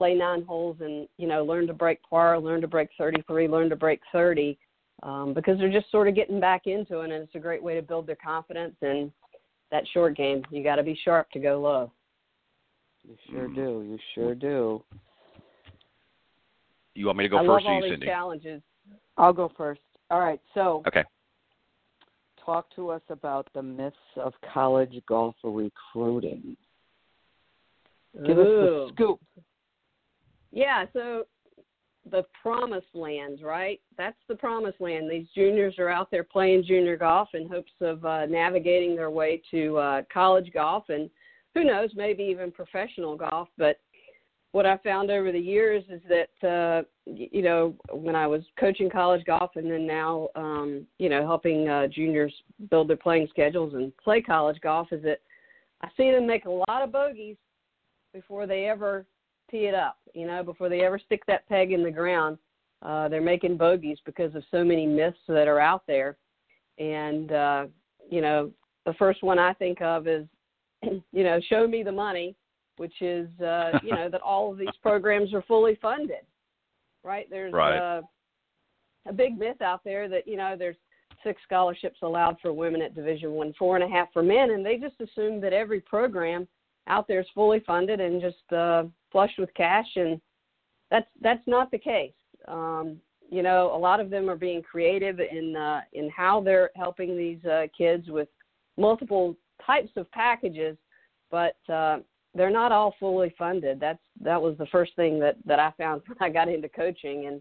play 0.00 0.14
nine 0.14 0.42
holes 0.48 0.78
and 0.80 1.06
you 1.18 1.28
know 1.28 1.44
learn 1.44 1.66
to 1.66 1.74
break 1.74 1.98
par, 2.08 2.40
learn 2.40 2.62
to 2.62 2.66
break 2.66 2.88
33, 2.96 3.46
learn 3.48 3.68
to 3.68 3.76
break 3.76 4.00
30, 4.12 4.58
um, 5.02 5.34
because 5.34 5.58
they're 5.58 5.70
just 5.70 5.90
sort 5.90 6.08
of 6.08 6.14
getting 6.14 6.40
back 6.40 6.62
into 6.64 7.00
it, 7.00 7.10
and 7.10 7.12
it's 7.12 7.34
a 7.34 7.38
great 7.38 7.62
way 7.62 7.74
to 7.74 7.82
build 7.82 8.06
their 8.06 8.16
confidence 8.16 8.74
and 8.80 9.12
that 9.70 9.84
short 9.92 10.16
game. 10.16 10.42
You 10.50 10.64
got 10.64 10.76
to 10.76 10.82
be 10.82 10.98
sharp 11.04 11.30
to 11.32 11.38
go 11.38 11.60
low. 11.60 11.92
You 13.06 13.16
sure 13.30 13.48
mm. 13.48 13.54
do. 13.54 13.86
You 13.86 13.98
sure 14.14 14.34
do. 14.34 14.82
You 16.94 17.04
want 17.04 17.18
me 17.18 17.24
to 17.24 17.28
go 17.28 17.36
I 17.36 17.40
first, 17.40 17.48
love 17.48 17.62
or 17.66 17.68
all 17.68 17.76
you, 17.76 17.82
these 17.82 17.92
Cindy? 17.92 18.06
challenges. 18.06 18.62
I'll 19.18 19.34
go 19.34 19.52
first. 19.54 19.82
All 20.10 20.20
right. 20.20 20.40
So. 20.54 20.82
Okay. 20.88 21.04
Talk 22.46 22.74
to 22.74 22.88
us 22.88 23.02
about 23.10 23.48
the 23.52 23.62
myths 23.62 23.96
of 24.16 24.32
college 24.52 24.94
golf 25.06 25.36
recruiting. 25.44 26.56
Give 28.26 28.38
Ooh. 28.38 28.40
us 28.40 28.46
the 28.46 28.90
scoop. 28.94 29.19
Yeah, 30.52 30.84
so 30.92 31.24
the 32.10 32.24
promised 32.42 32.94
land, 32.94 33.40
right? 33.42 33.80
That's 33.96 34.16
the 34.28 34.34
promised 34.34 34.80
land. 34.80 35.10
These 35.10 35.28
juniors 35.34 35.74
are 35.78 35.88
out 35.88 36.10
there 36.10 36.24
playing 36.24 36.64
junior 36.64 36.96
golf 36.96 37.28
in 37.34 37.48
hopes 37.48 37.72
of 37.80 38.04
uh, 38.04 38.26
navigating 38.26 38.96
their 38.96 39.10
way 39.10 39.42
to 39.50 39.76
uh, 39.76 40.02
college 40.12 40.50
golf 40.52 40.84
and 40.88 41.10
who 41.54 41.64
knows, 41.64 41.90
maybe 41.94 42.22
even 42.24 42.52
professional 42.52 43.16
golf. 43.16 43.48
But 43.58 43.80
what 44.52 44.66
I 44.66 44.78
found 44.78 45.10
over 45.10 45.30
the 45.30 45.38
years 45.38 45.84
is 45.88 46.00
that, 46.08 46.48
uh, 46.48 46.82
you 47.06 47.42
know, 47.42 47.74
when 47.92 48.16
I 48.16 48.26
was 48.26 48.42
coaching 48.58 48.90
college 48.90 49.24
golf 49.24 49.50
and 49.56 49.70
then 49.70 49.86
now, 49.86 50.28
um, 50.34 50.86
you 50.98 51.08
know, 51.08 51.22
helping 51.22 51.68
uh, 51.68 51.86
juniors 51.88 52.34
build 52.70 52.88
their 52.88 52.96
playing 52.96 53.28
schedules 53.30 53.74
and 53.74 53.96
play 53.98 54.20
college 54.20 54.60
golf, 54.60 54.88
is 54.92 55.02
that 55.04 55.20
I 55.82 55.88
see 55.96 56.10
them 56.10 56.26
make 56.26 56.46
a 56.46 56.50
lot 56.50 56.82
of 56.82 56.92
bogeys 56.92 57.36
before 58.12 58.46
they 58.46 58.66
ever 58.66 59.06
tee 59.50 59.66
it 59.66 59.74
up. 59.74 59.98
You 60.14 60.26
know, 60.26 60.42
before 60.42 60.68
they 60.68 60.80
ever 60.80 60.98
stick 60.98 61.22
that 61.26 61.48
peg 61.48 61.72
in 61.72 61.82
the 61.82 61.90
ground, 61.90 62.38
uh, 62.82 63.08
they're 63.08 63.20
making 63.20 63.56
bogeys 63.56 63.98
because 64.04 64.34
of 64.34 64.42
so 64.50 64.64
many 64.64 64.86
myths 64.86 65.18
that 65.28 65.48
are 65.48 65.60
out 65.60 65.82
there. 65.86 66.16
And 66.78 67.32
uh, 67.32 67.66
you 68.08 68.20
know, 68.20 68.50
the 68.86 68.94
first 68.94 69.22
one 69.22 69.38
I 69.38 69.52
think 69.54 69.80
of 69.80 70.06
is, 70.06 70.26
you 70.82 71.24
know, 71.24 71.40
show 71.48 71.66
me 71.66 71.82
the 71.82 71.92
money, 71.92 72.34
which 72.76 73.02
is 73.02 73.28
uh, 73.40 73.78
you 73.82 73.94
know 73.94 74.08
that 74.08 74.22
all 74.22 74.50
of 74.50 74.58
these 74.58 74.68
programs 74.82 75.34
are 75.34 75.42
fully 75.42 75.78
funded. 75.80 76.24
Right? 77.04 77.26
There's 77.30 77.52
right. 77.52 77.98
Uh, 77.98 78.02
a 79.06 79.12
big 79.12 79.38
myth 79.38 79.62
out 79.62 79.82
there 79.84 80.08
that 80.08 80.26
you 80.26 80.36
know 80.36 80.56
there's 80.58 80.76
six 81.22 81.40
scholarships 81.44 81.98
allowed 82.02 82.36
for 82.40 82.52
women 82.52 82.82
at 82.82 82.94
Division 82.94 83.32
One, 83.32 83.54
four 83.58 83.76
and 83.76 83.84
a 83.84 83.88
half 83.88 84.12
for 84.12 84.22
men, 84.22 84.50
and 84.50 84.64
they 84.64 84.76
just 84.76 85.00
assume 85.00 85.40
that 85.40 85.52
every 85.52 85.80
program 85.80 86.48
out 86.86 87.06
there 87.06 87.20
is 87.20 87.26
fully 87.34 87.60
funded 87.66 88.00
and 88.00 88.20
just 88.20 88.52
uh, 88.52 88.84
flushed 89.12 89.38
with 89.38 89.52
cash, 89.54 89.88
and 89.96 90.20
that's 90.90 91.08
that's 91.20 91.46
not 91.46 91.70
the 91.70 91.78
case. 91.78 92.12
Um, 92.48 92.98
you 93.30 93.42
know, 93.42 93.74
a 93.74 93.78
lot 93.78 94.00
of 94.00 94.10
them 94.10 94.28
are 94.28 94.36
being 94.36 94.62
creative 94.62 95.20
in 95.20 95.56
uh, 95.56 95.82
in 95.92 96.10
how 96.10 96.40
they're 96.40 96.70
helping 96.76 97.16
these 97.16 97.44
uh, 97.44 97.66
kids 97.76 98.08
with 98.08 98.28
multiple 98.76 99.36
types 99.64 99.90
of 99.96 100.10
packages, 100.10 100.76
but 101.30 101.56
uh, 101.68 101.98
they're 102.34 102.50
not 102.50 102.72
all 102.72 102.94
fully 102.98 103.34
funded. 103.38 103.78
That's 103.80 104.02
that 104.20 104.40
was 104.40 104.56
the 104.58 104.66
first 104.66 104.94
thing 104.96 105.18
that 105.20 105.36
that 105.46 105.58
I 105.58 105.72
found 105.78 106.02
when 106.06 106.18
I 106.20 106.32
got 106.32 106.48
into 106.48 106.68
coaching, 106.68 107.26
and 107.26 107.40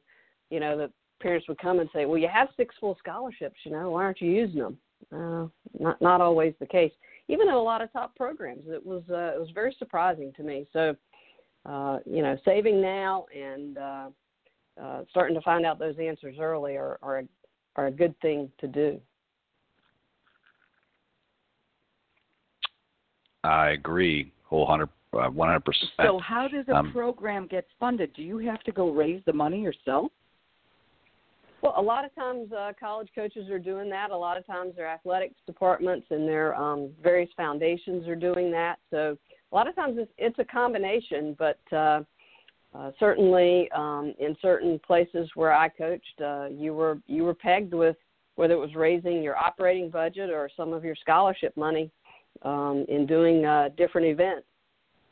you 0.49 0.59
know, 0.59 0.77
the 0.77 0.91
parents 1.21 1.47
would 1.47 1.59
come 1.59 1.79
and 1.79 1.89
say, 1.93 2.05
"Well, 2.05 2.17
you 2.17 2.29
have 2.31 2.49
six 2.55 2.75
full 2.79 2.97
scholarships. 2.99 3.59
You 3.63 3.71
know, 3.71 3.91
why 3.91 4.03
aren't 4.03 4.21
you 4.21 4.31
using 4.31 4.61
them?" 4.61 4.77
Uh, 5.11 5.47
not 5.79 6.01
not 6.01 6.21
always 6.21 6.53
the 6.59 6.65
case. 6.65 6.91
Even 7.27 7.47
in 7.47 7.53
a 7.53 7.61
lot 7.61 7.81
of 7.81 7.91
top 7.93 8.15
programs, 8.15 8.63
it 8.67 8.83
was 8.83 9.03
uh, 9.09 9.35
it 9.35 9.39
was 9.39 9.49
very 9.53 9.75
surprising 9.77 10.33
to 10.37 10.43
me. 10.43 10.67
So, 10.73 10.95
uh, 11.65 11.99
you 12.05 12.21
know, 12.21 12.37
saving 12.45 12.81
now 12.81 13.25
and 13.35 13.77
uh, 13.77 14.09
uh, 14.81 15.01
starting 15.09 15.35
to 15.35 15.41
find 15.41 15.65
out 15.65 15.79
those 15.79 15.95
answers 15.99 16.35
early 16.39 16.75
are 16.75 16.97
are 17.01 17.19
a, 17.19 17.23
are 17.75 17.87
a 17.87 17.91
good 17.91 18.19
thing 18.21 18.49
to 18.59 18.67
do. 18.67 18.99
I 23.43 23.69
agree, 23.69 24.31
whole 24.43 24.65
hundred, 24.65 24.89
uh, 25.13 25.27
one 25.29 25.47
hundred 25.47 25.65
percent. 25.65 25.91
So, 26.01 26.19
how 26.19 26.47
does 26.47 26.65
a 26.67 26.75
um, 26.75 26.91
program 26.91 27.47
get 27.47 27.65
funded? 27.79 28.13
Do 28.13 28.21
you 28.21 28.37
have 28.39 28.61
to 28.63 28.71
go 28.71 28.91
raise 28.91 29.21
the 29.25 29.33
money 29.33 29.61
yourself? 29.61 30.11
Well, 31.61 31.73
a 31.75 31.81
lot 31.81 32.05
of 32.05 32.15
times 32.15 32.51
uh, 32.53 32.71
college 32.79 33.09
coaches 33.13 33.49
are 33.49 33.59
doing 33.59 33.89
that. 33.89 34.11
A 34.11 34.17
lot 34.17 34.37
of 34.37 34.45
times 34.45 34.75
their 34.75 34.87
athletics 34.87 35.35
departments 35.45 36.07
and 36.09 36.27
their 36.27 36.55
um, 36.55 36.91
various 37.03 37.29
foundations 37.35 38.07
are 38.07 38.15
doing 38.15 38.49
that. 38.51 38.79
So 38.89 39.17
a 39.51 39.55
lot 39.55 39.67
of 39.67 39.75
times 39.75 39.97
it's, 39.97 40.11
it's 40.17 40.39
a 40.39 40.43
combination, 40.43 41.35
but 41.37 41.59
uh, 41.71 42.01
uh, 42.75 42.91
certainly 42.99 43.69
um, 43.75 44.13
in 44.19 44.35
certain 44.41 44.79
places 44.85 45.29
where 45.35 45.53
I 45.53 45.69
coached, 45.69 46.21
uh, 46.23 46.47
you 46.51 46.73
were 46.73 46.99
you 47.07 47.23
were 47.23 47.33
pegged 47.33 47.73
with 47.73 47.95
whether 48.35 48.53
it 48.53 48.59
was 48.59 48.75
raising 48.75 49.21
your 49.21 49.35
operating 49.35 49.89
budget 49.89 50.29
or 50.29 50.49
some 50.55 50.71
of 50.71 50.85
your 50.85 50.95
scholarship 50.95 51.55
money 51.57 51.91
um, 52.43 52.85
in 52.87 53.05
doing 53.05 53.45
uh, 53.45 53.69
different 53.75 54.07
events. 54.07 54.45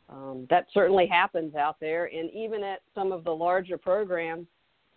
Um, 0.10 0.47
that 0.50 0.67
certainly 0.73 1.08
happens 1.08 1.56
out 1.56 1.78
there, 1.82 2.06
and 2.06 2.32
even 2.32 2.63
at 2.63 2.80
some 2.95 3.12
of 3.12 3.26
the 3.26 3.32
larger 3.32 3.78
programs 3.78 4.47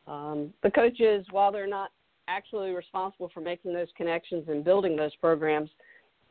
um, 0.06 0.52
the 0.62 0.70
coaches, 0.70 1.24
while 1.30 1.52
they're 1.52 1.66
not 1.66 1.90
actually 2.28 2.70
responsible 2.70 3.30
for 3.32 3.40
making 3.40 3.72
those 3.72 3.88
connections 3.96 4.44
and 4.48 4.64
building 4.64 4.96
those 4.96 5.14
programs 5.16 5.70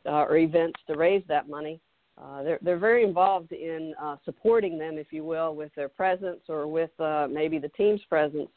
uh, 0.06 0.24
or 0.24 0.38
events 0.38 0.80
to 0.88 0.96
raise 0.96 1.24
that 1.28 1.50
money, 1.50 1.80
uh, 2.22 2.44
they're 2.44 2.60
they're 2.62 2.78
very 2.78 3.04
involved 3.04 3.52
in 3.52 3.94
uh, 4.02 4.18
supporting 4.26 4.78
them, 4.78 4.98
if 4.98 5.08
you 5.12 5.24
will, 5.24 5.56
with 5.56 5.74
their 5.76 5.90
presence 5.90 6.42
or 6.50 6.68
with 6.68 6.92
uh, 7.00 7.28
maybe 7.32 7.58
the 7.58 7.70
team's 7.70 8.02
presence 8.10 8.50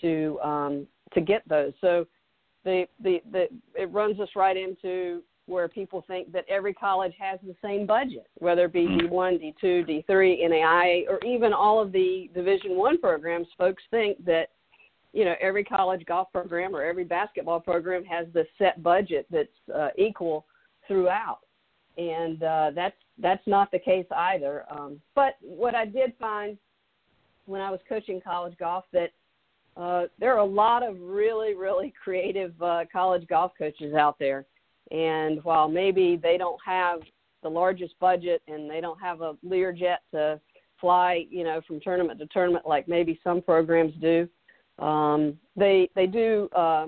to 0.00 0.38
um, 0.42 0.86
to 1.14 1.20
get 1.20 1.46
those. 1.48 1.72
So 1.80 2.06
the, 2.64 2.86
the 3.02 3.22
the 3.30 3.48
it 3.74 3.90
runs 3.90 4.20
us 4.20 4.28
right 4.36 4.56
into 4.56 5.22
where 5.46 5.68
people 5.68 6.04
think 6.06 6.32
that 6.32 6.44
every 6.48 6.72
college 6.72 7.14
has 7.18 7.38
the 7.44 7.56
same 7.62 7.86
budget, 7.86 8.28
whether 8.38 8.66
it 8.66 8.72
be 8.72 8.86
Mm-hmm. 8.86 9.12
D1, 9.12 9.54
D2, 9.62 10.04
D3, 10.08 10.44
NAIA, 10.48 11.08
or 11.08 11.18
even 11.26 11.52
all 11.52 11.80
of 11.80 11.92
the 11.92 12.30
Division 12.34 12.76
One 12.76 13.00
programs. 13.00 13.48
Folks 13.58 13.82
think 13.90 14.24
that 14.24 14.50
you 15.12 15.24
know 15.24 15.34
every 15.40 15.64
college 15.64 16.04
golf 16.06 16.30
program 16.30 16.76
or 16.76 16.82
every 16.82 17.04
basketball 17.04 17.60
program 17.60 18.04
has 18.04 18.26
the 18.34 18.44
set 18.58 18.82
budget 18.82 19.26
that's 19.30 19.48
uh, 19.74 19.88
equal 19.96 20.46
throughout, 20.86 21.40
and 21.98 22.42
uh, 22.42 22.70
that's 22.74 22.96
that's 23.18 23.46
not 23.46 23.70
the 23.70 23.78
case 23.78 24.06
either. 24.14 24.64
Um, 24.70 25.00
but 25.14 25.34
what 25.40 25.74
I 25.74 25.84
did 25.84 26.14
find 26.18 26.56
when 27.46 27.60
I 27.60 27.70
was 27.70 27.80
coaching 27.88 28.20
college 28.20 28.56
golf 28.58 28.84
that 28.92 29.10
uh, 29.76 30.04
there 30.18 30.32
are 30.34 30.38
a 30.38 30.44
lot 30.44 30.82
of 30.82 31.00
really, 31.00 31.54
really 31.54 31.92
creative 32.02 32.60
uh, 32.62 32.84
college 32.92 33.26
golf 33.28 33.52
coaches 33.58 33.94
out 33.94 34.18
there 34.18 34.46
and 34.92 35.42
while 35.42 35.68
maybe 35.68 36.20
they 36.22 36.36
don't 36.36 36.60
have 36.64 37.00
the 37.42 37.48
largest 37.48 37.98
budget 37.98 38.42
and 38.46 38.70
they 38.70 38.80
don't 38.80 39.00
have 39.00 39.22
a 39.22 39.34
Learjet 39.44 39.96
to 40.12 40.40
fly, 40.80 41.26
you 41.30 41.44
know, 41.44 41.60
from 41.66 41.80
tournament 41.80 42.18
to 42.20 42.26
tournament 42.26 42.66
like 42.66 42.86
maybe 42.86 43.18
some 43.24 43.40
programs 43.40 43.94
do, 44.00 44.28
um, 44.78 45.38
they 45.56 45.88
they 45.94 46.06
do 46.06 46.48
uh, 46.54 46.86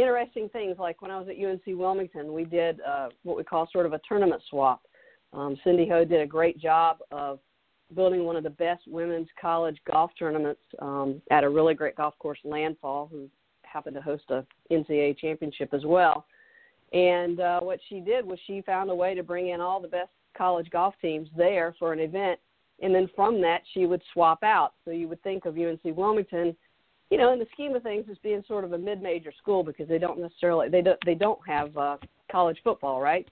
interesting 0.00 0.48
things. 0.48 0.76
Like 0.78 1.02
when 1.02 1.10
I 1.10 1.18
was 1.18 1.28
at 1.28 1.36
UNC 1.36 1.62
Wilmington, 1.66 2.32
we 2.32 2.44
did 2.44 2.80
uh, 2.80 3.08
what 3.22 3.36
we 3.36 3.44
call 3.44 3.68
sort 3.72 3.86
of 3.86 3.92
a 3.92 4.00
tournament 4.08 4.42
swap. 4.48 4.82
Um, 5.32 5.56
Cindy 5.62 5.88
Ho 5.88 6.04
did 6.04 6.20
a 6.20 6.26
great 6.26 6.58
job 6.58 6.98
of 7.12 7.38
building 7.94 8.24
one 8.24 8.36
of 8.36 8.42
the 8.42 8.50
best 8.50 8.82
women's 8.86 9.28
college 9.40 9.78
golf 9.90 10.10
tournaments 10.18 10.60
um, 10.80 11.20
at 11.30 11.44
a 11.44 11.48
really 11.48 11.74
great 11.74 11.96
golf 11.96 12.14
course, 12.18 12.38
Landfall, 12.44 13.08
who 13.10 13.28
happened 13.62 13.94
to 13.96 14.02
host 14.02 14.24
a 14.30 14.44
NCAA 14.70 15.18
championship 15.18 15.72
as 15.72 15.84
well. 15.84 16.26
And 16.92 17.40
uh, 17.40 17.60
what 17.60 17.78
she 17.88 18.00
did 18.00 18.24
was 18.24 18.38
she 18.46 18.62
found 18.62 18.90
a 18.90 18.94
way 18.94 19.14
to 19.14 19.22
bring 19.22 19.48
in 19.48 19.60
all 19.60 19.80
the 19.80 19.88
best 19.88 20.10
college 20.36 20.68
golf 20.70 20.94
teams 21.00 21.28
there 21.36 21.74
for 21.78 21.92
an 21.92 22.00
event, 22.00 22.38
and 22.82 22.94
then 22.94 23.08
from 23.14 23.40
that 23.42 23.62
she 23.72 23.86
would 23.86 24.02
swap 24.12 24.42
out. 24.42 24.74
So 24.84 24.90
you 24.90 25.08
would 25.08 25.22
think 25.22 25.44
of 25.44 25.56
UNC 25.56 25.82
Wilmington, 25.84 26.56
you 27.10 27.18
know, 27.18 27.32
in 27.32 27.38
the 27.38 27.46
scheme 27.52 27.74
of 27.74 27.82
things, 27.82 28.06
as 28.10 28.16
being 28.18 28.42
sort 28.46 28.64
of 28.64 28.72
a 28.72 28.78
mid-major 28.78 29.32
school 29.36 29.64
because 29.64 29.88
they 29.88 29.98
don't 29.98 30.20
necessarily 30.20 30.68
they 30.68 30.80
don't 30.80 30.98
they 31.04 31.14
don't 31.14 31.40
have 31.46 31.76
uh, 31.76 31.96
college 32.30 32.58
football, 32.62 33.00
right? 33.00 33.28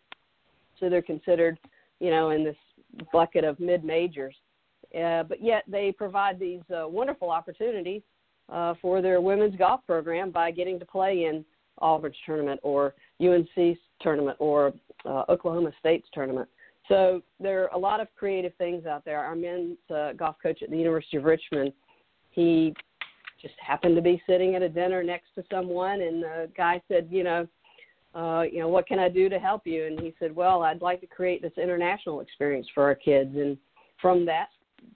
So 0.78 0.88
they're 0.88 1.02
considered, 1.02 1.58
you 2.00 2.10
know, 2.10 2.30
in 2.30 2.44
this 2.44 2.56
bucket 3.12 3.44
of 3.44 3.58
mid-majors. 3.60 4.34
Uh, 4.98 5.22
but 5.22 5.42
yet 5.42 5.64
they 5.68 5.92
provide 5.92 6.38
these 6.38 6.62
uh, 6.74 6.88
wonderful 6.88 7.30
opportunities 7.30 8.02
uh, 8.48 8.74
for 8.80 9.02
their 9.02 9.20
women's 9.20 9.54
golf 9.56 9.80
program 9.86 10.30
by 10.30 10.50
getting 10.50 10.78
to 10.78 10.86
play 10.86 11.24
in 11.24 11.44
Auburn's 11.78 12.16
tournament 12.24 12.58
or 12.62 12.94
UNC's 13.22 13.78
tournament 14.00 14.36
or 14.40 14.72
uh, 15.04 15.24
Oklahoma 15.28 15.70
State's 15.78 16.08
tournament. 16.12 16.48
So 16.88 17.22
there 17.38 17.64
are 17.64 17.76
a 17.76 17.78
lot 17.78 18.00
of 18.00 18.08
creative 18.16 18.54
things 18.56 18.86
out 18.86 19.04
there. 19.04 19.18
Our 19.18 19.36
men's 19.36 19.76
uh, 19.94 20.14
golf 20.14 20.36
coach 20.42 20.62
at 20.62 20.70
the 20.70 20.76
University 20.76 21.18
of 21.18 21.24
Richmond, 21.24 21.72
he 22.30 22.74
just 23.40 23.54
happened 23.64 23.96
to 23.96 24.02
be 24.02 24.22
sitting 24.26 24.54
at 24.54 24.62
a 24.62 24.68
dinner 24.68 25.02
next 25.02 25.34
to 25.34 25.44
someone, 25.50 26.00
and 26.02 26.22
the 26.22 26.50
guy 26.56 26.82
said, 26.88 27.08
you 27.10 27.24
know, 27.24 27.46
uh, 28.14 28.42
you 28.42 28.58
know, 28.58 28.68
what 28.68 28.86
can 28.86 28.98
I 28.98 29.08
do 29.08 29.28
to 29.28 29.38
help 29.38 29.66
you? 29.66 29.86
And 29.86 30.00
he 30.00 30.14
said, 30.18 30.34
well, 30.34 30.62
I'd 30.62 30.82
like 30.82 31.00
to 31.02 31.06
create 31.06 31.42
this 31.42 31.52
international 31.56 32.20
experience 32.20 32.66
for 32.74 32.84
our 32.84 32.94
kids, 32.94 33.36
and 33.36 33.56
from 34.00 34.24
that 34.26 34.48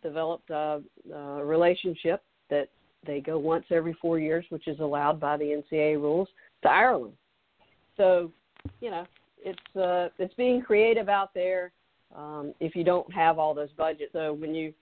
developed 0.02 0.50
a, 0.50 0.80
a 1.14 1.44
relationship 1.44 2.22
that 2.50 2.68
they 3.06 3.20
go 3.20 3.38
once 3.38 3.64
every 3.70 3.96
four 4.00 4.18
years, 4.18 4.44
which 4.50 4.68
is 4.68 4.80
allowed 4.80 5.20
by 5.20 5.36
the 5.36 5.62
NCAA 5.72 5.96
rules, 5.96 6.28
to 6.62 6.70
Ireland. 6.70 7.14
So, 7.96 8.30
you 8.80 8.90
know, 8.90 9.06
it's 9.44 9.76
uh, 9.76 10.08
it's 10.18 10.34
being 10.34 10.62
creative 10.62 11.08
out 11.08 11.34
there. 11.34 11.72
Um, 12.14 12.54
if 12.60 12.76
you 12.76 12.84
don't 12.84 13.12
have 13.12 13.38
all 13.38 13.54
those 13.54 13.72
budgets, 13.76 14.12
so 14.12 14.32
when 14.32 14.54
you 14.54 14.72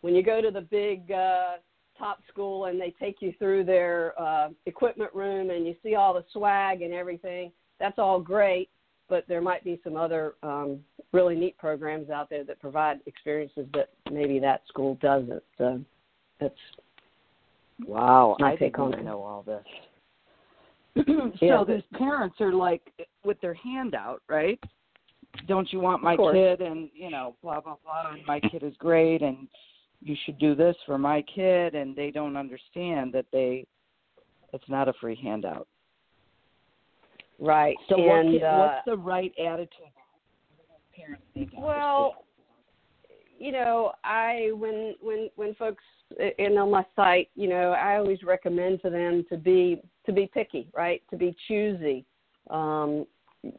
when 0.00 0.14
you 0.14 0.22
go 0.22 0.40
to 0.40 0.50
the 0.50 0.60
big 0.60 1.10
uh, 1.10 1.56
top 1.98 2.20
school 2.28 2.66
and 2.66 2.80
they 2.80 2.94
take 3.00 3.16
you 3.20 3.32
through 3.38 3.64
their 3.64 4.18
uh, 4.20 4.48
equipment 4.66 5.12
room 5.14 5.50
and 5.50 5.66
you 5.66 5.74
see 5.82 5.94
all 5.94 6.14
the 6.14 6.24
swag 6.32 6.82
and 6.82 6.92
everything, 6.92 7.52
that's 7.78 7.98
all 7.98 8.20
great. 8.20 8.68
But 9.08 9.24
there 9.26 9.40
might 9.40 9.64
be 9.64 9.80
some 9.82 9.96
other 9.96 10.34
um, 10.42 10.80
really 11.12 11.34
neat 11.34 11.56
programs 11.56 12.10
out 12.10 12.28
there 12.28 12.44
that 12.44 12.60
provide 12.60 13.00
experiences 13.06 13.66
that 13.72 13.88
maybe 14.10 14.38
that 14.40 14.62
school 14.68 14.98
doesn't. 15.00 15.42
So 15.56 15.80
that's 16.38 16.54
wow. 17.86 18.36
I 18.42 18.56
take 18.56 18.78
on 18.78 19.02
know 19.04 19.22
all 19.22 19.42
this. 19.42 19.64
Yeah. 21.40 21.58
so 21.58 21.64
these 21.64 21.82
parents 21.96 22.36
are 22.40 22.52
like 22.52 22.82
with 23.24 23.40
their 23.40 23.54
hand 23.54 23.94
out, 23.94 24.20
right? 24.28 24.58
Don't 25.46 25.72
you 25.72 25.78
want 25.78 26.02
my 26.02 26.16
kid 26.16 26.60
and 26.60 26.90
you 26.92 27.10
know 27.10 27.36
blah 27.42 27.60
blah 27.60 27.76
blah 27.84 28.10
and 28.12 28.26
my 28.26 28.40
kid 28.40 28.62
is 28.62 28.74
great 28.78 29.22
and 29.22 29.46
you 30.00 30.16
should 30.24 30.38
do 30.38 30.54
this 30.54 30.76
for 30.86 30.98
my 30.98 31.22
kid 31.22 31.74
and 31.74 31.94
they 31.96 32.10
don't 32.10 32.36
understand 32.36 33.12
that 33.12 33.26
they 33.32 33.66
it's 34.52 34.68
not 34.68 34.88
a 34.88 34.92
free 34.94 35.18
handout. 35.22 35.68
right. 37.38 37.76
So 37.88 37.96
and 37.96 38.38
can, 38.38 38.42
uh, 38.42 38.58
what's 38.58 38.84
the 38.86 38.96
right 38.96 39.32
attitude? 39.38 39.92
Parents 40.96 41.22
need 41.34 41.50
Well, 41.56 42.24
you 43.38 43.52
know, 43.52 43.92
I 44.04 44.50
when 44.54 44.94
when 45.00 45.28
when 45.36 45.54
folks 45.54 45.84
in 46.38 46.56
on 46.58 46.70
my 46.70 46.84
site, 46.96 47.30
you 47.34 47.48
know, 47.48 47.72
I 47.72 47.96
always 47.96 48.22
recommend 48.22 48.80
to 48.82 48.90
them 48.90 49.24
to 49.28 49.36
be 49.36 49.82
to 50.06 50.12
be 50.12 50.30
picky, 50.32 50.68
right? 50.74 51.02
To 51.10 51.16
be 51.16 51.36
choosy. 51.46 52.04
Um, 52.50 53.06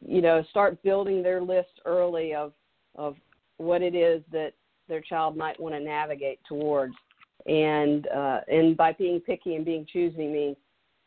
you 0.06 0.22
know, 0.22 0.44
start 0.50 0.82
building 0.84 1.22
their 1.24 1.42
list 1.42 1.82
early 1.86 2.34
of 2.34 2.54
of 2.96 3.16
what 3.58 3.82
it 3.82 3.96
is 3.96 4.22
that 4.32 4.54
their 4.90 5.02
child 5.02 5.38
might 5.38 5.60
want 5.60 5.76
to 5.76 5.80
navigate 5.80 6.40
towards. 6.48 6.96
And 7.46 8.08
uh, 8.08 8.42
and 8.50 8.76
by 8.76 8.92
being 8.94 9.22
picky 9.22 9.56
and 9.56 9.64
being 9.64 9.86
choosy 9.92 10.28
means 10.28 10.58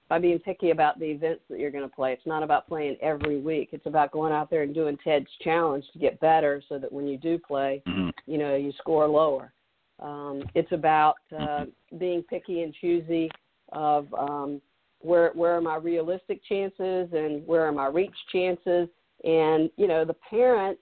by 0.09 0.19
being 0.19 0.39
picky 0.39 0.71
about 0.71 0.99
the 0.99 1.07
events 1.07 1.43
that 1.49 1.59
you're 1.59 1.71
going 1.71 1.89
to 1.89 1.95
play. 1.95 2.13
It's 2.13 2.27
not 2.27 2.43
about 2.43 2.69
playing 2.69 2.97
every 3.01 3.41
week. 3.41 3.71
It's 3.73 3.87
about 3.87 4.13
going 4.13 4.33
out 4.33 4.51
there 4.51 4.63
and 4.63 4.75
doing 4.75 4.99
Ted's 5.03 5.27
challenge 5.43 5.85
to 5.93 5.99
get 5.99 6.21
better, 6.21 6.63
so 6.69 6.79
that 6.79 6.93
when 6.93 7.07
you 7.07 7.17
do 7.17 7.39
play, 7.39 7.83
Mm-hmm. 7.87 8.11
you 8.31 8.39
know 8.39 8.57
you 8.57 8.73
score 8.79 9.07
lower. 9.09 9.53
Um, 10.01 10.43
it's 10.55 10.73
about 10.73 11.17
uh, 11.39 11.67
being 11.99 12.23
picky 12.23 12.63
and 12.63 12.75
choosy 12.81 13.31
of 13.73 14.13
um, 14.15 14.61
where 15.01 15.31
where 15.35 15.57
are 15.57 15.61
my 15.61 15.77
realistic 15.77 16.41
chances 16.49 17.09
and 17.13 17.47
where 17.47 17.65
are 17.67 17.73
my 17.73 17.87
reach 17.87 18.17
chances. 18.33 18.89
And 19.25 19.71
you 19.77 19.87
know 19.87 20.05
the 20.05 20.17
parents 20.29 20.81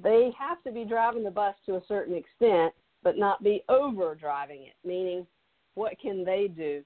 they 0.00 0.30
have 0.38 0.62
to 0.64 0.72
be 0.72 0.84
driving 0.84 1.24
the 1.24 1.30
bus 1.30 1.54
to 1.66 1.76
a 1.76 1.82
certain 1.86 2.14
extent, 2.14 2.72
but 3.02 3.18
not 3.18 3.42
be 3.42 3.62
over 3.68 4.14
driving 4.14 4.62
it. 4.62 4.74
Meaning, 4.86 5.26
what 5.74 5.98
can 6.00 6.24
they 6.24 6.48
do? 6.48 6.82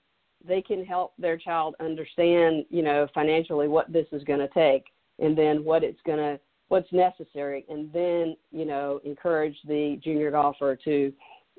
They 0.47 0.63
can 0.63 0.85
help 0.85 1.15
their 1.19 1.37
child 1.37 1.75
understand, 1.81 2.65
you 2.71 2.83
know, 2.83 3.07
financially 3.15 3.69
what 3.69 3.93
this 3.93 4.07
is 4.13 4.25
going 4.25 4.41
to 4.41 4.49
take, 4.49 4.85
and 5.19 5.37
then 5.37 5.65
what 5.65 5.83
it's 5.83 6.01
going 6.05 6.19
to 6.19 6.41
what's 6.69 6.93
necessary 6.93 7.65
and 7.69 7.93
then 7.93 8.37
you 8.51 8.65
know 8.65 9.01
encourage 9.05 9.57
the 9.67 10.01
junior 10.03 10.31
golfer 10.31 10.77
to 10.77 11.13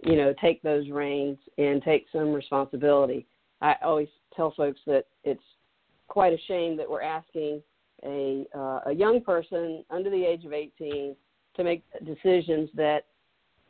you 0.03 0.15
know 0.15 0.33
take 0.41 0.61
those 0.61 0.89
reins 0.89 1.37
and 1.57 1.81
take 1.83 2.05
some 2.11 2.33
responsibility 2.33 3.25
i 3.61 3.75
always 3.83 4.09
tell 4.35 4.53
folks 4.55 4.79
that 4.85 5.05
it's 5.23 5.43
quite 6.07 6.33
a 6.33 6.41
shame 6.47 6.75
that 6.77 6.89
we're 6.89 7.01
asking 7.01 7.61
a 8.03 8.45
uh, 8.55 8.81
a 8.87 8.93
young 8.93 9.21
person 9.21 9.83
under 9.89 10.09
the 10.09 10.25
age 10.25 10.45
of 10.45 10.53
18 10.53 11.15
to 11.57 11.63
make 11.63 11.83
decisions 12.05 12.69
that 12.75 13.05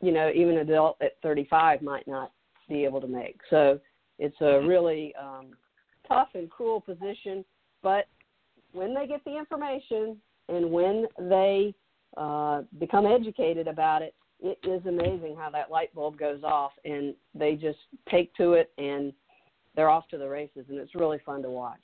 you 0.02 0.12
know 0.12 0.32
even 0.34 0.58
an 0.58 0.70
adult 0.70 0.98
at 1.02 1.14
35 1.24 1.82
might 1.82 2.08
not 2.08 2.32
be 2.70 2.84
able 2.84 3.02
to 3.02 3.08
make 3.08 3.40
so 3.50 3.80
it's 4.20 4.40
a 4.42 4.62
really 4.62 5.14
um 5.20 5.48
tough 6.08 6.30
and 6.36 6.50
cruel 6.50 6.80
position 6.80 7.44
but 7.82 8.06
when 8.74 8.94
they 8.94 9.08
get 9.08 9.24
the 9.26 9.38
information 9.38 10.18
and 10.50 10.70
when 10.72 11.06
they 11.20 11.74
uh, 12.16 12.62
become 12.80 13.06
educated 13.06 13.68
about 13.68 14.02
it, 14.02 14.16
it 14.40 14.58
is 14.64 14.86
amazing 14.86 15.36
how 15.38 15.50
that 15.50 15.72
light 15.72 15.94
bulb 15.94 16.18
goes 16.18 16.44
off, 16.44 16.72
and 16.86 17.14
they 17.34 17.56
just 17.56 17.80
take 18.10 18.34
to 18.36 18.54
it, 18.54 18.72
and 18.78 19.12
they're 19.76 19.90
off 19.90 20.08
to 20.10 20.18
the 20.18 20.28
races, 20.28 20.66
and 20.70 20.78
it's 20.78 20.96
really 20.96 21.20
fun 21.26 21.42
to 21.42 21.50
watch. 21.50 21.82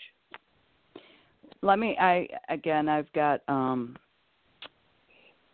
Let 1.61 1.79
me. 1.79 1.97
I 1.99 2.27
again. 2.49 2.89
I've 2.89 3.11
got. 3.13 3.41
um 3.47 3.95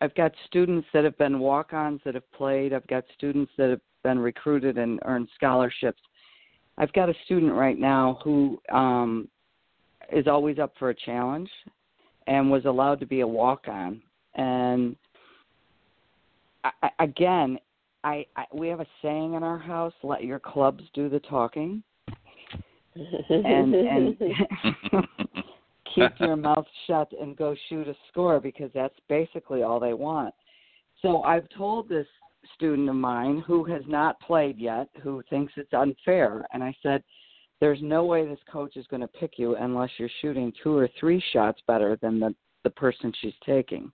I've 0.01 0.15
got 0.15 0.31
students 0.45 0.87
that 0.93 1.03
have 1.03 1.17
been 1.17 1.39
walk-ons 1.39 2.01
that 2.05 2.13
have 2.15 2.31
played. 2.31 2.73
I've 2.73 2.87
got 2.87 3.03
students 3.17 3.51
that 3.57 3.69
have 3.69 3.81
been 4.03 4.19
recruited 4.19 4.77
and 4.77 4.99
earned 5.05 5.27
scholarships. 5.35 6.01
I've 6.77 6.93
got 6.93 7.09
a 7.09 7.13
student 7.25 7.53
right 7.53 7.77
now 7.77 8.19
who 8.23 8.59
um 8.71 9.27
is 10.11 10.27
always 10.27 10.57
up 10.57 10.73
for 10.79 10.89
a 10.89 10.95
challenge 10.95 11.49
and 12.27 12.49
was 12.49 12.65
allowed 12.65 12.99
to 12.99 13.05
be 13.05 13.19
a 13.19 13.27
walk 13.27 13.67
on 13.67 14.01
and 14.35 14.95
I, 16.63 16.71
I- 16.83 17.03
again 17.03 17.59
I, 18.03 18.25
I 18.35 18.45
we 18.53 18.69
have 18.69 18.79
a 18.79 18.87
saying 19.01 19.33
in 19.33 19.43
our 19.43 19.57
house 19.59 19.93
let 20.03 20.23
your 20.23 20.39
clubs 20.39 20.83
do 20.93 21.09
the 21.09 21.19
talking 21.19 21.83
and 23.29 23.75
and 23.75 24.17
keep 25.93 26.11
your 26.19 26.35
mouth 26.35 26.65
shut 26.87 27.11
and 27.19 27.35
go 27.37 27.55
shoot 27.67 27.87
a 27.87 27.95
score 28.09 28.39
because 28.39 28.71
that's 28.73 28.97
basically 29.07 29.63
all 29.63 29.79
they 29.79 29.93
want. 29.93 30.33
So 31.01 31.23
i've 31.23 31.47
told 31.57 31.87
this 31.87 32.07
student 32.55 32.89
of 32.89 32.95
mine 32.95 33.43
who 33.45 33.63
has 33.65 33.83
not 33.87 34.19
played 34.21 34.57
yet 34.57 34.87
who 35.03 35.21
thinks 35.29 35.53
it's 35.57 35.73
unfair 35.73 36.45
and 36.53 36.63
i 36.63 36.73
said 36.81 37.03
there's 37.59 37.79
no 37.81 38.05
way 38.05 38.25
this 38.25 38.39
coach 38.49 38.77
is 38.77 38.87
going 38.87 39.01
to 39.01 39.07
pick 39.07 39.33
you 39.37 39.55
unless 39.57 39.89
you're 39.97 40.09
shooting 40.21 40.53
two 40.63 40.75
or 40.75 40.89
three 40.99 41.21
shots 41.33 41.61
better 41.67 41.97
than 42.01 42.19
the 42.19 42.33
the 42.63 42.69
person 42.69 43.13
she's 43.21 43.33
taking 43.45 43.91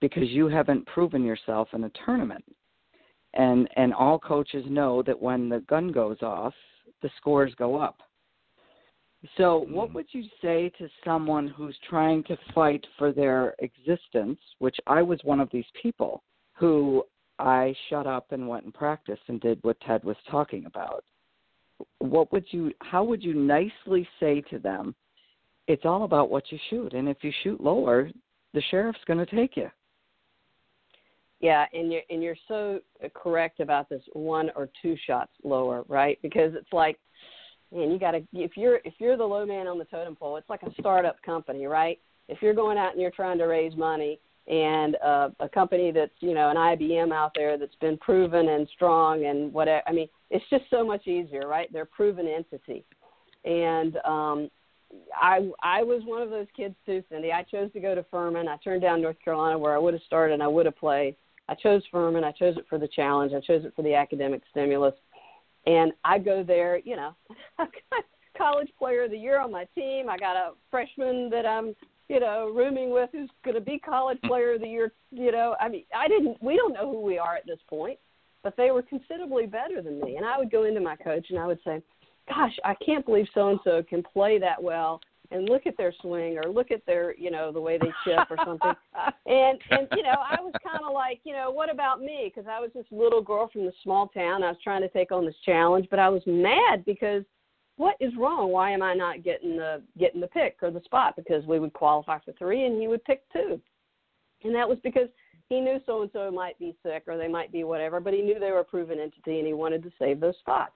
because 0.00 0.28
you 0.28 0.48
haven't 0.48 0.86
proven 0.86 1.24
yourself 1.24 1.68
in 1.72 1.84
a 1.84 1.90
tournament. 2.04 2.44
And 3.34 3.68
and 3.76 3.92
all 3.92 4.18
coaches 4.18 4.64
know 4.68 5.02
that 5.02 5.20
when 5.20 5.48
the 5.48 5.60
gun 5.60 5.92
goes 5.92 6.22
off 6.22 6.54
the 7.02 7.10
scores 7.18 7.54
go 7.56 7.76
up 7.76 7.98
so 9.36 9.66
what 9.68 9.90
mm. 9.90 9.94
would 9.94 10.06
you 10.12 10.24
say 10.40 10.70
to 10.78 10.88
someone 11.04 11.48
who's 11.48 11.76
trying 11.88 12.22
to 12.24 12.36
fight 12.54 12.86
for 12.96 13.12
their 13.12 13.54
existence 13.60 14.38
which 14.58 14.76
i 14.86 15.02
was 15.02 15.18
one 15.24 15.40
of 15.40 15.48
these 15.52 15.64
people 15.80 16.22
who 16.54 17.02
i 17.38 17.74
shut 17.88 18.06
up 18.06 18.30
and 18.30 18.46
went 18.46 18.64
and 18.64 18.74
practiced 18.74 19.22
and 19.28 19.40
did 19.40 19.58
what 19.62 19.78
ted 19.80 20.02
was 20.04 20.16
talking 20.30 20.66
about? 20.66 21.04
What 21.98 22.32
would 22.32 22.44
you 22.50 22.72
how 22.80 23.04
would 23.04 23.22
you 23.22 23.34
nicely 23.34 24.08
say 24.18 24.40
to 24.50 24.58
them 24.58 24.94
it's 25.66 25.84
all 25.84 26.04
about 26.04 26.30
what 26.30 26.50
you 26.50 26.58
shoot 26.70 26.92
and 26.92 27.08
if 27.08 27.18
you 27.22 27.32
shoot 27.42 27.60
lower 27.60 28.10
the 28.54 28.62
sheriff's 28.70 29.04
going 29.06 29.24
to 29.24 29.36
take 29.36 29.56
you 29.56 29.70
Yeah, 31.40 31.66
and 31.72 31.92
you're 31.92 32.02
and 32.10 32.22
you're 32.22 32.36
so 32.48 32.80
correct 33.14 33.60
about 33.60 33.88
this 33.88 34.02
one 34.12 34.50
or 34.56 34.68
two 34.82 34.96
shots 35.06 35.30
lower, 35.44 35.84
right? 35.88 36.18
Because 36.22 36.52
it's 36.54 36.72
like, 36.72 36.98
man, 37.72 37.90
you 37.90 37.98
got 37.98 38.12
to 38.12 38.22
if 38.32 38.56
you're 38.56 38.80
if 38.84 38.94
you're 38.98 39.16
the 39.16 39.24
low 39.24 39.44
man 39.46 39.66
on 39.66 39.78
the 39.78 39.84
totem 39.84 40.16
pole, 40.16 40.36
it's 40.36 40.48
like 40.48 40.62
a 40.62 40.72
startup 40.80 41.20
company, 41.22 41.66
right? 41.66 41.98
If 42.28 42.42
you're 42.42 42.54
going 42.54 42.78
out 42.78 42.92
and 42.92 43.00
you're 43.00 43.10
trying 43.10 43.38
to 43.38 43.44
raise 43.44 43.74
money, 43.76 44.20
and 44.48 44.96
uh, 45.04 45.28
a 45.40 45.48
company 45.48 45.90
that's 45.90 46.12
you 46.20 46.34
know 46.34 46.50
an 46.50 46.56
IBM 46.56 47.12
out 47.12 47.32
there 47.34 47.58
that's 47.58 47.74
been 47.80 47.98
proven 47.98 48.48
and 48.48 48.68
strong 48.74 49.26
and 49.26 49.52
whatever, 49.52 49.82
I 49.86 49.92
mean, 49.92 50.08
it's 50.30 50.44
just 50.50 50.64
so 50.70 50.84
much 50.84 51.06
easier, 51.06 51.46
right? 51.46 51.72
They're 51.72 51.84
proven 51.84 52.26
entity, 52.26 52.84
and 53.44 53.96
um, 54.04 54.50
I 55.14 55.50
I 55.62 55.82
was 55.82 56.02
one 56.04 56.22
of 56.22 56.30
those 56.30 56.46
kids 56.56 56.74
too, 56.86 57.02
Cindy. 57.10 57.32
I 57.32 57.42
chose 57.42 57.72
to 57.72 57.80
go 57.80 57.94
to 57.94 58.04
Furman. 58.10 58.48
I 58.48 58.56
turned 58.58 58.82
down 58.82 59.02
North 59.02 59.18
Carolina 59.22 59.58
where 59.58 59.74
I 59.74 59.78
would 59.78 59.94
have 59.94 60.02
started 60.04 60.34
and 60.34 60.42
I 60.42 60.48
would 60.48 60.66
have 60.66 60.76
played. 60.76 61.16
I 61.48 61.54
chose 61.54 61.82
Furman. 61.90 62.24
I 62.24 62.32
chose 62.32 62.56
it 62.56 62.66
for 62.68 62.78
the 62.78 62.88
challenge. 62.88 63.32
I 63.32 63.40
chose 63.40 63.64
it 63.64 63.72
for 63.74 63.82
the 63.82 63.94
academic 63.94 64.42
stimulus. 64.50 64.94
And 65.68 65.92
I 66.02 66.18
go 66.18 66.42
there, 66.42 66.78
you 66.78 66.96
know, 66.96 67.14
I've 67.58 67.68
got 67.90 68.04
college 68.36 68.70
player 68.78 69.04
of 69.04 69.10
the 69.10 69.18
year 69.18 69.38
on 69.38 69.52
my 69.52 69.64
team. 69.74 70.08
I 70.08 70.16
got 70.16 70.34
a 70.34 70.52
freshman 70.70 71.28
that 71.30 71.44
I'm, 71.44 71.76
you 72.08 72.20
know, 72.20 72.50
rooming 72.54 72.90
with 72.90 73.10
who's 73.12 73.28
going 73.44 73.54
to 73.54 73.60
be 73.60 73.78
college 73.78 74.18
hmm. 74.22 74.28
player 74.28 74.54
of 74.54 74.62
the 74.62 74.68
year. 74.68 74.92
You 75.10 75.30
know, 75.30 75.56
I 75.60 75.68
mean, 75.68 75.84
I 75.94 76.08
didn't. 76.08 76.42
We 76.42 76.56
don't 76.56 76.72
know 76.72 76.90
who 76.90 77.02
we 77.02 77.18
are 77.18 77.36
at 77.36 77.46
this 77.46 77.58
point, 77.68 77.98
but 78.42 78.56
they 78.56 78.70
were 78.70 78.82
considerably 78.82 79.46
better 79.46 79.82
than 79.82 80.00
me. 80.00 80.16
And 80.16 80.24
I 80.24 80.38
would 80.38 80.50
go 80.50 80.64
into 80.64 80.80
my 80.80 80.96
coach 80.96 81.26
and 81.28 81.38
I 81.38 81.46
would 81.46 81.60
say, 81.64 81.82
"Gosh, 82.28 82.56
I 82.64 82.74
can't 82.74 83.04
believe 83.04 83.26
so 83.34 83.50
and 83.50 83.60
so 83.62 83.82
can 83.82 84.02
play 84.02 84.38
that 84.38 84.62
well." 84.62 85.02
And 85.30 85.46
look 85.46 85.66
at 85.66 85.76
their 85.76 85.92
swing, 86.00 86.38
or 86.38 86.50
look 86.50 86.70
at 86.70 86.86
their, 86.86 87.14
you 87.16 87.30
know, 87.30 87.52
the 87.52 87.60
way 87.60 87.76
they 87.76 87.92
chip, 88.02 88.30
or 88.30 88.38
something. 88.46 88.72
and 89.26 89.58
and 89.70 89.86
you 89.94 90.02
know 90.02 90.16
i 90.26 90.40
was 90.40 90.54
kind 90.64 90.82
of 90.86 90.94
like 90.94 91.20
you 91.24 91.34
know 91.34 91.50
what 91.50 91.70
about 91.70 92.00
me? 92.00 92.32
Because 92.34 92.48
i 92.50 92.58
was 92.58 92.70
this 92.74 92.86
little 92.90 93.22
girl 93.22 93.48
from 93.52 93.66
the 93.66 93.72
small 93.82 94.08
town. 94.08 94.42
I 94.42 94.48
was 94.48 94.56
trying 94.64 94.80
to 94.82 94.88
take 94.88 95.12
on 95.12 95.26
this 95.26 95.34
challenge 95.44 95.86
but 95.90 95.98
i 95.98 96.08
was 96.08 96.22
mad 96.26 96.84
because 96.84 97.24
what 97.76 97.96
is 98.00 98.12
wrong? 98.18 98.50
Why 98.50 98.70
am 98.70 98.82
i 98.82 98.94
not 98.94 99.22
getting 99.22 99.56
the 99.56 99.82
getting 99.98 100.20
the 100.20 100.26
pick 100.28 100.56
or 100.62 100.70
the 100.70 100.82
spot? 100.84 101.14
Because 101.16 101.44
we 101.46 101.60
would 101.60 101.72
qualify 101.72 102.18
for 102.24 102.32
three 102.32 102.64
and 102.64 102.80
he 102.80 102.88
would 102.88 103.04
pick 103.04 103.22
two. 103.32 103.60
And 104.44 104.54
that 104.54 104.68
was 104.68 104.78
because 104.82 105.08
he 105.48 105.60
knew 105.60 105.78
so 105.86 106.02
and 106.02 106.10
so 106.12 106.30
might 106.30 106.58
be 106.58 106.76
sick 106.82 107.04
or 107.06 107.16
they 107.16 107.28
might 107.28 107.52
be 107.52 107.64
whatever 107.64 108.00
but 108.00 108.14
he 108.14 108.22
knew 108.22 108.38
they 108.38 108.50
were 108.50 108.60
a 108.60 108.64
proven 108.64 108.98
entity 108.98 109.38
and 109.38 109.46
he 109.46 109.52
wanted 109.52 109.82
to 109.82 109.92
save 109.98 110.20
those 110.20 110.36
spots. 110.40 110.72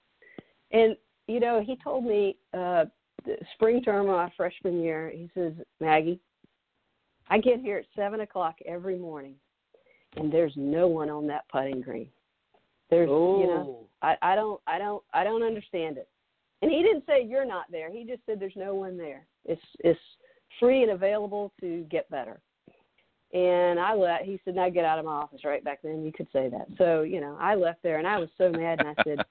And 0.72 0.96
you 1.26 1.40
know 1.40 1.62
he 1.64 1.76
told 1.82 2.05
me 2.05 2.36
uh 2.53 2.84
the 3.24 3.36
spring 3.54 3.82
term 3.82 4.08
of 4.08 4.16
my 4.16 4.32
freshman 4.36 4.80
year 4.82 5.10
he 5.10 5.30
says 5.34 5.52
maggie 5.80 6.20
I 7.32 7.38
get 7.38 7.60
here 7.60 7.78
at 7.78 7.86
seven 7.96 8.20
o'clock 8.20 8.56
every 8.66 8.98
morning, 8.98 9.36
and 10.16 10.30
there's 10.30 10.52
no 10.54 10.86
one 10.86 11.08
on 11.08 11.26
that 11.28 11.48
putting 11.50 11.80
green. 11.80 12.08
There's, 12.90 13.08
you 13.08 13.14
know, 13.46 13.78
oh. 13.80 13.86
I, 14.02 14.16
I 14.20 14.34
don't, 14.34 14.60
I 14.66 14.78
don't, 14.78 15.02
I 15.14 15.24
don't 15.24 15.42
understand 15.42 15.96
it. 15.96 16.08
And 16.60 16.70
he 16.70 16.82
didn't 16.82 17.04
say 17.06 17.24
you're 17.24 17.46
not 17.46 17.64
there. 17.70 17.90
He 17.90 18.04
just 18.04 18.20
said 18.26 18.38
there's 18.38 18.52
no 18.54 18.74
one 18.74 18.98
there. 18.98 19.26
It's, 19.46 19.62
it's 19.78 19.98
free 20.60 20.82
and 20.82 20.92
available 20.92 21.52
to 21.60 21.86
get 21.90 22.10
better. 22.10 22.38
And 23.32 23.80
I 23.80 23.94
left. 23.94 24.24
He 24.24 24.38
said, 24.44 24.54
"Now 24.54 24.68
get 24.68 24.84
out 24.84 24.98
of 24.98 25.06
my 25.06 25.12
office." 25.12 25.40
Right 25.42 25.64
back 25.64 25.78
then, 25.82 26.04
you 26.04 26.12
could 26.12 26.28
say 26.34 26.50
that. 26.50 26.66
So 26.76 27.00
you 27.00 27.18
know, 27.18 27.38
I 27.40 27.54
left 27.54 27.82
there, 27.82 27.96
and 27.96 28.06
I 28.06 28.18
was 28.18 28.28
so 28.36 28.50
mad, 28.50 28.80
and 28.80 28.88
I 28.90 29.02
said, 29.04 29.24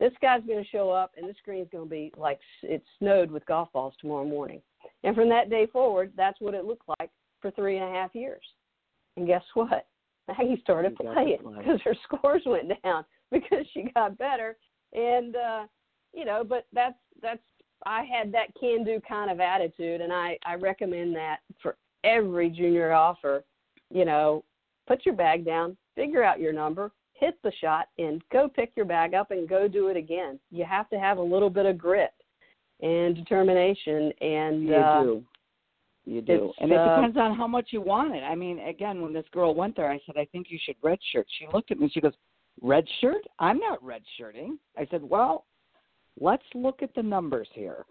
"This 0.00 0.12
guy's 0.20 0.42
going 0.44 0.62
to 0.62 0.70
show 0.70 0.90
up, 0.90 1.12
and 1.16 1.28
this 1.28 1.36
green's 1.44 1.68
going 1.70 1.84
to 1.84 1.90
be 1.90 2.12
like 2.16 2.40
it 2.62 2.82
snowed 2.98 3.30
with 3.30 3.46
golf 3.46 3.70
balls 3.72 3.94
tomorrow 4.00 4.24
morning." 4.24 4.60
And 5.04 5.14
from 5.14 5.28
that 5.28 5.50
day 5.50 5.66
forward, 5.66 6.12
that's 6.16 6.40
what 6.40 6.54
it 6.54 6.64
looked 6.64 6.88
like 6.98 7.10
for 7.40 7.50
three 7.52 7.76
and 7.78 7.84
a 7.84 7.92
half 7.92 8.14
years. 8.14 8.42
And 9.16 9.26
guess 9.26 9.44
what? 9.54 9.86
Maggie 10.28 10.60
started 10.62 10.96
You 10.98 11.06
got 11.06 11.14
to 11.14 11.14
playing 11.14 11.38
play. 11.42 11.58
because 11.58 11.80
her 11.84 11.94
scores 12.04 12.42
went 12.46 12.72
down 12.82 13.04
because 13.30 13.66
she 13.72 13.90
got 13.94 14.18
better. 14.18 14.56
And 14.92 15.36
uh, 15.36 15.66
you 16.12 16.24
know, 16.24 16.44
but 16.44 16.66
that's 16.72 16.98
that's 17.22 17.42
I 17.86 18.04
had 18.04 18.32
that 18.32 18.48
can 18.58 18.84
do 18.84 19.00
kind 19.08 19.30
of 19.30 19.40
attitude 19.40 20.00
and 20.00 20.12
I, 20.12 20.38
I 20.44 20.54
recommend 20.56 21.16
that 21.16 21.38
for 21.62 21.76
every 22.04 22.50
junior 22.50 22.90
golfer. 22.90 23.44
You 23.90 24.04
know, 24.04 24.44
put 24.86 25.04
your 25.06 25.14
bag 25.14 25.44
down, 25.44 25.76
figure 25.96 26.22
out 26.22 26.40
your 26.40 26.52
number, 26.52 26.92
hit 27.20 27.38
the 27.42 27.52
shot, 27.60 27.86
and 27.98 28.22
go 28.32 28.48
pick 28.48 28.72
your 28.76 28.86
bag 28.86 29.14
up 29.14 29.30
and 29.30 29.48
go 29.48 29.68
do 29.68 29.88
it 29.88 29.96
again. 29.96 30.38
You 30.50 30.64
have 30.64 30.88
to 30.90 30.98
have 30.98 31.18
a 31.18 31.22
little 31.22 31.50
bit 31.50 31.66
of 31.66 31.78
grit 31.78 32.12
and 32.80 33.14
determination. 33.14 34.12
And 34.20 34.62
you 34.64 34.74
uh, 34.74 35.02
do. 35.02 35.24
You 36.06 36.22
do. 36.22 36.52
And 36.58 36.72
it 36.72 36.78
uh, 36.78 36.96
depends 36.96 37.16
on 37.16 37.36
how 37.36 37.46
much 37.46 37.68
you 37.70 37.80
want 37.80 38.14
it. 38.14 38.22
I 38.22 38.34
mean, 38.34 38.58
again, 38.60 39.02
when 39.02 39.12
this 39.12 39.26
girl 39.32 39.54
went 39.54 39.76
there, 39.76 39.90
I 39.90 40.00
said, 40.06 40.16
I 40.16 40.26
think 40.32 40.46
you 40.50 40.58
should 40.64 40.80
redshirt. 40.82 41.24
She 41.38 41.46
looked 41.52 41.70
at 41.70 41.78
me. 41.78 41.90
She 41.92 42.00
goes, 42.00 42.14
redshirt? 42.62 43.22
I'm 43.38 43.58
not 43.58 43.82
redshirting. 43.82 44.56
I 44.76 44.86
said, 44.90 45.02
well, 45.02 45.44
let's 46.18 46.42
look 46.54 46.82
at 46.82 46.94
the 46.94 47.02
numbers 47.02 47.48
here. 47.52 47.84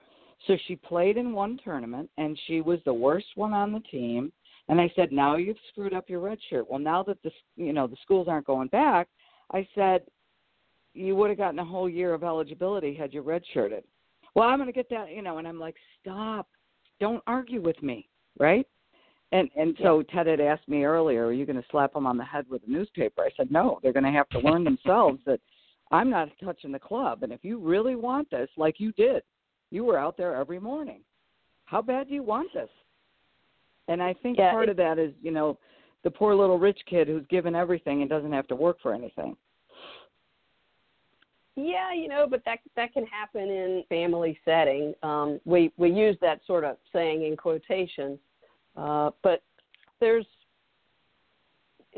So 0.47 0.57
she 0.67 0.75
played 0.75 1.17
in 1.17 1.33
one 1.33 1.59
tournament, 1.63 2.09
and 2.17 2.39
she 2.47 2.61
was 2.61 2.79
the 2.85 2.93
worst 2.93 3.27
one 3.35 3.53
on 3.53 3.73
the 3.73 3.81
team. 3.81 4.31
And 4.69 4.79
I 4.79 4.91
said, 4.95 5.11
now 5.11 5.35
you've 5.35 5.57
screwed 5.71 5.93
up 5.93 6.09
your 6.09 6.19
red 6.19 6.37
shirt. 6.49 6.69
Well, 6.69 6.79
now 6.79 7.03
that 7.03 7.21
the 7.23 7.31
you 7.55 7.73
know 7.73 7.87
the 7.87 7.97
schools 8.03 8.27
aren't 8.29 8.45
going 8.45 8.67
back, 8.69 9.07
I 9.51 9.67
said 9.75 10.03
you 10.93 11.15
would 11.15 11.29
have 11.29 11.37
gotten 11.37 11.59
a 11.59 11.65
whole 11.65 11.89
year 11.89 12.13
of 12.13 12.23
eligibility 12.23 12.93
had 12.93 13.13
you 13.13 13.23
redshirted. 13.23 13.83
Well, 14.35 14.47
I'm 14.47 14.57
going 14.57 14.67
to 14.67 14.73
get 14.73 14.89
that, 14.89 15.11
you 15.11 15.21
know, 15.21 15.37
and 15.37 15.47
I'm 15.47 15.59
like, 15.59 15.75
stop, 16.01 16.47
don't 16.99 17.23
argue 17.27 17.61
with 17.61 17.81
me, 17.81 18.07
right? 18.39 18.67
And 19.31 19.49
and 19.55 19.77
so 19.83 20.01
Ted 20.01 20.25
had 20.25 20.39
asked 20.39 20.67
me 20.67 20.83
earlier, 20.85 21.27
are 21.27 21.33
you 21.33 21.45
going 21.45 21.61
to 21.61 21.67
slap 21.69 21.93
them 21.93 22.07
on 22.07 22.17
the 22.17 22.23
head 22.23 22.45
with 22.49 22.63
a 22.67 22.71
newspaper? 22.71 23.21
I 23.21 23.29
said, 23.37 23.51
no, 23.51 23.79
they're 23.83 23.93
going 23.93 24.03
to 24.03 24.11
have 24.11 24.27
to 24.29 24.39
learn 24.39 24.63
themselves 24.63 25.19
that 25.27 25.39
I'm 25.91 26.09
not 26.09 26.29
touching 26.43 26.71
the 26.71 26.79
club, 26.79 27.21
and 27.23 27.31
if 27.31 27.43
you 27.43 27.59
really 27.59 27.95
want 27.95 28.29
this, 28.31 28.49
like 28.57 28.79
you 28.79 28.91
did, 28.93 29.21
you 29.69 29.83
were 29.83 29.97
out 29.99 30.17
there 30.17 30.35
every 30.35 30.59
morning. 30.59 31.01
How 31.65 31.81
bad 31.81 32.07
do 32.07 32.15
you 32.15 32.23
want 32.23 32.51
this? 32.53 32.69
And 33.87 34.01
I 34.01 34.13
think 34.13 34.37
Yeah, 34.39 34.51
part 34.51 34.69
it- 34.69 34.71
of 34.71 34.77
that 34.77 34.97
is, 34.97 35.13
you 35.21 35.31
know, 35.31 35.57
the 36.03 36.11
poor 36.11 36.33
little 36.35 36.57
rich 36.57 36.79
kid 36.89 37.07
who's 37.07 37.25
given 37.29 37.55
everything 37.55 38.01
and 38.01 38.09
doesn't 38.09 38.31
have 38.31 38.47
to 38.47 38.55
work 38.55 38.77
for 38.81 38.93
anything. 38.93 39.35
Yeah, 41.55 41.93
you 41.93 42.07
know, 42.07 42.25
but 42.29 42.41
that 42.45 42.59
that 42.77 42.93
can 42.93 43.05
happen 43.05 43.41
in 43.41 43.83
family 43.89 44.39
setting. 44.45 44.93
Um, 45.03 45.41
we 45.43 45.73
we 45.75 45.91
use 45.91 46.15
that 46.21 46.39
sort 46.47 46.63
of 46.63 46.77
saying 46.93 47.25
in 47.25 47.35
quotations, 47.35 48.17
uh, 48.77 49.11
but 49.23 49.43
there's 49.99 50.25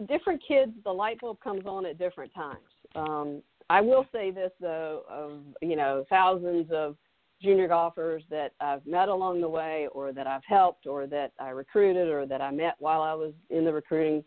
different 0.08 0.42
kids. 0.48 0.72
The 0.84 0.92
light 0.92 1.20
bulb 1.22 1.40
comes 1.42 1.66
on 1.68 1.86
at 1.86 2.00
different 2.00 2.34
times. 2.34 2.58
Um, 2.96 3.44
I 3.70 3.82
will 3.82 4.06
say 4.12 4.32
this 4.32 4.52
though, 4.60 5.04
of 5.08 5.42
you 5.62 5.76
know 5.76 6.06
thousands 6.10 6.72
of 6.72 6.96
junior 7.42 7.68
golfers 7.68 8.24
that 8.30 8.54
I've 8.60 8.86
met 8.86 9.10
along 9.10 9.42
the 9.42 9.50
way, 9.50 9.88
or 9.94 10.12
that 10.14 10.28
I've 10.28 10.46
helped, 10.46 10.86
or 10.86 11.08
that 11.08 11.32
I 11.40 11.50
recruited, 11.50 12.08
or 12.08 12.26
that 12.26 12.42
I 12.42 12.52
met 12.52 12.76
while 12.80 13.02
I 13.02 13.14
was 13.14 13.34
in 13.50 13.66
the 13.66 13.74
recruiting. 13.74 14.24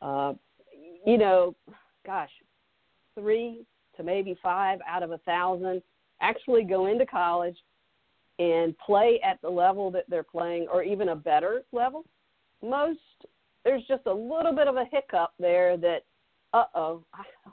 Uh, 0.00 0.34
you 1.04 1.18
know, 1.18 1.54
gosh, 2.06 2.30
three 3.14 3.64
to 3.96 4.02
maybe 4.02 4.36
five 4.42 4.78
out 4.88 5.02
of 5.02 5.10
a 5.10 5.18
thousand 5.18 5.82
actually 6.20 6.64
go 6.64 6.86
into 6.86 7.06
college 7.06 7.56
and 8.38 8.76
play 8.78 9.20
at 9.24 9.40
the 9.42 9.48
level 9.48 9.90
that 9.90 10.04
they're 10.08 10.22
playing 10.22 10.66
or 10.72 10.82
even 10.82 11.10
a 11.10 11.16
better 11.16 11.62
level. 11.72 12.04
Most 12.62 12.98
there's 13.64 13.84
just 13.86 14.06
a 14.06 14.12
little 14.12 14.54
bit 14.54 14.68
of 14.68 14.76
a 14.76 14.84
hiccup 14.90 15.32
there 15.38 15.76
that 15.76 16.04
uh 16.54 16.64
oh, 16.74 17.04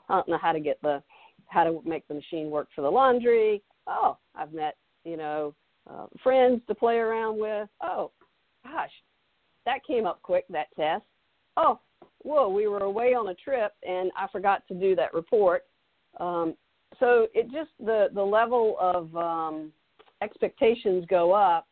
I 0.08 0.14
don't 0.14 0.28
know 0.28 0.38
how 0.38 0.52
to 0.52 0.60
get 0.60 0.80
the 0.82 1.02
how 1.48 1.64
to 1.64 1.82
make 1.84 2.06
the 2.08 2.14
machine 2.14 2.50
work 2.50 2.68
for 2.74 2.82
the 2.82 2.90
laundry. 2.90 3.62
Oh, 3.86 4.16
I've 4.34 4.52
met, 4.52 4.76
you 5.06 5.16
know, 5.16 5.54
uh, 5.88 6.06
friends 6.22 6.60
to 6.66 6.74
play 6.74 6.96
around 6.96 7.38
with. 7.38 7.68
Oh, 7.82 8.10
gosh, 8.64 8.90
that 9.64 9.84
came 9.86 10.06
up 10.06 10.20
quick, 10.22 10.44
that 10.50 10.66
test. 10.76 11.04
Oh, 11.56 11.78
whoa, 12.22 12.48
we 12.48 12.66
were 12.66 12.80
away 12.80 13.14
on 13.14 13.28
a 13.28 13.34
trip 13.34 13.72
and 13.86 14.10
I 14.16 14.26
forgot 14.30 14.66
to 14.68 14.74
do 14.74 14.96
that 14.96 15.14
report. 15.14 15.64
Um, 16.18 16.54
so 16.98 17.26
it 17.34 17.50
just 17.50 17.70
the 17.78 18.08
the 18.14 18.22
level 18.22 18.76
of 18.80 19.14
um, 19.16 19.72
expectations 20.22 21.04
go 21.08 21.32
up, 21.32 21.66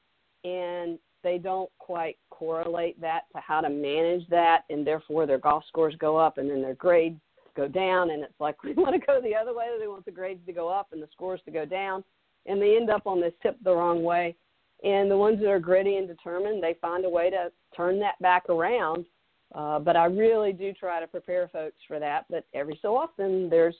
and 0.45 0.99
they 1.23 1.39
don't 1.39 1.71
quite 1.79 2.19
correlate 2.31 3.01
that 3.01 3.23
to 3.35 3.41
how 3.41 3.61
to 3.61 3.71
manage 3.71 4.29
that, 4.29 4.63
and 4.71 4.87
therefore 4.87 5.27
their 5.27 5.39
golf 5.39 5.65
scores 5.69 5.95
go 5.99 6.17
up, 6.17 6.39
and 6.39 6.51
then 6.51 6.61
their 6.61 6.75
grades 6.75 7.21
go 7.57 7.69
down, 7.69 8.11
and 8.11 8.23
it's 8.23 8.41
like 8.41 8.63
we 8.65 8.75
want 8.75 8.93
to 9.01 9.07
go 9.07 9.21
the 9.23 9.35
other 9.35 9.55
way. 9.55 9.67
They 9.81 9.89
want 9.89 10.05
the 10.05 10.11
grades 10.11 10.45
to 10.47 10.53
go 10.53 10.69
up 10.69 10.89
and 10.93 11.03
the 11.03 11.09
scores 11.13 11.41
to 11.47 11.51
go 11.51 11.65
down, 11.65 12.05
and 12.47 12.61
they 12.61 12.77
end 12.77 12.91
up 12.91 13.07
on 13.07 13.21
this 13.21 13.33
tip 13.43 13.57
the 13.63 13.75
wrong 13.75 14.03
way. 14.03 14.37
And 14.83 15.11
the 15.11 15.17
ones 15.17 15.41
that 15.41 15.49
are 15.49 15.59
gritty 15.61 15.97
and 15.97 16.07
determined, 16.07 16.63
they 16.63 16.77
find 16.81 17.05
a 17.05 17.11
way 17.11 17.31
to 17.31 17.51
turn 17.75 17.99
that 18.01 18.19
back 18.21 18.49
around. 18.49 19.07
Uh, 19.55 19.79
but 19.79 19.97
I 19.97 20.07
really 20.07 20.53
do 20.53 20.73
try 20.73 21.01
to 21.01 21.07
prepare 21.07 21.49
folks 21.49 21.77
for 21.87 21.99
that. 22.01 22.27
But 22.29 22.45
every 22.55 22.79
so 22.83 22.97
often, 22.97 23.49
there's 23.49 23.77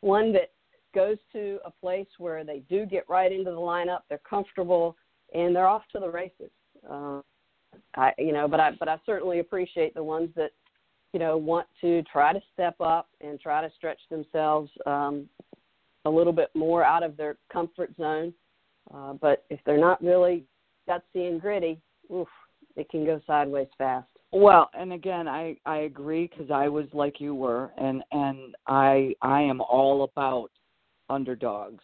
one 0.00 0.32
that 0.32 0.50
goes 0.94 1.18
to 1.32 1.58
a 1.64 1.70
place 1.70 2.06
where 2.18 2.42
they 2.42 2.62
do 2.68 2.86
get 2.86 3.08
right 3.08 3.30
into 3.30 3.50
the 3.50 3.56
lineup, 3.56 4.00
they're 4.08 4.20
comfortable, 4.28 4.96
and 5.34 5.54
they're 5.54 5.68
off 5.68 5.82
to 5.92 6.00
the 6.00 6.08
races. 6.08 6.50
Uh, 6.88 7.20
I, 7.96 8.12
you 8.18 8.32
know, 8.32 8.48
but 8.48 8.60
I, 8.60 8.70
but 8.78 8.88
I 8.88 8.96
certainly 9.04 9.40
appreciate 9.40 9.94
the 9.94 10.02
ones 10.02 10.30
that, 10.36 10.50
you 11.12 11.20
know, 11.20 11.36
want 11.36 11.66
to 11.82 12.02
try 12.04 12.32
to 12.32 12.40
step 12.52 12.80
up 12.80 13.08
and 13.20 13.38
try 13.38 13.60
to 13.60 13.70
stretch 13.76 14.00
themselves 14.10 14.70
um, 14.86 15.28
a 16.08 16.10
little 16.10 16.32
bit 16.32 16.50
more 16.54 16.82
out 16.82 17.02
of 17.02 17.16
their 17.16 17.36
comfort 17.52 17.94
zone. 17.96 18.32
Uh, 18.92 19.12
but 19.14 19.44
if 19.50 19.60
they're 19.64 19.78
not 19.78 20.02
really 20.02 20.44
gutsy 20.88 21.28
and 21.28 21.40
gritty, 21.40 21.80
oof, 22.12 22.28
it 22.76 22.88
can 22.88 23.04
go 23.04 23.20
sideways 23.26 23.68
fast. 23.76 24.08
Well, 24.32 24.68
and 24.74 24.92
again, 24.92 25.26
I 25.26 25.56
I 25.64 25.78
agree 25.78 26.26
because 26.26 26.50
I 26.50 26.68
was 26.68 26.86
like 26.92 27.20
you 27.20 27.34
were, 27.34 27.70
and 27.78 28.02
and 28.12 28.54
I 28.66 29.14
I 29.22 29.40
am 29.42 29.60
all 29.62 30.04
about 30.04 30.50
underdogs, 31.08 31.82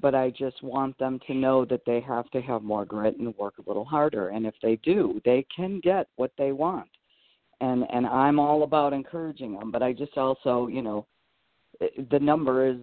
but 0.00 0.14
I 0.14 0.30
just 0.30 0.62
want 0.62 0.98
them 0.98 1.20
to 1.26 1.34
know 1.34 1.66
that 1.66 1.82
they 1.84 2.00
have 2.00 2.30
to 2.30 2.40
have 2.40 2.62
more 2.62 2.86
grit 2.86 3.18
and 3.18 3.36
work 3.36 3.54
a 3.58 3.68
little 3.68 3.84
harder, 3.84 4.30
and 4.30 4.46
if 4.46 4.54
they 4.62 4.76
do, 4.76 5.20
they 5.26 5.46
can 5.54 5.80
get 5.80 6.08
what 6.16 6.32
they 6.38 6.52
want, 6.52 6.88
and 7.60 7.84
and 7.90 8.06
I'm 8.06 8.38
all 8.38 8.62
about 8.62 8.94
encouraging 8.94 9.52
them, 9.52 9.70
but 9.70 9.82
I 9.82 9.92
just 9.92 10.16
also 10.16 10.68
you 10.68 10.80
know, 10.80 11.06
eh, 11.82 12.02
the 12.10 12.18
number 12.18 12.66
is, 12.66 12.78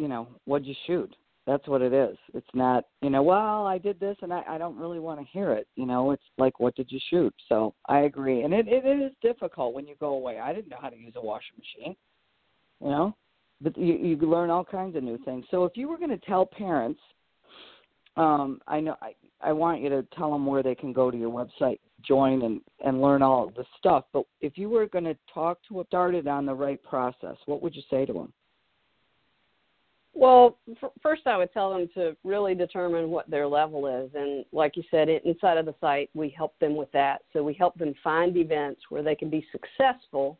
you 0.00 0.08
know, 0.08 0.26
what'd 0.46 0.66
you 0.66 0.74
shoot? 0.86 1.14
That's 1.46 1.66
what 1.68 1.82
it 1.82 1.92
is. 1.92 2.16
It's 2.32 2.46
not, 2.54 2.84
you 3.02 3.10
know, 3.10 3.22
well, 3.22 3.66
I 3.66 3.76
did 3.76 4.00
this 4.00 4.16
and 4.22 4.32
I, 4.32 4.42
I 4.48 4.56
don't 4.56 4.78
really 4.78 4.98
want 4.98 5.20
to 5.20 5.26
hear 5.26 5.52
it. 5.52 5.66
You 5.76 5.84
know, 5.84 6.12
it's 6.12 6.22
like, 6.38 6.58
what 6.58 6.74
did 6.74 6.90
you 6.90 6.98
shoot? 7.10 7.34
So 7.48 7.74
I 7.86 8.00
agree. 8.00 8.42
And 8.42 8.54
it, 8.54 8.66
it 8.68 8.86
is 8.86 9.12
difficult 9.20 9.74
when 9.74 9.86
you 9.86 9.94
go 10.00 10.14
away. 10.14 10.38
I 10.38 10.54
didn't 10.54 10.70
know 10.70 10.78
how 10.80 10.88
to 10.88 10.96
use 10.96 11.14
a 11.16 11.20
washing 11.20 11.56
machine, 11.58 11.96
you 12.80 12.88
know, 12.88 13.14
but 13.60 13.76
you, 13.76 13.94
you 13.94 14.16
learn 14.16 14.48
all 14.48 14.64
kinds 14.64 14.96
of 14.96 15.02
new 15.02 15.18
things. 15.24 15.44
So 15.50 15.64
if 15.64 15.76
you 15.76 15.88
were 15.88 15.98
going 15.98 16.10
to 16.10 16.18
tell 16.18 16.46
parents, 16.46 17.00
um, 18.16 18.60
I 18.66 18.80
know 18.80 18.96
I, 19.02 19.14
I 19.42 19.52
want 19.52 19.82
you 19.82 19.88
to 19.90 20.06
tell 20.16 20.30
them 20.32 20.46
where 20.46 20.62
they 20.62 20.74
can 20.74 20.92
go 20.92 21.10
to 21.10 21.16
your 21.16 21.30
website, 21.30 21.78
join 22.06 22.42
and, 22.42 22.60
and 22.84 23.02
learn 23.02 23.22
all 23.22 23.52
the 23.56 23.64
stuff. 23.78 24.04
But 24.12 24.24
if 24.40 24.56
you 24.56 24.68
were 24.70 24.86
going 24.86 25.04
to 25.04 25.16
talk 25.32 25.58
to 25.68 25.74
them, 25.74 25.84
started 25.88 26.26
on 26.26 26.46
the 26.46 26.54
right 26.54 26.82
process, 26.82 27.36
what 27.46 27.62
would 27.62 27.74
you 27.74 27.82
say 27.90 28.06
to 28.06 28.12
them? 28.12 28.32
Well, 30.12 30.58
f- 30.82 30.90
first 31.02 31.26
I 31.26 31.36
would 31.36 31.52
tell 31.52 31.72
them 31.72 31.88
to 31.94 32.16
really 32.24 32.54
determine 32.54 33.10
what 33.10 33.30
their 33.30 33.46
level 33.46 33.86
is, 33.86 34.10
and 34.14 34.44
like 34.52 34.76
you 34.76 34.82
said, 34.90 35.08
in- 35.08 35.20
inside 35.24 35.56
of 35.56 35.66
the 35.66 35.74
site, 35.80 36.10
we 36.14 36.28
help 36.30 36.58
them 36.58 36.74
with 36.76 36.90
that. 36.92 37.22
So 37.32 37.42
we 37.42 37.54
help 37.54 37.76
them 37.76 37.94
find 38.02 38.36
events 38.36 38.82
where 38.90 39.02
they 39.02 39.14
can 39.14 39.30
be 39.30 39.46
successful, 39.52 40.38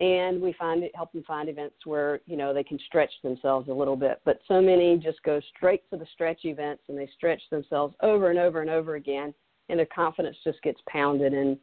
and 0.00 0.42
we 0.42 0.52
find 0.54 0.82
it, 0.82 0.94
help 0.94 1.12
them 1.12 1.22
find 1.24 1.48
events 1.48 1.86
where 1.86 2.20
you 2.26 2.36
know 2.36 2.52
they 2.52 2.64
can 2.64 2.78
stretch 2.86 3.12
themselves 3.22 3.68
a 3.68 3.72
little 3.72 3.96
bit. 3.96 4.20
But 4.24 4.40
so 4.46 4.60
many 4.60 4.98
just 4.98 5.22
go 5.22 5.40
straight 5.56 5.88
to 5.90 5.96
the 5.96 6.06
stretch 6.12 6.44
events, 6.44 6.82
and 6.88 6.98
they 6.98 7.08
stretch 7.14 7.42
themselves 7.50 7.94
over 8.02 8.30
and 8.30 8.38
over 8.38 8.60
and 8.60 8.70
over 8.70 8.96
again, 8.96 9.32
and 9.68 9.78
their 9.78 9.86
confidence 9.86 10.36
just 10.44 10.60
gets 10.62 10.80
pounded, 10.86 11.32
and 11.32 11.56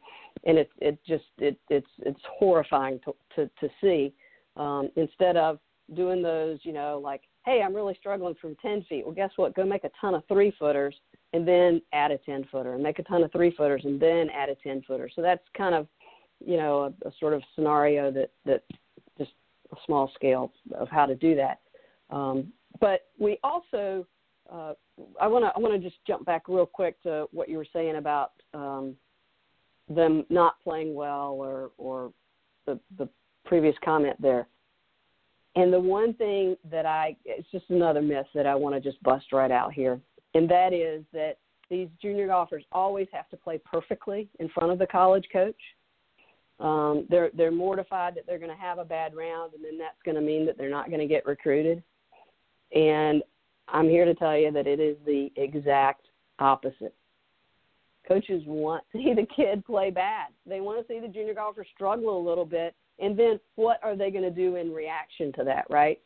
and 0.44 0.58
it 0.58 0.70
it 0.78 0.98
just 1.06 1.24
it 1.38 1.56
it's 1.68 1.90
it's 2.00 2.20
horrifying 2.38 2.98
to 3.04 3.14
to, 3.36 3.50
to 3.60 3.72
see. 3.80 4.12
Um, 4.56 4.90
instead 4.96 5.36
of 5.36 5.60
doing 5.94 6.22
those, 6.22 6.58
you 6.62 6.72
know, 6.72 7.00
like, 7.02 7.22
hey, 7.44 7.62
I'm 7.64 7.74
really 7.74 7.96
struggling 7.98 8.34
from 8.40 8.56
10 8.56 8.84
feet. 8.88 9.04
Well, 9.04 9.14
guess 9.14 9.30
what? 9.36 9.54
Go 9.54 9.64
make 9.64 9.84
a 9.84 9.90
ton 10.00 10.14
of 10.14 10.22
three 10.28 10.52
footers 10.58 10.94
and 11.32 11.46
then 11.46 11.80
add 11.92 12.10
a 12.10 12.18
10 12.18 12.46
footer, 12.50 12.74
and 12.74 12.82
make 12.82 12.98
a 12.98 13.04
ton 13.04 13.22
of 13.22 13.30
three 13.30 13.54
footers 13.56 13.82
and 13.84 14.00
then 14.00 14.28
add 14.30 14.48
a 14.48 14.56
10 14.56 14.82
footer. 14.86 15.08
So 15.14 15.22
that's 15.22 15.42
kind 15.56 15.74
of, 15.74 15.86
you 16.44 16.56
know, 16.56 16.92
a, 17.04 17.08
a 17.08 17.12
sort 17.20 17.34
of 17.34 17.42
scenario 17.54 18.10
that 18.10 18.30
that 18.44 18.64
just 19.16 19.30
a 19.72 19.76
small 19.86 20.10
scale 20.14 20.52
of 20.74 20.88
how 20.88 21.06
to 21.06 21.14
do 21.14 21.36
that. 21.36 21.60
Um, 22.10 22.52
but 22.80 23.06
we 23.18 23.38
also, 23.44 24.06
uh, 24.52 24.72
I 25.20 25.28
want 25.28 25.44
to 25.44 25.52
I 25.54 25.58
want 25.60 25.72
to 25.74 25.88
just 25.88 26.04
jump 26.06 26.26
back 26.26 26.48
real 26.48 26.66
quick 26.66 27.00
to 27.04 27.26
what 27.32 27.48
you 27.48 27.58
were 27.58 27.66
saying 27.72 27.96
about 27.96 28.32
um, 28.52 28.96
them 29.88 30.24
not 30.30 30.60
playing 30.62 30.94
well 30.94 31.32
or 31.32 31.70
or 31.78 32.12
the 32.66 32.78
the 32.98 33.08
previous 33.44 33.74
comment 33.84 34.20
there. 34.20 34.48
And 35.56 35.72
the 35.72 35.80
one 35.80 36.14
thing 36.14 36.56
that 36.70 36.86
I, 36.86 37.16
it's 37.24 37.50
just 37.50 37.64
another 37.70 38.02
myth 38.02 38.26
that 38.34 38.46
I 38.46 38.54
want 38.54 38.74
to 38.74 38.80
just 38.80 39.02
bust 39.02 39.32
right 39.32 39.50
out 39.50 39.72
here. 39.72 40.00
And 40.34 40.48
that 40.48 40.72
is 40.72 41.02
that 41.12 41.38
these 41.68 41.88
junior 42.00 42.28
golfers 42.28 42.64
always 42.72 43.08
have 43.12 43.28
to 43.30 43.36
play 43.36 43.58
perfectly 43.64 44.28
in 44.38 44.48
front 44.50 44.70
of 44.70 44.78
the 44.78 44.86
college 44.86 45.26
coach. 45.32 45.60
Um, 46.60 47.06
they're 47.08 47.30
they're 47.34 47.50
mortified 47.50 48.14
that 48.16 48.26
they're 48.26 48.38
going 48.38 48.50
to 48.50 48.62
have 48.62 48.78
a 48.78 48.84
bad 48.84 49.14
round, 49.14 49.54
and 49.54 49.64
then 49.64 49.78
that's 49.78 50.02
going 50.04 50.16
to 50.16 50.20
mean 50.20 50.44
that 50.46 50.58
they're 50.58 50.68
not 50.68 50.88
going 50.88 51.00
to 51.00 51.06
get 51.06 51.24
recruited. 51.24 51.82
And 52.74 53.22
I'm 53.66 53.88
here 53.88 54.04
to 54.04 54.14
tell 54.14 54.36
you 54.36 54.52
that 54.52 54.66
it 54.66 54.78
is 54.78 54.96
the 55.06 55.32
exact 55.36 56.06
opposite. 56.38 56.94
Coaches 58.06 58.42
want 58.46 58.84
to 58.92 58.98
see 58.98 59.14
the 59.14 59.26
kid 59.34 59.64
play 59.64 59.90
bad. 59.90 60.28
They 60.46 60.60
want 60.60 60.86
to 60.86 60.92
see 60.92 61.00
the 61.00 61.08
junior 61.08 61.34
golfer 61.34 61.64
struggle 61.74 62.20
a 62.20 62.28
little 62.28 62.44
bit, 62.44 62.74
and 63.00 63.18
then 63.18 63.40
what 63.56 63.80
are 63.82 63.96
they 63.96 64.10
going 64.10 64.24
to 64.24 64.30
do 64.30 64.56
in 64.56 64.72
reaction 64.72 65.32
to 65.34 65.44
that, 65.44 65.66
right? 65.70 66.00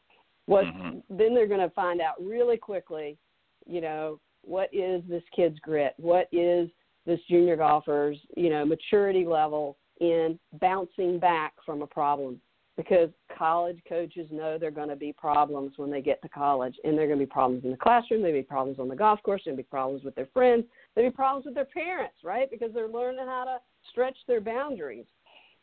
What 0.47 0.65
mm-hmm. 0.65 0.99
then 1.09 1.35
they're 1.35 1.47
going 1.47 1.61
to 1.61 1.75
find 1.75 2.01
out 2.01 2.15
really 2.23 2.57
quickly, 2.57 3.19
you 3.67 3.81
know, 3.81 4.21
what 4.43 4.69
is 4.73 5.03
this 5.09 5.23
kid's 5.35 5.59
grit? 5.61 5.95
What 5.97 6.29
is 6.33 6.69
this 7.07 7.21
junior 7.29 7.57
golfer's, 7.57 8.19
you 8.37 8.51
know, 8.51 8.65
maturity 8.65 9.25
level 9.25 9.77
in 10.01 10.39
bouncing 10.61 11.19
back 11.19 11.55
from 11.65 11.83
a 11.83 11.87
problem? 11.87 12.41
Because 12.77 13.09
college 13.39 13.79
coaches 13.89 14.27
know 14.33 14.59
there 14.59 14.69
are 14.69 14.73
going 14.73 14.89
to 14.89 14.97
be 14.97 15.13
problems 15.13 15.75
when 15.77 15.91
they 15.91 16.03
get 16.03 16.21
to 16.23 16.29
college, 16.29 16.75
and 16.83 16.99
there 16.99 17.05
are 17.05 17.07
going 17.07 17.21
to 17.21 17.25
be 17.25 17.31
problems 17.31 17.65
in 17.65 17.71
the 17.71 17.77
classroom, 17.77 18.21
there 18.21 18.33
will 18.33 18.41
be 18.41 18.43
problems 18.43 18.81
on 18.81 18.89
the 18.89 18.97
golf 18.97 19.23
course, 19.23 19.43
there 19.45 19.53
will 19.53 19.59
be 19.59 19.63
problems 19.63 20.03
with 20.03 20.15
their 20.17 20.29
friends, 20.35 20.65
there 20.95 21.05
will 21.05 21.11
be 21.11 21.17
problems 21.17 21.47
with 21.47 21.55
their 21.55 21.67
parents, 21.67 22.17
right? 22.25 22.51
Because 22.51 22.71
they're 22.75 22.89
learning 22.89 23.27
how 23.27 23.45
to 23.45 23.59
stretch 23.91 24.17
their 24.27 24.41
boundaries, 24.41 25.07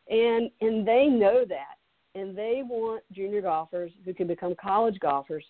and 0.10 0.50
and 0.62 0.88
they 0.88 1.08
know 1.08 1.46
that, 1.48 1.78
and 2.16 2.38
they 2.38 2.64
want 2.66 3.04
junior 3.12 3.42
golfers 3.42 3.92
who 4.06 4.14
can 4.14 4.28
become 4.28 4.56
college 4.62 5.00
golfers, 5.00 5.46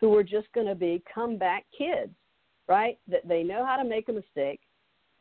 who 0.00 0.14
are 0.16 0.24
just 0.24 0.52
going 0.54 0.66
to 0.66 0.74
be 0.74 1.02
comeback 1.14 1.64
kids 1.76 2.12
right? 2.70 2.98
That 3.08 3.26
they 3.26 3.42
know 3.42 3.66
how 3.66 3.76
to 3.76 3.86
make 3.86 4.08
a 4.08 4.12
mistake, 4.12 4.60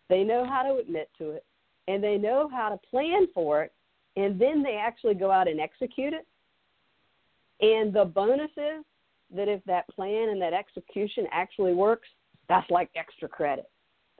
they 0.07 0.23
know 0.23 0.45
how 0.45 0.61
to 0.61 0.77
admit 0.77 1.09
to 1.17 1.31
it, 1.31 1.43
and 1.87 2.01
they 2.01 2.15
know 2.15 2.47
how 2.47 2.69
to 2.69 2.77
plan 2.89 3.27
for 3.33 3.63
it, 3.63 3.73
and 4.15 4.39
then 4.39 4.61
they 4.61 4.75
actually 4.75 5.15
go 5.15 5.31
out 5.31 5.47
and 5.47 5.59
execute 5.59 6.13
it. 6.13 6.27
And 7.61 7.91
the 7.91 8.05
bonus 8.05 8.51
is 8.55 8.85
that 9.35 9.47
if 9.47 9.63
that 9.65 9.89
plan 9.89 10.29
and 10.29 10.41
that 10.41 10.53
execution 10.53 11.25
actually 11.31 11.73
works, 11.73 12.07
that's 12.47 12.69
like 12.69 12.89
extra 12.95 13.27
credit. 13.27 13.69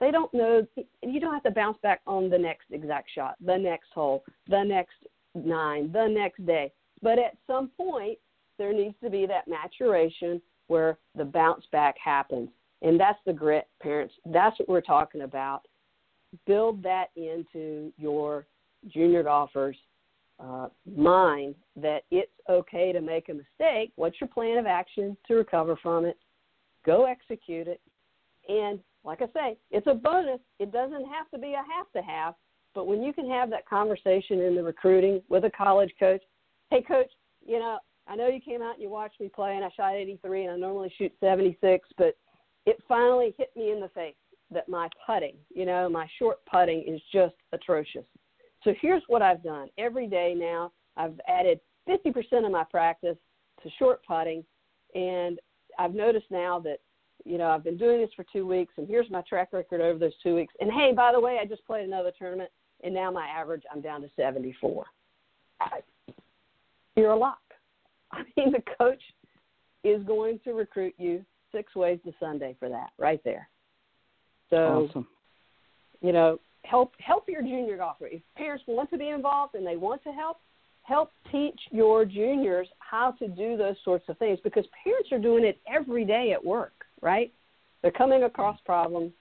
They 0.00 0.10
don't 0.10 0.32
know, 0.32 0.66
you 1.02 1.20
don't 1.20 1.34
have 1.34 1.42
to 1.42 1.50
bounce 1.50 1.78
back 1.82 2.00
on 2.06 2.30
the 2.30 2.38
next 2.38 2.64
exact 2.72 3.10
shot, 3.14 3.36
the 3.44 3.56
next 3.56 3.88
hole, 3.94 4.24
the 4.48 4.62
next 4.62 4.94
nine, 5.34 5.92
the 5.92 6.08
next 6.08 6.44
day. 6.46 6.72
But 7.02 7.18
at 7.18 7.36
some 7.46 7.70
point, 7.76 8.18
there 8.58 8.72
needs 8.72 8.94
to 9.04 9.10
be 9.10 9.26
that 9.26 9.46
maturation 9.46 10.40
where 10.68 10.98
the 11.14 11.24
bounce 11.24 11.64
back 11.70 11.96
happens. 12.02 12.48
And 12.82 12.98
that's 12.98 13.18
the 13.26 13.32
grit, 13.32 13.68
parents. 13.82 14.14
That's 14.24 14.58
what 14.58 14.68
we're 14.68 14.80
talking 14.80 15.22
about. 15.22 15.62
Build 16.46 16.82
that 16.82 17.08
into 17.16 17.92
your 17.98 18.46
junior 18.88 19.22
golfer's 19.22 19.76
uh, 20.38 20.68
mind 20.96 21.54
that 21.76 22.04
it's 22.10 22.32
okay 22.48 22.92
to 22.92 23.00
make 23.02 23.28
a 23.28 23.34
mistake. 23.34 23.92
What's 23.96 24.18
your 24.20 24.28
plan 24.28 24.56
of 24.56 24.66
action 24.66 25.16
to 25.28 25.34
recover 25.34 25.76
from 25.82 26.06
it? 26.06 26.16
Go 26.86 27.04
execute 27.04 27.68
it. 27.68 27.80
And 28.48 28.80
like 29.04 29.22
I 29.22 29.26
say, 29.34 29.56
it's 29.70 29.86
a 29.86 29.94
bonus. 29.94 30.40
It 30.58 30.72
doesn't 30.72 31.06
have 31.06 31.30
to 31.32 31.38
be 31.38 31.54
a 31.54 31.56
have 31.56 31.90
to 31.96 32.02
have. 32.02 32.34
But 32.74 32.86
when 32.86 33.02
you 33.02 33.12
can 33.12 33.28
have 33.28 33.50
that 33.50 33.68
conversation 33.68 34.40
in 34.40 34.54
the 34.54 34.62
recruiting 34.62 35.22
with 35.28 35.44
a 35.44 35.50
college 35.50 35.92
coach, 35.98 36.22
hey, 36.70 36.82
coach, 36.82 37.10
you 37.44 37.58
know, 37.58 37.78
I 38.06 38.16
know 38.16 38.28
you 38.28 38.40
came 38.40 38.62
out 38.62 38.74
and 38.74 38.82
you 38.82 38.88
watched 38.88 39.20
me 39.20 39.28
play, 39.28 39.56
and 39.56 39.64
I 39.64 39.70
shot 39.76 39.94
83, 39.94 40.44
and 40.44 40.52
I 40.52 40.56
normally 40.56 40.92
shoot 40.96 41.12
76, 41.20 41.88
but 41.96 42.16
it 42.66 42.76
finally 42.86 43.34
hit 43.38 43.50
me 43.56 43.72
in 43.72 43.80
the 43.80 43.88
face 43.88 44.14
that 44.52 44.68
my 44.68 44.88
putting, 45.06 45.36
you 45.54 45.64
know, 45.64 45.88
my 45.88 46.08
short 46.18 46.38
putting 46.50 46.82
is 46.82 47.00
just 47.12 47.34
atrocious. 47.52 48.04
So 48.62 48.74
here's 48.80 49.02
what 49.06 49.22
I've 49.22 49.42
done. 49.42 49.68
Every 49.78 50.06
day 50.06 50.34
now, 50.36 50.72
I've 50.96 51.18
added 51.28 51.60
50% 51.88 52.44
of 52.44 52.52
my 52.52 52.64
practice 52.64 53.16
to 53.62 53.70
short 53.78 54.00
putting, 54.06 54.44
and 54.94 55.38
I've 55.78 55.94
noticed 55.94 56.26
now 56.30 56.58
that, 56.60 56.78
you 57.30 57.38
know, 57.38 57.46
I've 57.46 57.62
been 57.62 57.76
doing 57.76 58.00
this 58.00 58.10
for 58.16 58.24
two 58.32 58.44
weeks, 58.44 58.74
and 58.76 58.88
here's 58.88 59.08
my 59.08 59.22
track 59.22 59.50
record 59.52 59.80
over 59.80 59.98
those 59.98 60.12
two 60.20 60.34
weeks. 60.34 60.52
And 60.60 60.70
hey, 60.70 60.92
by 60.94 61.12
the 61.12 61.20
way, 61.20 61.38
I 61.40 61.46
just 61.46 61.64
played 61.64 61.86
another 61.86 62.10
tournament, 62.18 62.50
and 62.82 62.92
now 62.92 63.10
my 63.10 63.26
average, 63.26 63.62
I'm 63.72 63.80
down 63.80 64.02
to 64.02 64.10
74. 64.16 64.84
I, 65.60 65.78
you're 66.96 67.12
a 67.12 67.16
lock. 67.16 67.38
I 68.12 68.22
mean, 68.36 68.50
the 68.50 68.62
coach 68.76 69.02
is 69.84 70.02
going 70.04 70.40
to 70.44 70.52
recruit 70.54 70.94
you 70.98 71.24
six 71.52 71.76
ways 71.76 72.00
to 72.04 72.12
Sunday 72.18 72.56
for 72.58 72.68
that 72.68 72.90
right 72.98 73.20
there. 73.24 73.48
So, 74.50 74.88
awesome. 74.90 75.06
you 76.00 76.12
know, 76.12 76.40
help 76.64 76.92
help 76.98 77.28
your 77.28 77.42
junior 77.42 77.76
golfer. 77.76 78.08
If 78.08 78.22
parents 78.36 78.64
want 78.66 78.90
to 78.90 78.98
be 78.98 79.08
involved 79.08 79.54
and 79.54 79.64
they 79.64 79.76
want 79.76 80.02
to 80.02 80.10
help, 80.10 80.38
help 80.82 81.10
teach 81.30 81.58
your 81.70 82.04
juniors 82.04 82.66
how 82.78 83.12
to 83.12 83.28
do 83.28 83.56
those 83.56 83.76
sorts 83.84 84.08
of 84.08 84.18
things 84.18 84.40
because 84.42 84.64
parents 84.82 85.12
are 85.12 85.18
doing 85.20 85.44
it 85.44 85.60
every 85.72 86.04
day 86.04 86.32
at 86.32 86.44
work, 86.44 86.79
right? 87.00 87.32
They're 87.82 87.90
coming 87.90 88.24
across 88.24 88.58
problems, 88.64 89.12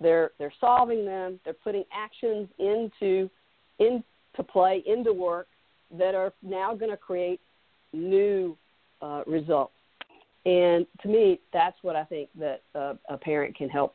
they're 0.00 0.30
they're 0.38 0.52
solving 0.60 1.04
them, 1.04 1.38
they're 1.44 1.54
putting 1.54 1.84
actions 1.92 2.48
into 2.58 3.30
into 3.78 4.02
play, 4.48 4.82
into 4.86 5.12
work 5.12 5.46
that 5.98 6.14
are 6.14 6.32
now 6.42 6.74
going 6.74 6.90
to 6.90 6.96
create 6.96 7.40
new 7.92 8.56
uh, 9.02 9.22
results. 9.26 9.72
And 10.46 10.86
to 11.02 11.08
me, 11.08 11.40
that's 11.52 11.76
what 11.82 11.96
I 11.96 12.04
think 12.04 12.30
that 12.38 12.62
a, 12.74 12.96
a 13.08 13.16
parent 13.16 13.54
can 13.56 13.68
help, 13.68 13.94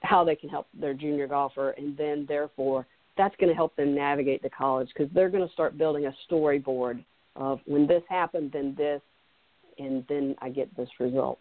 how 0.00 0.24
they 0.24 0.36
can 0.36 0.48
help 0.48 0.66
their 0.78 0.92
junior 0.92 1.26
golfer, 1.26 1.70
and 1.70 1.96
then 1.96 2.26
therefore 2.28 2.86
that's 3.16 3.34
going 3.36 3.48
to 3.48 3.54
help 3.54 3.74
them 3.76 3.94
navigate 3.94 4.42
the 4.42 4.50
college 4.50 4.88
because 4.88 5.12
they're 5.14 5.28
going 5.28 5.46
to 5.46 5.52
start 5.52 5.78
building 5.78 6.06
a 6.06 6.14
storyboard 6.30 7.04
of 7.36 7.60
when 7.64 7.86
this 7.86 8.02
happened, 8.08 8.50
then 8.52 8.74
this, 8.76 9.00
and 9.78 10.04
then 10.08 10.34
I 10.40 10.50
get 10.50 10.74
this 10.76 10.88
result. 11.00 11.38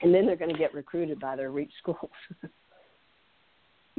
And 0.00 0.14
then 0.14 0.26
they're 0.26 0.36
going 0.36 0.52
to 0.52 0.58
get 0.58 0.74
recruited 0.74 1.18
by 1.18 1.36
their 1.36 1.50
reach 1.50 1.72
schools. 1.78 2.10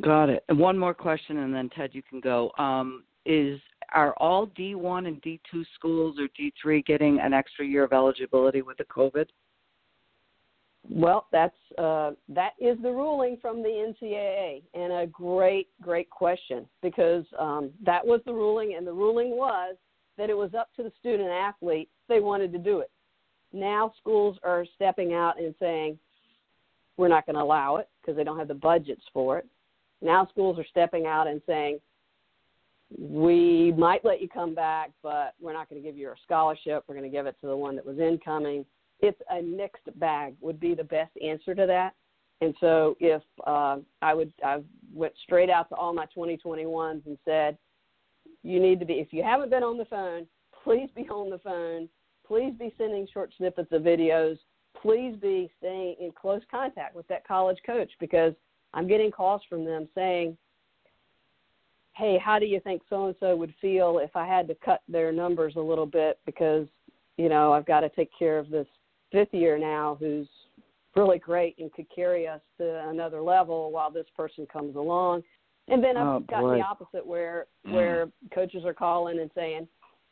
Got 0.01 0.29
it. 0.29 0.43
And 0.47 0.57
one 0.57 0.77
more 0.77 0.93
question, 0.93 1.39
and 1.39 1.53
then 1.53 1.69
Ted, 1.69 1.89
you 1.93 2.01
can 2.01 2.21
go. 2.21 2.51
Um, 2.57 3.03
is 3.25 3.59
are 3.93 4.13
all 4.17 4.47
D1 4.47 5.07
and 5.07 5.21
D2 5.21 5.65
schools 5.75 6.17
or 6.19 6.27
D3 6.39 6.85
getting 6.85 7.19
an 7.19 7.33
extra 7.33 7.65
year 7.65 7.83
of 7.83 7.91
eligibility 7.91 8.61
with 8.61 8.77
the 8.77 8.85
COVID? 8.85 9.25
Well, 10.89 11.27
that's 11.31 11.55
uh, 11.77 12.11
that 12.29 12.51
is 12.59 12.77
the 12.81 12.91
ruling 12.91 13.37
from 13.41 13.61
the 13.61 13.93
NCAA, 14.03 14.63
and 14.73 14.93
a 14.93 15.07
great, 15.07 15.67
great 15.81 16.09
question 16.09 16.65
because 16.81 17.25
um, 17.37 17.71
that 17.85 18.05
was 18.05 18.21
the 18.25 18.33
ruling, 18.33 18.75
and 18.77 18.87
the 18.87 18.93
ruling 18.93 19.31
was 19.31 19.75
that 20.17 20.29
it 20.29 20.37
was 20.37 20.53
up 20.53 20.69
to 20.75 20.83
the 20.83 20.91
student 20.99 21.29
athlete 21.29 21.89
they 22.07 22.19
wanted 22.19 22.51
to 22.53 22.57
do 22.57 22.79
it. 22.79 22.89
Now 23.53 23.93
schools 23.99 24.37
are 24.43 24.65
stepping 24.75 25.13
out 25.13 25.39
and 25.39 25.55
saying 25.59 25.97
we're 26.97 27.07
not 27.07 27.25
going 27.25 27.35
to 27.35 27.41
allow 27.41 27.77
it 27.77 27.89
because 28.01 28.15
they 28.15 28.23
don't 28.23 28.37
have 28.37 28.47
the 28.47 28.53
budgets 28.53 29.03
for 29.13 29.37
it. 29.37 29.47
Now 30.01 30.27
schools 30.27 30.59
are 30.59 30.65
stepping 30.69 31.05
out 31.05 31.27
and 31.27 31.41
saying 31.45 31.79
we 32.97 33.73
might 33.77 34.03
let 34.03 34.21
you 34.21 34.27
come 34.27 34.55
back, 34.55 34.91
but 35.03 35.35
we're 35.39 35.53
not 35.53 35.69
going 35.69 35.81
to 35.81 35.87
give 35.87 35.97
you 35.97 36.09
a 36.09 36.15
scholarship. 36.23 36.83
We're 36.87 36.95
going 36.95 37.09
to 37.09 37.15
give 37.15 37.27
it 37.27 37.35
to 37.41 37.47
the 37.47 37.55
one 37.55 37.75
that 37.75 37.85
was 37.85 37.99
incoming 37.99 38.65
it's 39.01 39.19
a 39.31 39.41
mixed 39.41 39.87
bag 39.99 40.35
would 40.41 40.59
be 40.59 40.75
the 40.75 40.83
best 40.83 41.11
answer 41.25 41.55
to 41.55 41.65
that. 41.65 41.93
And 42.41 42.53
so 42.59 42.95
if 42.99 43.21
uh, 43.45 43.77
I 44.01 44.13
would, 44.13 44.31
I 44.43 44.59
went 44.93 45.13
straight 45.23 45.49
out 45.49 45.69
to 45.69 45.75
all 45.75 45.93
my 45.93 46.05
2021s 46.15 47.05
and 47.05 47.17
said, 47.25 47.57
you 48.43 48.59
need 48.59 48.79
to 48.79 48.85
be, 48.85 48.93
if 48.93 49.11
you 49.11 49.23
haven't 49.23 49.49
been 49.49 49.63
on 49.63 49.77
the 49.77 49.85
phone, 49.85 50.25
please 50.63 50.89
be 50.95 51.07
on 51.09 51.29
the 51.29 51.39
phone. 51.39 51.89
Please 52.29 52.53
be 52.59 52.71
sending 52.77 53.07
short 53.11 53.33
snippets 53.37 53.71
of 53.71 53.81
videos. 53.81 54.37
Please 54.79 55.15
be 55.19 55.49
staying 55.57 55.95
in 55.99 56.11
close 56.11 56.43
contact 56.49 56.95
with 56.95 57.07
that 57.07 57.27
college 57.27 57.57
coach 57.65 57.89
because 57.99 58.33
I'm 58.75 58.87
getting 58.87 59.09
calls 59.09 59.41
from 59.49 59.65
them 59.65 59.89
saying, 59.95 60.37
hey, 61.95 62.19
how 62.23 62.37
do 62.37 62.45
you 62.45 62.59
think 62.59 62.83
so 62.87 63.07
and 63.07 63.15
so 63.19 63.35
would 63.35 63.53
feel 63.59 63.97
if 63.97 64.15
I 64.15 64.27
had 64.27 64.47
to 64.47 64.55
cut 64.63 64.81
their 64.87 65.11
numbers 65.11 65.55
a 65.55 65.59
little 65.59 65.87
bit 65.87 66.19
because, 66.27 66.67
you 67.17 67.29
know, 67.29 67.51
I've 67.51 67.65
got 67.65 67.79
to 67.79 67.89
take 67.89 68.11
care 68.17 68.37
of 68.37 68.51
this 68.51 68.67
fifth 69.11 69.33
year 69.33 69.57
now 69.57 69.97
who's 69.99 70.27
really 70.95 71.17
great 71.17 71.57
and 71.57 71.73
could 71.73 71.87
carry 71.93 72.27
us 72.27 72.41
to 72.59 72.87
another 72.89 73.21
level 73.21 73.71
while 73.71 73.89
this 73.89 74.05
person 74.15 74.45
comes 74.53 74.75
along. 74.75 75.23
And 75.67 75.83
then 75.83 75.97
I've 75.97 76.07
oh, 76.07 76.19
got 76.29 76.41
the 76.41 76.61
opposite 76.61 77.05
where 77.05 77.47
where 77.63 78.07
coaches 78.33 78.65
are 78.65 78.73
calling 78.73 79.19
and 79.19 79.31
saying, 79.33 79.67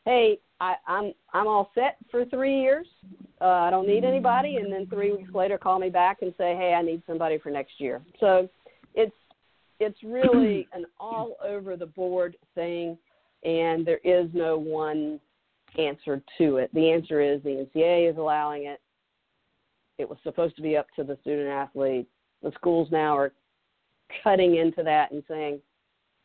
"Hey, 0.08 0.40
I, 0.62 0.76
I'm 0.88 1.14
I'm 1.34 1.48
all 1.48 1.70
set 1.76 1.98
for 2.10 2.24
three 2.26 2.62
years. 2.62 2.88
Uh, 3.42 3.46
I 3.46 3.70
don't 3.70 3.88
need 3.88 4.06
anybody." 4.06 4.56
And 4.56 4.72
then 4.72 4.88
three 4.88 5.12
weeks 5.12 5.34
later, 5.34 5.58
call 5.58 5.80
me 5.80 5.90
back 5.90 6.22
and 6.22 6.34
say, 6.38 6.56
"Hey, 6.56 6.74
I 6.74 6.82
need 6.82 7.04
somebody 7.06 7.38
for 7.38 7.50
next 7.50 7.74
year." 7.80 8.02
So 8.22 8.50
it's 8.96 9.16
it's 9.80 10.02
really 10.04 10.68
an 10.74 10.86
all 10.98 11.36
over 11.46 11.76
the 11.76 11.86
board 11.86 12.38
thing, 12.56 12.98
and 13.44 13.86
there 13.86 14.00
is 14.06 14.30
no 14.34 14.58
one 14.58 15.20
answer 15.78 16.22
to 16.38 16.58
it. 16.58 16.74
The 16.74 16.90
answer 16.90 17.20
is 17.20 17.44
the 17.44 17.68
NCAA 17.76 18.10
is 18.10 18.18
allowing 18.18 18.66
it. 18.66 18.80
It 19.98 20.08
was 20.08 20.18
supposed 20.24 20.56
to 20.56 20.62
be 20.62 20.78
up 20.78 20.88
to 20.96 21.04
the 21.04 21.18
student 21.22 21.50
athlete. 21.50 22.08
The 22.44 22.52
schools 22.52 22.88
now 22.92 23.18
are 23.18 23.34
cutting 24.24 24.56
into 24.56 24.84
that 24.84 25.12
and 25.12 25.22
saying, 25.28 25.60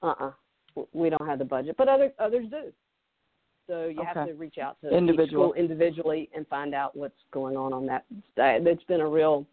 uh 0.03 0.07
uh-uh, 0.07 0.27
uh 0.29 0.83
we 0.93 1.11
don't 1.11 1.27
have 1.27 1.39
the 1.39 1.45
budget, 1.45 1.75
but 1.77 1.89
other 1.89 2.13
others 2.19 2.47
do. 2.49 2.73
So 3.67 3.87
you 3.87 4.01
Okay. 4.01 4.05
have 4.13 4.27
to 4.27 4.35
reach 4.35 4.59
out 4.59 4.81
to 4.81 4.89
each 4.89 4.93
Individual. 4.95 5.51
school 5.51 5.55
individually 5.55 6.29
and 6.35 6.47
find 6.49 6.75
out 6.75 6.97
what's 6.97 7.23
going 7.31 7.57
on 7.57 7.73
on 7.73 7.87
that. 7.87 8.05
that- 8.35 8.67
It's 8.67 8.85
been 8.85 9.01
a 9.01 9.09
real 9.09 9.47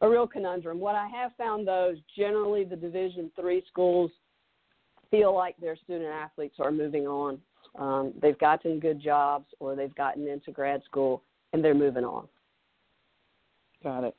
a 0.00 0.08
real 0.08 0.26
conundrum. 0.26 0.80
What 0.80 0.94
I 0.96 1.06
have 1.06 1.34
found 1.36 1.66
though 1.66 1.90
is 1.90 1.98
generally 2.14 2.64
the 2.64 2.76
Division 2.76 3.30
three 3.36 3.62
schools 3.68 4.10
feel 5.10 5.32
like 5.32 5.56
their 5.58 5.76
student 5.76 6.10
athletes 6.10 6.58
are 6.60 6.70
moving 6.70 7.06
on. 7.06 7.40
Um, 7.76 8.12
they've 8.20 8.38
gotten 8.38 8.78
good 8.80 9.00
jobs 9.00 9.46
or 9.60 9.74
they've 9.74 9.94
gotten 9.94 10.28
into 10.28 10.50
grad 10.52 10.82
school 10.84 11.22
and 11.52 11.64
they're 11.64 11.74
moving 11.74 12.04
on. 12.04 12.28
Got 13.82 14.04
it. 14.04 14.16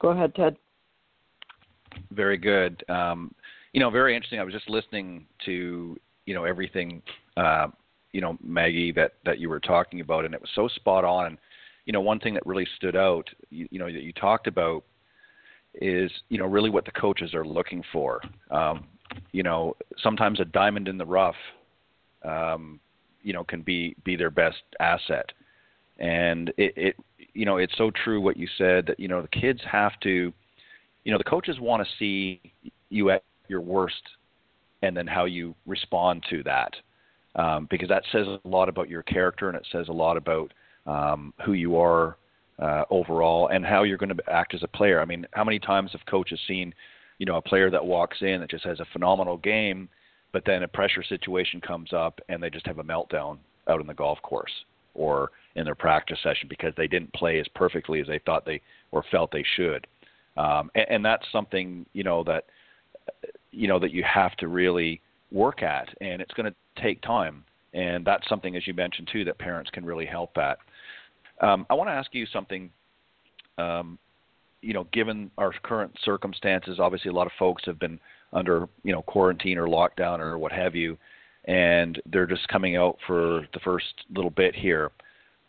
Go 0.00 0.10
ahead, 0.10 0.34
Ted. 0.34 0.56
Very 2.10 2.36
good. 2.36 2.84
Um, 2.88 3.34
you 3.72 3.80
know, 3.80 3.90
very 3.90 4.14
interesting. 4.14 4.38
I 4.38 4.44
was 4.44 4.54
just 4.54 4.68
listening 4.68 5.26
to 5.46 5.98
you 6.26 6.34
know 6.34 6.44
everything, 6.44 7.02
uh, 7.36 7.68
you 8.12 8.20
know, 8.20 8.36
Maggie 8.42 8.92
that 8.92 9.14
that 9.24 9.38
you 9.38 9.48
were 9.48 9.60
talking 9.60 10.00
about, 10.00 10.24
and 10.24 10.34
it 10.34 10.40
was 10.40 10.50
so 10.54 10.68
spot 10.68 11.04
on. 11.04 11.38
You 11.86 11.92
know, 11.92 12.00
one 12.00 12.20
thing 12.20 12.34
that 12.34 12.46
really 12.46 12.66
stood 12.76 12.94
out, 12.94 13.28
you, 13.50 13.66
you 13.70 13.78
know, 13.78 13.86
that 13.86 14.02
you 14.02 14.12
talked 14.12 14.46
about 14.46 14.84
is 15.74 16.10
you 16.28 16.38
know 16.38 16.46
really 16.46 16.70
what 16.70 16.84
the 16.84 16.92
coaches 16.92 17.34
are 17.34 17.44
looking 17.44 17.82
for. 17.92 18.20
Um, 18.50 18.86
you 19.32 19.42
know, 19.42 19.76
sometimes 20.02 20.40
a 20.40 20.44
diamond 20.44 20.88
in 20.88 20.98
the 20.98 21.06
rough, 21.06 21.36
um, 22.24 22.78
you 23.22 23.32
know, 23.32 23.44
can 23.44 23.62
be 23.62 23.96
be 24.04 24.16
their 24.16 24.30
best 24.30 24.62
asset. 24.80 25.26
And 25.98 26.48
it, 26.56 26.72
it, 26.76 26.96
you 27.34 27.44
know, 27.44 27.58
it's 27.58 27.76
so 27.76 27.90
true 27.90 28.20
what 28.20 28.36
you 28.36 28.48
said 28.58 28.86
that 28.86 29.00
you 29.00 29.08
know 29.08 29.22
the 29.22 29.28
kids 29.28 29.60
have 29.70 29.98
to 30.00 30.32
you 31.04 31.12
know 31.12 31.18
the 31.18 31.24
coaches 31.24 31.58
want 31.60 31.82
to 31.82 31.88
see 31.98 32.40
you 32.90 33.10
at 33.10 33.24
your 33.48 33.60
worst 33.60 34.02
and 34.82 34.96
then 34.96 35.06
how 35.06 35.24
you 35.24 35.54
respond 35.66 36.24
to 36.30 36.42
that 36.42 36.74
um, 37.36 37.66
because 37.70 37.88
that 37.88 38.04
says 38.12 38.26
a 38.26 38.48
lot 38.48 38.68
about 38.68 38.88
your 38.88 39.02
character 39.02 39.48
and 39.48 39.56
it 39.56 39.66
says 39.72 39.88
a 39.88 39.92
lot 39.92 40.16
about 40.16 40.52
um, 40.86 41.32
who 41.44 41.52
you 41.52 41.76
are 41.76 42.16
uh, 42.58 42.84
overall 42.90 43.48
and 43.48 43.64
how 43.64 43.82
you're 43.82 43.98
going 43.98 44.14
to 44.14 44.30
act 44.30 44.54
as 44.54 44.62
a 44.62 44.68
player. 44.68 45.00
I 45.00 45.04
mean 45.04 45.26
how 45.32 45.44
many 45.44 45.58
times 45.58 45.92
have 45.92 46.04
coaches 46.06 46.40
seen 46.46 46.74
you 47.18 47.26
know 47.26 47.36
a 47.36 47.42
player 47.42 47.70
that 47.70 47.84
walks 47.84 48.18
in 48.20 48.40
that 48.40 48.50
just 48.50 48.64
has 48.64 48.80
a 48.80 48.86
phenomenal 48.92 49.36
game 49.36 49.88
but 50.32 50.44
then 50.46 50.62
a 50.62 50.68
pressure 50.68 51.02
situation 51.02 51.60
comes 51.60 51.92
up 51.92 52.20
and 52.28 52.42
they 52.42 52.50
just 52.50 52.66
have 52.66 52.78
a 52.78 52.84
meltdown 52.84 53.38
out 53.68 53.80
in 53.80 53.86
the 53.86 53.94
golf 53.94 54.20
course 54.22 54.52
or 54.94 55.30
in 55.54 55.64
their 55.64 55.74
practice 55.74 56.18
session 56.22 56.48
because 56.48 56.72
they 56.76 56.86
didn't 56.86 57.12
play 57.12 57.38
as 57.38 57.46
perfectly 57.54 58.00
as 58.00 58.06
they 58.06 58.18
thought 58.24 58.44
they 58.44 58.60
or 58.90 59.04
felt 59.10 59.30
they 59.30 59.44
should. 59.56 59.86
Um, 60.36 60.70
and, 60.74 60.86
and 60.88 61.04
that's 61.04 61.24
something 61.30 61.86
you 61.92 62.02
know 62.02 62.24
that 62.24 62.44
you 63.50 63.68
know 63.68 63.78
that 63.78 63.92
you 63.92 64.02
have 64.02 64.34
to 64.36 64.48
really 64.48 65.00
work 65.32 65.62
at, 65.62 65.88
and 66.00 66.20
it's 66.20 66.32
going 66.34 66.50
to 66.50 66.82
take 66.82 67.00
time. 67.02 67.44
And 67.74 68.04
that's 68.04 68.28
something, 68.28 68.54
as 68.56 68.66
you 68.66 68.74
mentioned 68.74 69.08
too, 69.12 69.24
that 69.24 69.38
parents 69.38 69.70
can 69.70 69.84
really 69.84 70.06
help 70.06 70.36
at. 70.36 70.58
Um, 71.40 71.66
I 71.70 71.74
want 71.74 71.88
to 71.88 71.92
ask 71.92 72.14
you 72.14 72.26
something. 72.26 72.70
Um, 73.58 73.98
you 74.60 74.72
know, 74.72 74.86
given 74.92 75.30
our 75.38 75.52
current 75.62 75.92
circumstances, 76.04 76.78
obviously 76.78 77.10
a 77.10 77.14
lot 77.14 77.26
of 77.26 77.32
folks 77.38 77.64
have 77.66 77.78
been 77.78 77.98
under 78.32 78.68
you 78.84 78.92
know 78.92 79.02
quarantine 79.02 79.58
or 79.58 79.66
lockdown 79.66 80.20
or 80.20 80.38
what 80.38 80.52
have 80.52 80.74
you, 80.74 80.96
and 81.46 82.00
they're 82.06 82.26
just 82.26 82.46
coming 82.48 82.76
out 82.76 82.96
for 83.06 83.46
the 83.52 83.60
first 83.60 83.92
little 84.14 84.30
bit 84.30 84.54
here. 84.54 84.90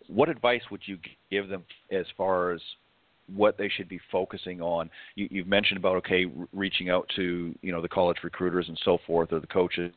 What 0.07 0.29
advice 0.29 0.63
would 0.71 0.81
you 0.85 0.97
give 1.29 1.47
them 1.47 1.63
as 1.91 2.05
far 2.17 2.51
as 2.51 2.61
what 3.33 3.57
they 3.57 3.69
should 3.69 3.87
be 3.87 3.99
focusing 4.11 4.61
on. 4.61 4.89
You, 5.15 5.27
you've 5.31 5.47
mentioned 5.47 5.77
about 5.77 5.97
okay, 5.97 6.25
re- 6.25 6.47
reaching 6.53 6.89
out 6.89 7.09
to 7.15 7.53
you 7.61 7.71
know 7.71 7.81
the 7.81 7.89
college 7.89 8.17
recruiters 8.23 8.67
and 8.67 8.79
so 8.83 8.97
forth, 9.05 9.31
or 9.31 9.39
the 9.39 9.47
coaches, 9.47 9.93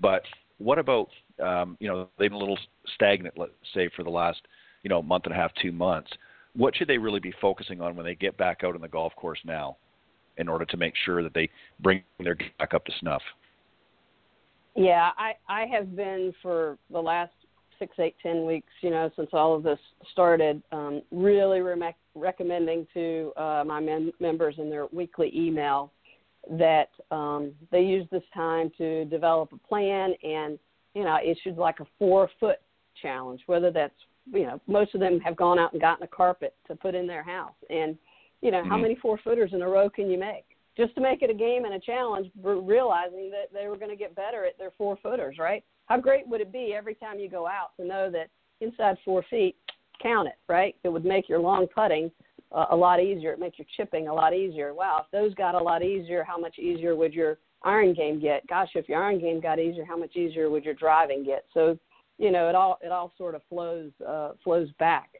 but 0.00 0.22
what 0.58 0.78
about 0.78 1.08
um, 1.42 1.76
you 1.80 1.88
know 1.88 2.08
they've 2.18 2.30
been 2.30 2.36
a 2.36 2.38
little 2.38 2.58
stagnant, 2.94 3.36
let's 3.36 3.52
say, 3.74 3.88
for 3.96 4.02
the 4.02 4.10
last 4.10 4.40
you 4.82 4.88
know 4.88 5.02
month 5.02 5.24
and 5.24 5.34
a 5.34 5.36
half, 5.36 5.50
two 5.60 5.72
months. 5.72 6.10
What 6.56 6.76
should 6.76 6.88
they 6.88 6.98
really 6.98 7.20
be 7.20 7.32
focusing 7.40 7.80
on 7.80 7.96
when 7.96 8.06
they 8.06 8.14
get 8.14 8.36
back 8.36 8.60
out 8.62 8.74
on 8.74 8.80
the 8.80 8.88
golf 8.88 9.14
course 9.16 9.40
now, 9.44 9.76
in 10.36 10.48
order 10.48 10.64
to 10.64 10.76
make 10.76 10.94
sure 11.04 11.22
that 11.22 11.34
they 11.34 11.48
bring 11.80 12.02
their 12.20 12.34
game 12.34 12.50
back 12.58 12.74
up 12.74 12.84
to 12.84 12.92
snuff? 13.00 13.22
Yeah, 14.76 15.10
I 15.16 15.32
I 15.48 15.66
have 15.66 15.94
been 15.94 16.32
for 16.42 16.78
the 16.90 17.00
last 17.00 17.32
six, 17.84 17.98
eight, 17.98 18.16
ten 18.22 18.46
weeks, 18.46 18.72
you 18.80 18.90
know, 18.90 19.10
since 19.16 19.28
all 19.32 19.54
of 19.54 19.62
this 19.62 19.78
started, 20.12 20.62
um, 20.72 21.02
really 21.10 21.60
re- 21.60 21.94
recommending 22.14 22.86
to 22.94 23.32
uh, 23.36 23.62
my 23.66 23.80
mem- 23.80 24.12
members 24.20 24.54
in 24.58 24.70
their 24.70 24.86
weekly 24.92 25.30
email 25.34 25.92
that 26.50 26.88
um, 27.10 27.52
they 27.70 27.80
use 27.80 28.06
this 28.10 28.22
time 28.32 28.70
to 28.78 29.04
develop 29.06 29.50
a 29.52 29.68
plan 29.68 30.14
and, 30.22 30.58
you 30.94 31.04
know, 31.04 31.18
issued 31.24 31.56
like 31.58 31.80
a 31.80 31.86
four 31.98 32.30
foot 32.40 32.58
challenge, 33.02 33.40
whether 33.46 33.70
that's, 33.70 33.94
you 34.32 34.44
know, 34.44 34.60
most 34.66 34.94
of 34.94 35.00
them 35.00 35.20
have 35.20 35.36
gone 35.36 35.58
out 35.58 35.72
and 35.72 35.80
gotten 35.80 36.04
a 36.04 36.08
carpet 36.08 36.54
to 36.66 36.74
put 36.74 36.94
in 36.94 37.06
their 37.06 37.22
house. 37.22 37.54
And, 37.68 37.98
you 38.40 38.50
know, 38.50 38.60
mm-hmm. 38.60 38.70
how 38.70 38.78
many 38.78 38.96
four 38.96 39.18
footers 39.22 39.50
in 39.52 39.62
a 39.62 39.68
row 39.68 39.90
can 39.90 40.10
you 40.10 40.18
make? 40.18 40.44
Just 40.76 40.94
to 40.94 41.00
make 41.00 41.22
it 41.22 41.30
a 41.30 41.34
game 41.34 41.66
and 41.66 41.74
a 41.74 41.80
challenge, 41.80 42.30
realizing 42.42 43.30
that 43.30 43.52
they 43.52 43.68
were 43.68 43.76
going 43.76 43.90
to 43.90 43.96
get 43.96 44.14
better 44.14 44.44
at 44.44 44.58
their 44.58 44.72
four 44.76 44.98
footers, 45.02 45.36
right? 45.38 45.62
How 45.86 45.98
great 45.98 46.26
would 46.28 46.40
it 46.40 46.52
be 46.52 46.74
every 46.74 46.94
time 46.94 47.18
you 47.18 47.28
go 47.28 47.46
out 47.46 47.76
to 47.78 47.86
know 47.86 48.10
that 48.10 48.28
inside 48.60 48.96
four 49.04 49.24
feet, 49.28 49.56
count 50.02 50.28
it, 50.28 50.38
right? 50.48 50.74
It 50.84 50.88
would 50.88 51.04
make 51.04 51.28
your 51.28 51.40
long 51.40 51.66
putting 51.66 52.10
uh, 52.52 52.66
a 52.70 52.76
lot 52.76 53.00
easier. 53.00 53.32
It 53.32 53.40
make 53.40 53.58
your 53.58 53.66
chipping 53.76 54.08
a 54.08 54.14
lot 54.14 54.34
easier. 54.34 54.74
Wow, 54.74 55.04
if 55.04 55.10
those 55.10 55.34
got 55.34 55.54
a 55.54 55.62
lot 55.62 55.82
easier, 55.82 56.24
how 56.24 56.38
much 56.38 56.58
easier 56.58 56.96
would 56.96 57.12
your 57.12 57.38
iron 57.62 57.94
game 57.94 58.20
get? 58.20 58.46
Gosh, 58.46 58.70
if 58.74 58.88
your 58.88 59.02
iron 59.02 59.20
game 59.20 59.40
got 59.40 59.58
easier, 59.58 59.84
how 59.84 59.96
much 59.96 60.16
easier 60.16 60.50
would 60.50 60.64
your 60.64 60.74
driving 60.74 61.24
get? 61.24 61.44
So, 61.52 61.78
you 62.18 62.30
know, 62.30 62.48
it 62.48 62.54
all 62.54 62.78
it 62.82 62.92
all 62.92 63.12
sort 63.18 63.34
of 63.34 63.42
flows 63.48 63.90
uh, 64.06 64.32
flows 64.42 64.68
back. 64.78 65.10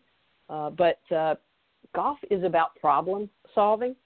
Uh, 0.48 0.70
but 0.70 1.00
uh, 1.14 1.34
golf 1.94 2.18
is 2.30 2.44
about 2.44 2.76
problem 2.76 3.28
solving. 3.54 3.96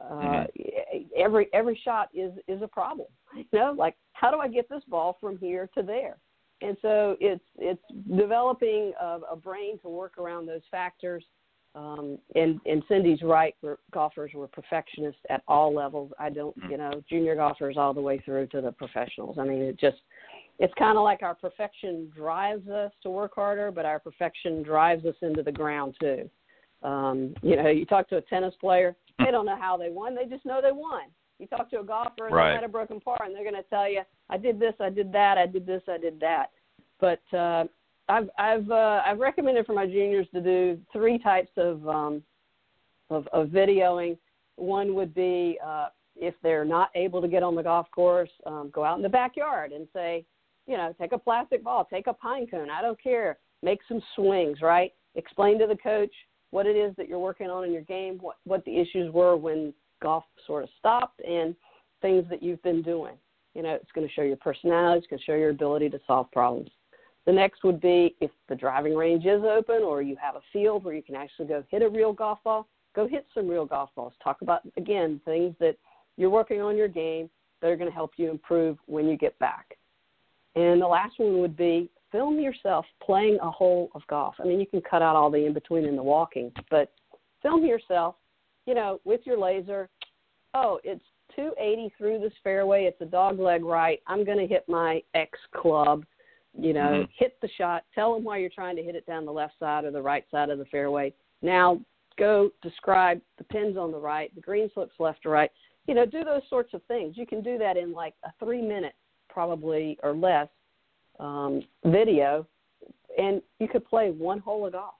Uh, 0.00 0.14
mm-hmm. 0.14 0.98
Every 1.16 1.48
every 1.52 1.80
shot 1.84 2.08
is 2.14 2.32
is 2.48 2.62
a 2.62 2.68
problem. 2.68 3.08
You 3.36 3.44
know, 3.52 3.74
like 3.76 3.94
how 4.14 4.30
do 4.32 4.38
I 4.38 4.48
get 4.48 4.68
this 4.68 4.82
ball 4.88 5.16
from 5.20 5.38
here 5.38 5.70
to 5.76 5.82
there? 5.82 6.16
And 6.62 6.76
so 6.82 7.16
it's 7.20 7.44
it's 7.58 7.82
developing 8.16 8.92
a, 9.00 9.20
a 9.30 9.36
brain 9.36 9.78
to 9.80 9.88
work 9.88 10.18
around 10.18 10.46
those 10.46 10.62
factors. 10.70 11.24
Um, 11.76 12.18
and 12.34 12.60
and 12.66 12.82
Cindy's 12.88 13.22
right. 13.22 13.54
We're, 13.62 13.76
golfers 13.92 14.32
were 14.34 14.48
perfectionists 14.48 15.20
at 15.30 15.42
all 15.46 15.72
levels. 15.72 16.10
I 16.18 16.28
don't, 16.28 16.56
you 16.68 16.76
know, 16.76 17.02
junior 17.08 17.36
golfers 17.36 17.76
all 17.76 17.94
the 17.94 18.00
way 18.00 18.18
through 18.24 18.48
to 18.48 18.60
the 18.60 18.72
professionals. 18.72 19.36
I 19.38 19.44
mean, 19.44 19.62
it 19.62 19.78
just 19.78 19.98
it's 20.58 20.74
kind 20.78 20.98
of 20.98 21.04
like 21.04 21.22
our 21.22 21.34
perfection 21.34 22.10
drives 22.14 22.68
us 22.68 22.92
to 23.02 23.10
work 23.10 23.32
harder, 23.34 23.70
but 23.70 23.86
our 23.86 23.98
perfection 23.98 24.62
drives 24.62 25.04
us 25.06 25.14
into 25.22 25.42
the 25.42 25.52
ground 25.52 25.94
too. 26.00 26.28
Um, 26.82 27.34
you 27.42 27.56
know, 27.56 27.68
you 27.68 27.86
talk 27.86 28.08
to 28.08 28.16
a 28.16 28.22
tennis 28.22 28.54
player, 28.60 28.96
they 29.24 29.30
don't 29.30 29.46
know 29.46 29.58
how 29.58 29.76
they 29.76 29.90
won. 29.90 30.14
They 30.14 30.26
just 30.26 30.44
know 30.44 30.60
they 30.62 30.72
won. 30.72 31.04
You 31.38 31.46
talk 31.46 31.70
to 31.70 31.80
a 31.80 31.84
golfer 31.84 32.26
and 32.26 32.34
right. 32.34 32.50
they 32.50 32.54
had 32.56 32.64
a 32.64 32.68
broken 32.68 33.00
par, 33.00 33.18
and 33.24 33.34
they're 33.34 33.44
going 33.44 33.54
to 33.54 33.68
tell 33.68 33.90
you, 33.90 34.02
"I 34.28 34.36
did 34.36 34.60
this, 34.60 34.74
I 34.78 34.90
did 34.90 35.12
that, 35.12 35.38
I 35.38 35.46
did 35.46 35.66
this, 35.66 35.82
I 35.88 35.96
did 35.96 36.20
that." 36.20 36.50
But 37.00 37.22
uh, 37.36 37.64
I've 38.08 38.28
I've 38.38 38.70
uh, 38.70 39.02
I've 39.06 39.18
recommended 39.18 39.64
for 39.66 39.72
my 39.72 39.86
juniors 39.86 40.26
to 40.34 40.40
do 40.40 40.78
three 40.92 41.18
types 41.18 41.50
of 41.56 41.86
um, 41.88 42.22
of, 43.08 43.26
of 43.28 43.48
videoing. 43.48 44.18
One 44.56 44.94
would 44.94 45.14
be 45.14 45.58
uh, 45.64 45.86
if 46.16 46.34
they're 46.42 46.64
not 46.64 46.90
able 46.94 47.22
to 47.22 47.28
get 47.28 47.42
on 47.42 47.54
the 47.54 47.62
golf 47.62 47.86
course, 47.90 48.30
um, 48.44 48.70
go 48.72 48.84
out 48.84 48.96
in 48.96 49.02
the 49.02 49.08
backyard 49.08 49.72
and 49.72 49.88
say, 49.92 50.24
you 50.66 50.76
know, 50.76 50.94
take 51.00 51.12
a 51.12 51.18
plastic 51.18 51.64
ball, 51.64 51.86
take 51.90 52.06
a 52.06 52.12
pine 52.12 52.46
cone, 52.46 52.70
I 52.70 52.82
don't 52.82 53.00
care, 53.02 53.38
make 53.62 53.80
some 53.88 54.02
swings, 54.14 54.60
right? 54.60 54.92
Explain 55.14 55.58
to 55.58 55.66
the 55.66 55.76
coach 55.76 56.12
what 56.50 56.66
it 56.66 56.76
is 56.76 56.94
that 56.96 57.08
you're 57.08 57.18
working 57.18 57.48
on 57.48 57.64
in 57.64 57.72
your 57.72 57.82
game, 57.82 58.18
what 58.20 58.36
what 58.44 58.64
the 58.64 58.78
issues 58.78 59.12
were 59.12 59.36
when 59.36 59.72
golf 60.02 60.24
sort 60.46 60.64
of 60.64 60.70
stopped 60.78 61.20
and 61.20 61.54
things 62.02 62.24
that 62.30 62.42
you've 62.42 62.62
been 62.62 62.82
doing. 62.82 63.14
You 63.54 63.62
know, 63.62 63.74
it's 63.74 63.90
going 63.92 64.06
to 64.06 64.12
show 64.12 64.22
your 64.22 64.36
personality, 64.36 64.98
it's 64.98 65.06
going 65.08 65.18
to 65.18 65.24
show 65.24 65.34
your 65.34 65.50
ability 65.50 65.90
to 65.90 66.00
solve 66.06 66.30
problems. 66.30 66.70
The 67.26 67.32
next 67.32 67.64
would 67.64 67.80
be 67.80 68.16
if 68.20 68.30
the 68.48 68.54
driving 68.54 68.94
range 68.94 69.26
is 69.26 69.42
open 69.44 69.82
or 69.82 70.02
you 70.02 70.16
have 70.20 70.36
a 70.36 70.40
field 70.52 70.84
where 70.84 70.94
you 70.94 71.02
can 71.02 71.14
actually 71.14 71.46
go 71.46 71.62
hit 71.68 71.82
a 71.82 71.88
real 71.88 72.12
golf 72.12 72.38
ball, 72.42 72.66
go 72.94 73.06
hit 73.06 73.26
some 73.34 73.46
real 73.48 73.66
golf 73.66 73.90
balls. 73.94 74.14
Talk 74.22 74.42
about, 74.42 74.62
again, 74.76 75.20
things 75.24 75.54
that 75.60 75.76
you're 76.16 76.30
working 76.30 76.60
on 76.60 76.76
your 76.76 76.88
game 76.88 77.28
that 77.60 77.68
are 77.68 77.76
going 77.76 77.90
to 77.90 77.94
help 77.94 78.12
you 78.16 78.30
improve 78.30 78.78
when 78.86 79.06
you 79.06 79.16
get 79.16 79.38
back. 79.38 79.76
And 80.56 80.80
the 80.80 80.86
last 80.86 81.18
one 81.18 81.40
would 81.40 81.56
be 81.56 81.90
film 82.12 82.38
yourself 82.40 82.84
playing 83.02 83.38
a 83.42 83.50
hole 83.50 83.90
of 83.94 84.02
golf. 84.08 84.34
I 84.38 84.44
mean, 84.44 84.60
you 84.60 84.66
can 84.66 84.80
cut 84.80 85.02
out 85.02 85.16
all 85.16 85.30
the 85.30 85.46
in 85.46 85.52
between 85.52 85.84
and 85.84 85.96
the 85.96 86.02
walking, 86.02 86.52
but 86.70 86.92
film 87.42 87.64
yourself 87.64 88.16
you 88.66 88.74
know, 88.74 89.00
with 89.04 89.20
your 89.24 89.38
laser, 89.38 89.88
oh, 90.54 90.78
it's 90.84 91.04
280 91.34 91.92
through 91.98 92.20
this 92.20 92.32
fairway. 92.42 92.84
It's 92.84 93.00
a 93.00 93.04
dog 93.06 93.38
leg 93.38 93.64
right. 93.64 94.00
I'm 94.06 94.24
going 94.24 94.38
to 94.38 94.46
hit 94.46 94.64
my 94.68 95.02
X 95.14 95.38
club. 95.56 96.04
You 96.56 96.72
know, 96.72 96.80
mm-hmm. 96.80 97.10
hit 97.16 97.36
the 97.42 97.48
shot. 97.56 97.84
Tell 97.94 98.14
them 98.14 98.24
why 98.24 98.38
you're 98.38 98.50
trying 98.50 98.76
to 98.76 98.82
hit 98.82 98.96
it 98.96 99.06
down 99.06 99.24
the 99.24 99.32
left 99.32 99.54
side 99.58 99.84
or 99.84 99.92
the 99.92 100.02
right 100.02 100.24
side 100.30 100.50
of 100.50 100.58
the 100.58 100.64
fairway. 100.66 101.12
Now 101.42 101.80
go 102.18 102.50
describe 102.60 103.20
the 103.38 103.44
pins 103.44 103.76
on 103.76 103.92
the 103.92 103.98
right, 103.98 104.34
the 104.34 104.40
green 104.40 104.68
slips 104.74 104.94
left 104.98 105.22
to 105.22 105.30
right. 105.30 105.50
you 105.86 105.94
know, 105.94 106.04
do 106.04 106.24
those 106.24 106.42
sorts 106.48 106.74
of 106.74 106.82
things. 106.84 107.16
You 107.16 107.26
can 107.26 107.40
do 107.40 107.56
that 107.58 107.76
in 107.76 107.92
like 107.92 108.14
a 108.24 108.30
three 108.38 108.62
minute, 108.62 108.94
probably 109.28 109.96
or 110.02 110.12
less, 110.12 110.48
um, 111.20 111.62
video, 111.84 112.46
and 113.18 113.40
you 113.58 113.68
could 113.68 113.84
play 113.84 114.10
one 114.10 114.38
hole 114.38 114.66
of 114.66 114.72
golf, 114.72 114.94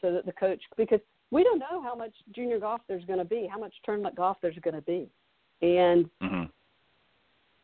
so 0.00 0.12
that 0.12 0.26
the 0.26 0.32
coach 0.32 0.60
because 0.76 1.00
we 1.30 1.42
don't 1.42 1.58
know 1.58 1.82
how 1.82 1.94
much 1.94 2.12
junior 2.34 2.58
golf 2.58 2.80
there's 2.88 3.04
going 3.04 3.18
to 3.18 3.24
be, 3.24 3.48
how 3.50 3.58
much 3.58 3.74
tournament 3.84 4.14
golf 4.14 4.36
there's 4.40 4.58
going 4.62 4.74
to 4.74 4.82
be, 4.82 5.08
and 5.62 6.08
hmm 6.22 6.44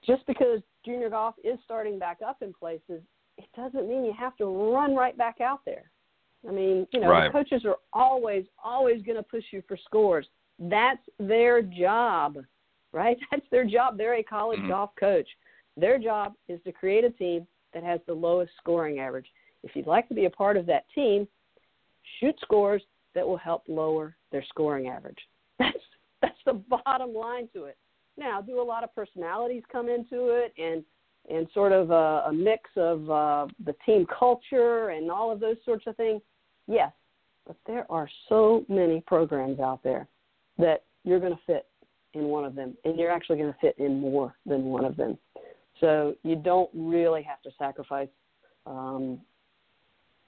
just 0.07 0.27
because 0.27 0.61
junior 0.85 1.09
golf 1.09 1.35
is 1.43 1.59
starting 1.65 1.99
back 1.99 2.19
up 2.27 2.43
in 2.43 2.53
places, 2.53 3.01
it 3.39 3.47
doesn't 3.57 3.89
mean 3.89 4.05
you 4.05 4.13
have 4.13 4.37
to 4.37 4.45
run 4.45 4.95
right 4.95 5.17
back 5.17 5.41
out 5.41 5.61
there. 5.65 5.91
I 6.47 6.53
mean, 6.53 6.87
you 6.93 7.01
know, 7.01 7.09
Right. 7.09 7.33
the 7.33 7.33
coaches 7.33 7.65
are 7.65 7.79
always, 7.93 8.45
always 8.63 9.03
going 9.03 9.17
to 9.17 9.23
push 9.23 9.45
you 9.51 9.63
for 9.67 9.77
scores. 9.79 10.29
That's 10.59 11.01
their 11.19 11.63
job, 11.63 12.39
right? 12.93 13.17
That's 13.31 13.49
their 13.51 13.65
job. 13.65 13.97
They're 13.97 14.17
a 14.17 14.23
college 14.23 14.61
Mhm. 14.61 14.69
golf 14.69 14.95
coach. 14.97 15.29
Their 15.77 15.99
job 15.99 16.37
is 16.49 16.63
to 16.65 16.73
create 16.73 17.05
a 17.05 17.11
team 17.11 17.47
that 17.75 17.83
has 17.83 18.01
the 18.07 18.15
lowest 18.15 18.53
scoring 18.61 19.01
average. 19.01 19.27
If 19.63 19.73
you'd 19.75 19.87
like 19.87 20.09
to 20.09 20.15
be 20.15 20.25
a 20.25 20.31
part 20.31 20.57
of 20.57 20.67
that 20.67 20.87
team, 20.95 21.27
shoot 22.21 22.37
scores 22.41 22.83
that 23.15 23.27
will 23.27 23.37
help 23.37 23.65
lower 23.69 24.17
their 24.33 24.45
scoring 24.49 24.89
average. 24.89 25.19
That's 25.59 25.79
that's 26.23 26.39
the 26.47 26.55
bottom 26.55 27.13
line 27.13 27.49
to 27.53 27.65
it. 27.65 27.77
Now, 28.17 28.41
do 28.41 28.59
a 28.59 28.63
lot 28.63 28.83
of 28.83 28.95
personalities 28.95 29.63
come 29.71 29.91
into 29.91 30.29
it, 30.29 30.55
and 30.57 30.83
and 31.31 31.47
sort 31.53 31.73
of 31.73 31.91
a, 31.91 32.25
a 32.29 32.33
mix 32.33 32.71
of 32.77 33.11
uh, 33.11 33.47
the 33.65 33.75
team 33.85 34.07
culture 34.07 34.91
and 34.91 35.11
all 35.11 35.31
of 35.31 35.41
those 35.41 35.57
sorts 35.65 35.87
of 35.87 35.97
things? 35.97 36.23
Yes, 36.67 36.93
but 37.47 37.57
there 37.67 37.87
are 37.91 38.09
so 38.29 38.65
many 38.69 39.03
programs 39.07 39.61
out 39.61 39.83
there 39.83 40.09
that 40.59 40.85
you're 41.05 41.21
going 41.21 41.35
to 41.35 41.41
fit 41.47 41.67
in 42.15 42.25
one 42.25 42.45
of 42.45 42.55
them, 42.55 42.75
and 42.85 42.99
you're 42.99 43.11
actually 43.11 43.37
going 43.37 43.53
to 43.53 43.59
fit 43.61 43.77
in 43.79 44.01
more 44.01 44.35
than 44.47 44.65
one 44.65 44.85
of 44.85 44.97
them. 44.97 45.19
So 45.85 46.15
you 46.23 46.37
don't 46.37 46.71
really 46.73 47.23
have 47.25 47.43
to 47.43 47.51
sacrifice 47.59 48.09
um, 48.65 49.21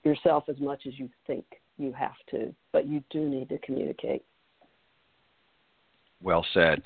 yourself 0.04 0.44
as 0.50 0.60
much 0.60 0.82
as 0.86 0.98
you 0.98 1.08
think 1.26 1.46
you 1.78 1.94
have 1.94 2.12
to, 2.30 2.54
but 2.72 2.86
you 2.86 3.02
do 3.08 3.26
need 3.26 3.48
to 3.48 3.58
communicate. 3.60 4.22
Well 6.22 6.44
said. 6.52 6.82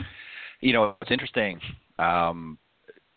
You 0.60 0.72
know, 0.72 0.94
it's 1.02 1.10
interesting. 1.10 1.60
Um, 1.98 2.58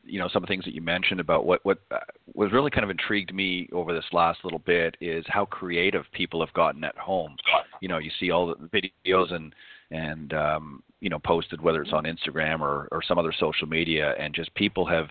you 0.04 0.18
know, 0.18 0.28
some 0.28 0.42
of 0.42 0.48
the 0.48 0.52
things 0.52 0.66
that 0.66 0.74
you 0.74 0.82
mentioned 0.82 1.20
about 1.20 1.46
what 1.46 1.64
what 1.64 1.82
uh, 1.92 2.00
was 2.34 2.52
really 2.52 2.72
kind 2.72 2.84
of 2.84 2.90
intrigued 2.90 3.32
me 3.32 3.70
over 3.74 3.94
this 3.94 4.06
last 4.12 4.40
little 4.44 4.60
bit 4.60 4.98
is 5.02 5.24
how 5.28 5.46
creative 5.46 6.06
people 6.14 6.44
have 6.44 6.54
gotten 6.56 6.84
at 6.84 6.98
home. 6.98 7.36
You 7.80 7.90
know, 7.90 8.00
you 8.00 8.10
see 8.20 8.32
all 8.32 8.48
the 8.48 8.82
videos 9.06 9.32
and 9.32 9.54
and 9.92 10.34
um, 10.34 10.84
you 11.00 11.10
know 11.12 11.20
posted 11.20 11.62
whether 11.62 11.84
it's 11.84 11.94
on 11.94 12.06
Instagram 12.06 12.62
or 12.62 12.88
or 12.92 13.04
some 13.08 13.20
other 13.20 13.34
social 13.40 13.68
media, 13.68 14.16
and 14.18 14.34
just 14.34 14.52
people 14.56 14.84
have 14.88 15.10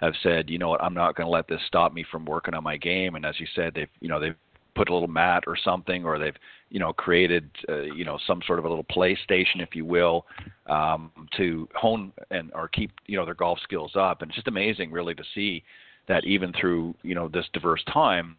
have 0.00 0.14
said, 0.22 0.50
you 0.50 0.58
know 0.58 0.68
what, 0.68 0.82
I'm 0.82 0.94
not 0.94 1.16
going 1.16 1.26
to 1.26 1.30
let 1.30 1.48
this 1.48 1.60
stop 1.66 1.92
me 1.92 2.04
from 2.10 2.24
working 2.24 2.54
on 2.54 2.64
my 2.64 2.76
game. 2.76 3.14
And 3.14 3.24
as 3.24 3.38
you 3.38 3.46
said, 3.54 3.72
they've 3.74 3.88
you 4.00 4.08
know 4.08 4.20
they've 4.20 4.36
put 4.74 4.88
a 4.88 4.92
little 4.92 5.08
mat 5.08 5.44
or 5.46 5.56
something, 5.56 6.04
or 6.04 6.18
they've 6.18 6.36
you 6.70 6.80
know 6.80 6.92
created 6.92 7.48
uh, 7.68 7.82
you 7.82 8.04
know 8.04 8.18
some 8.26 8.40
sort 8.46 8.58
of 8.58 8.64
a 8.64 8.68
little 8.68 8.84
PlayStation, 8.84 9.60
if 9.60 9.74
you 9.74 9.84
will, 9.84 10.26
um, 10.66 11.10
to 11.36 11.68
hone 11.74 12.12
and 12.30 12.52
or 12.54 12.68
keep 12.68 12.90
you 13.06 13.16
know 13.16 13.24
their 13.24 13.34
golf 13.34 13.58
skills 13.62 13.92
up. 13.96 14.22
And 14.22 14.30
it's 14.30 14.36
just 14.36 14.48
amazing, 14.48 14.90
really, 14.90 15.14
to 15.14 15.24
see 15.34 15.62
that 16.08 16.24
even 16.24 16.52
through 16.60 16.94
you 17.02 17.14
know 17.14 17.28
this 17.28 17.46
diverse 17.52 17.82
time, 17.92 18.36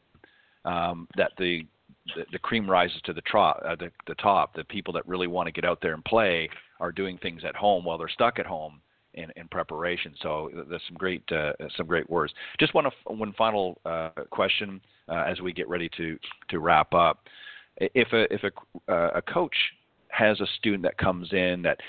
um, 0.66 1.08
that 1.18 1.32
the, 1.38 1.66
the 2.16 2.26
the 2.34 2.40
cream 2.40 2.70
rises 2.70 3.02
to 3.06 3.14
the, 3.14 3.22
tro- 3.22 3.60
uh, 3.66 3.76
the 3.76 3.92
the 4.08 4.16
top. 4.16 4.54
The 4.56 4.66
people 4.66 4.94
that 4.94 5.08
really 5.08 5.28
want 5.28 5.48
to 5.48 5.52
get 5.52 5.66
out 5.66 5.80
there 5.82 5.94
and 5.94 6.04
play 6.04 6.50
are 6.80 6.92
doing 6.92 7.18
things 7.18 7.44
at 7.48 7.56
home 7.56 7.86
while 7.86 7.98
they're 7.98 8.10
stuck 8.10 8.40
at 8.40 8.46
home 8.46 8.82
in, 9.16 9.32
in 9.36 9.48
preparation. 9.48 10.14
So 10.22 10.50
there's 10.70 10.82
some 10.88 10.98
great 10.98 11.24
uh, 11.32 11.54
some 11.76 11.88
great 11.88 12.10
words. 12.10 12.34
Just 12.60 12.74
one 12.74 12.86
one 13.06 13.34
final 13.34 13.80
uh, 13.86 14.10
question 14.30 14.80
uh, 15.10 15.24
as 15.28 15.42
we 15.42 15.52
get 15.54 15.68
ready 15.68 15.90
to 15.98 16.18
to 16.50 16.60
wrap 16.60 16.94
up. 16.94 17.24
If 17.78 18.14
a 18.14 18.34
if 18.34 18.42
a 18.44 18.92
uh, 18.92 19.12
a 19.16 19.22
coach 19.22 19.56
has 20.10 20.40
a 20.40 20.48
student 20.58 20.84
that 20.84 20.98
comes 20.98 21.34
in 21.34 21.62
that 21.64 21.80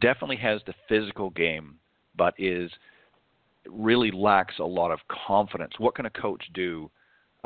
definitely 0.00 0.36
has 0.36 0.60
the 0.66 0.74
physical 0.88 1.30
game, 1.30 1.76
but 2.16 2.34
is 2.38 2.70
really 3.68 4.10
lacks 4.10 4.54
a 4.58 4.64
lot 4.64 4.90
of 4.90 4.98
confidence, 5.26 5.72
what 5.78 5.94
can 5.94 6.06
a 6.06 6.10
coach 6.10 6.42
do 6.54 6.90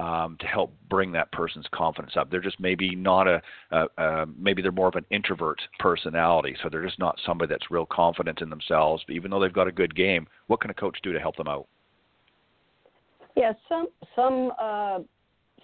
um, 0.01 0.37
to 0.41 0.47
help 0.47 0.73
bring 0.89 1.13
that 1.13 1.31
person's 1.31 1.67
confidence 1.73 2.15
up? 2.17 2.31
They're 2.31 2.41
just 2.41 2.59
maybe 2.59 2.97
not 2.97 3.29
a, 3.29 3.43
a, 3.71 3.85
a 3.99 4.27
maybe 4.39 4.63
they're 4.63 4.73
more 4.73 4.89
of 4.89 4.95
an 4.95 5.05
introvert 5.11 5.61
personality, 5.79 6.57
so 6.63 6.69
they're 6.71 6.85
just 6.85 6.99
not 6.99 7.19
somebody 7.27 7.53
that's 7.53 7.71
real 7.71 7.87
confident 7.87 8.41
in 8.41 8.49
themselves. 8.49 9.05
But 9.07 9.15
even 9.15 9.31
though 9.31 9.41
they've 9.41 9.53
got 9.53 9.69
a 9.69 9.73
good 9.73 9.95
game, 9.95 10.27
what 10.47 10.61
can 10.61 10.71
a 10.71 10.75
coach 10.75 10.97
do 11.03 11.13
to 11.13 11.21
help 11.21 11.37
them 11.37 11.49
out? 11.49 11.67
Yeah, 13.37 13.53
some 13.69 13.89
some 14.17 14.53
uh, 14.59 15.01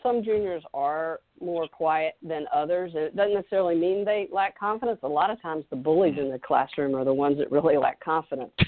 some 0.03 0.23
juniors 0.23 0.63
are 0.75 1.21
more 1.41 1.67
quiet 1.67 2.15
than 2.23 2.45
others. 2.55 2.93
and 2.95 3.05
It 3.05 3.17
doesn't 3.17 3.35
necessarily 3.35 3.75
mean 3.75 4.05
they 4.05 4.29
lack 4.31 4.59
confidence. 4.59 5.01
A 5.03 5.09
lot 5.09 5.31
of 5.31 5.41
times, 5.41 5.65
the 5.71 5.77
bullies 5.77 6.19
in 6.19 6.31
the 6.31 6.39
classroom 6.39 6.95
are 6.95 7.05
the 7.05 7.15
ones 7.15 7.39
that 7.39 7.51
really 7.51 7.77
lack 7.77 8.01
confidence. 8.01 8.53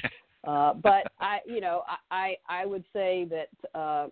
Uh, 0.46 0.72
but 0.72 1.02
I, 1.20 1.40
you 1.46 1.60
know, 1.60 1.82
I 2.10 2.36
I 2.48 2.64
would 2.64 2.84
say 2.92 3.28
that 3.28 3.78
uh, 3.78 4.06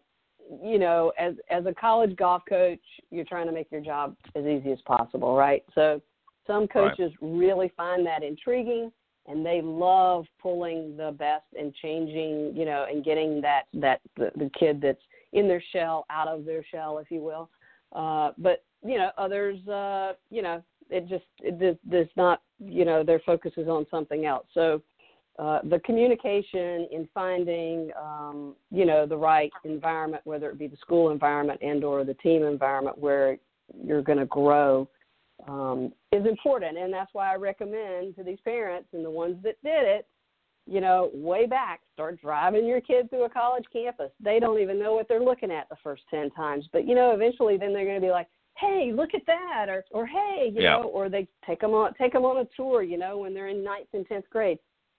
you 0.63 0.79
know, 0.79 1.13
as 1.19 1.35
as 1.51 1.67
a 1.67 1.75
college 1.75 2.17
golf 2.17 2.43
coach, 2.49 2.81
you're 3.11 3.25
trying 3.25 3.47
to 3.47 3.53
make 3.53 3.71
your 3.71 3.81
job 3.81 4.17
as 4.35 4.45
easy 4.45 4.73
as 4.73 4.81
possible, 4.87 5.37
right? 5.37 5.65
So 5.75 6.01
some 6.47 6.63
Right. 6.63 6.73
coaches 6.73 7.13
really 7.21 7.69
find 7.77 8.07
that 8.07 8.23
intriguing 8.23 8.93
and 9.27 9.45
they 9.45 9.61
love 9.61 10.27
pulling 10.41 10.97
the 10.97 11.13
best 11.13 11.47
and 11.59 11.75
changing, 11.75 12.57
you 12.57 12.65
know, 12.65 12.87
and 12.89 13.05
getting 13.05 13.41
that 13.41 13.65
that 13.75 14.01
the, 14.17 14.31
the 14.37 14.51
kid 14.59 14.81
that's 14.81 15.03
in 15.33 15.49
their 15.49 15.63
shell 15.73 16.07
out 16.11 16.29
of 16.29 16.45
their 16.45 16.65
shell, 16.65 16.99
if 16.99 17.11
you 17.11 17.21
will. 17.21 17.51
Uh, 17.93 18.33
but 18.39 18.65
you 18.85 18.99
know, 18.99 19.11
others, 19.19 19.67
uh, 19.69 20.13
you 20.31 20.43
know, 20.43 20.63
it 20.91 21.09
just 21.09 21.25
it 21.41 21.81
does 21.91 22.07
not, 22.17 22.43
you 22.59 22.85
know, 22.85 23.03
their 23.03 23.21
focus 23.21 23.53
is 23.57 23.69
on 23.69 23.87
something 23.91 24.27
else. 24.27 24.47
So 24.55 24.81
uh, 25.39 25.59
the 25.65 25.79
communication 25.81 26.89
in 26.91 27.09
finding, 27.13 27.91
um, 28.01 28.55
you 28.71 28.87
know, 28.87 29.07
the 29.07 29.17
right 29.17 29.53
environment, 29.65 30.23
whether 30.25 30.49
it 30.49 30.59
be 30.59 30.67
the 30.67 30.77
school 30.79 31.11
environment 31.11 31.61
and 31.63 31.85
or 31.85 32.05
the 32.05 32.15
team 32.15 32.43
environment 32.43 32.97
where 32.97 33.37
you're 33.85 34.03
going 34.03 34.19
to 34.19 34.27
grow, 34.27 34.89
um, 35.47 35.93
is 36.13 36.25
important. 36.25 36.79
And 36.79 36.91
that's 36.93 37.11
why 37.13 37.33
I 37.33 37.37
recommend 37.37 38.17
to 38.17 38.23
these 38.23 38.39
parents 38.45 38.89
and 38.93 39.05
the 39.05 39.11
ones 39.11 39.37
that 39.43 39.63
did 39.63 39.85
it, 39.85 40.09
you 40.67 40.81
know, 40.81 41.11
way 41.13 41.47
back, 41.47 41.81
start 41.93 42.19
driving 42.21 42.67
your 42.67 42.81
kid 42.81 43.11
through 43.11 43.25
a 43.25 43.31
college 43.31 43.65
campus. 43.71 44.11
They 44.19 44.41
don't 44.41 44.59
even 44.61 44.79
know 44.79 44.95
what 44.95 45.07
they're 45.07 45.21
looking 45.23 45.51
at 45.51 45.69
the 45.69 45.77
first 45.85 46.03
10 46.11 46.31
times. 46.31 46.67
But, 46.73 46.89
you 46.89 46.95
know, 46.95 47.11
eventually 47.11 47.59
then 47.59 47.75
they're 47.75 47.85
going 47.85 48.01
to 48.01 48.07
be 48.07 48.11
like, 48.11 48.29
hey, 48.57 48.91
look 48.95 49.11
at 49.15 49.27
that. 49.27 49.67
Or, 49.69 49.85
or 49.91 50.07
hey, 50.07 50.51
you 50.55 50.63
Yeah. 50.63 50.79
know, 50.79 50.85
or 50.85 51.11
they 51.11 51.29
take 51.47 51.61
them 51.61 51.75
on, 51.75 51.93
take 51.95 52.15
them 52.15 52.25
on 52.25 52.39
a 52.39 52.49
tour, 52.57 52.83
you 52.83 52.97
know, 52.97 53.19
when 53.19 53.35
they're 53.35 53.49
in 53.49 53.63
ninth 53.63 53.89
and 53.93 54.09
10th 54.09 54.29
grade. 54.31 54.59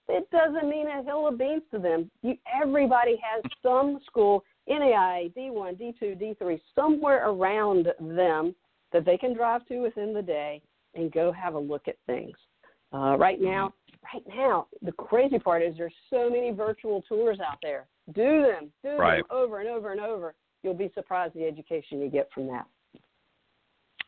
It 0.09 0.29
doesn't 0.31 0.69
mean 0.69 0.87
a 0.87 1.03
hill 1.03 1.27
of 1.27 1.37
beans 1.37 1.63
to 1.71 1.79
them. 1.79 2.09
You, 2.21 2.35
everybody 2.61 3.19
has 3.21 3.43
some 3.61 3.99
school, 4.05 4.43
NAIA, 4.69 5.33
D1, 5.33 5.79
D2, 5.79 6.37
D3, 6.41 6.59
somewhere 6.75 7.29
around 7.29 7.87
them 7.99 8.55
that 8.93 9.05
they 9.05 9.17
can 9.17 9.33
drive 9.33 9.65
to 9.67 9.79
within 9.79 10.13
the 10.13 10.21
day 10.21 10.61
and 10.95 11.11
go 11.11 11.31
have 11.31 11.55
a 11.55 11.59
look 11.59 11.87
at 11.87 11.97
things. 12.05 12.35
Uh, 12.93 13.17
right 13.17 13.41
now, 13.41 13.73
right 14.13 14.23
now, 14.27 14.67
the 14.81 14.93
crazy 14.93 15.37
part 15.37 15.61
is 15.61 15.75
there's 15.77 15.93
so 16.09 16.29
many 16.29 16.51
virtual 16.51 17.01
tours 17.01 17.39
out 17.45 17.57
there. 17.61 17.87
Do 18.13 18.43
them, 18.43 18.71
do 18.81 18.97
Right. 18.97 19.17
them 19.17 19.25
over 19.29 19.59
and 19.59 19.67
over 19.67 19.91
and 19.91 19.99
over. 19.99 20.35
You'll 20.63 20.73
be 20.73 20.89
surprised 20.95 21.33
the 21.33 21.45
education 21.45 21.99
you 22.01 22.09
get 22.09 22.31
from 22.33 22.47
that. 22.47 22.65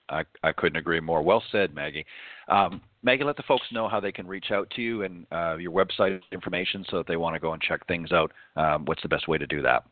I, 0.10 0.24
I 0.44 0.52
couldn't 0.52 0.78
agree 0.78 1.00
more. 1.00 1.22
Well 1.22 1.44
said, 1.52 1.74
Maggie. 1.74 2.06
Um, 2.48 2.82
Maggie, 3.04 3.24
let 3.24 3.38
the 3.38 3.44
folks 3.44 3.66
know 3.72 3.88
how 3.88 4.00
they 4.00 4.12
can 4.12 4.28
reach 4.28 4.52
out 4.52 4.70
to 4.76 4.82
you 4.82 5.04
and 5.04 5.26
uh, 5.32 5.58
your 5.58 5.72
website 5.72 6.22
information 6.32 6.86
so 6.90 6.98
that 6.98 7.08
they 7.08 7.18
want 7.18 7.36
to 7.36 7.40
go 7.40 7.54
and 7.54 7.62
check 7.62 7.86
things 7.88 8.12
out. 8.12 8.32
Um, 8.56 8.86
what's 8.86 9.02
the 9.02 9.10
best 9.10 9.28
way 9.28 9.38
to 9.38 9.48
do 9.48 9.62
that? 9.62 9.86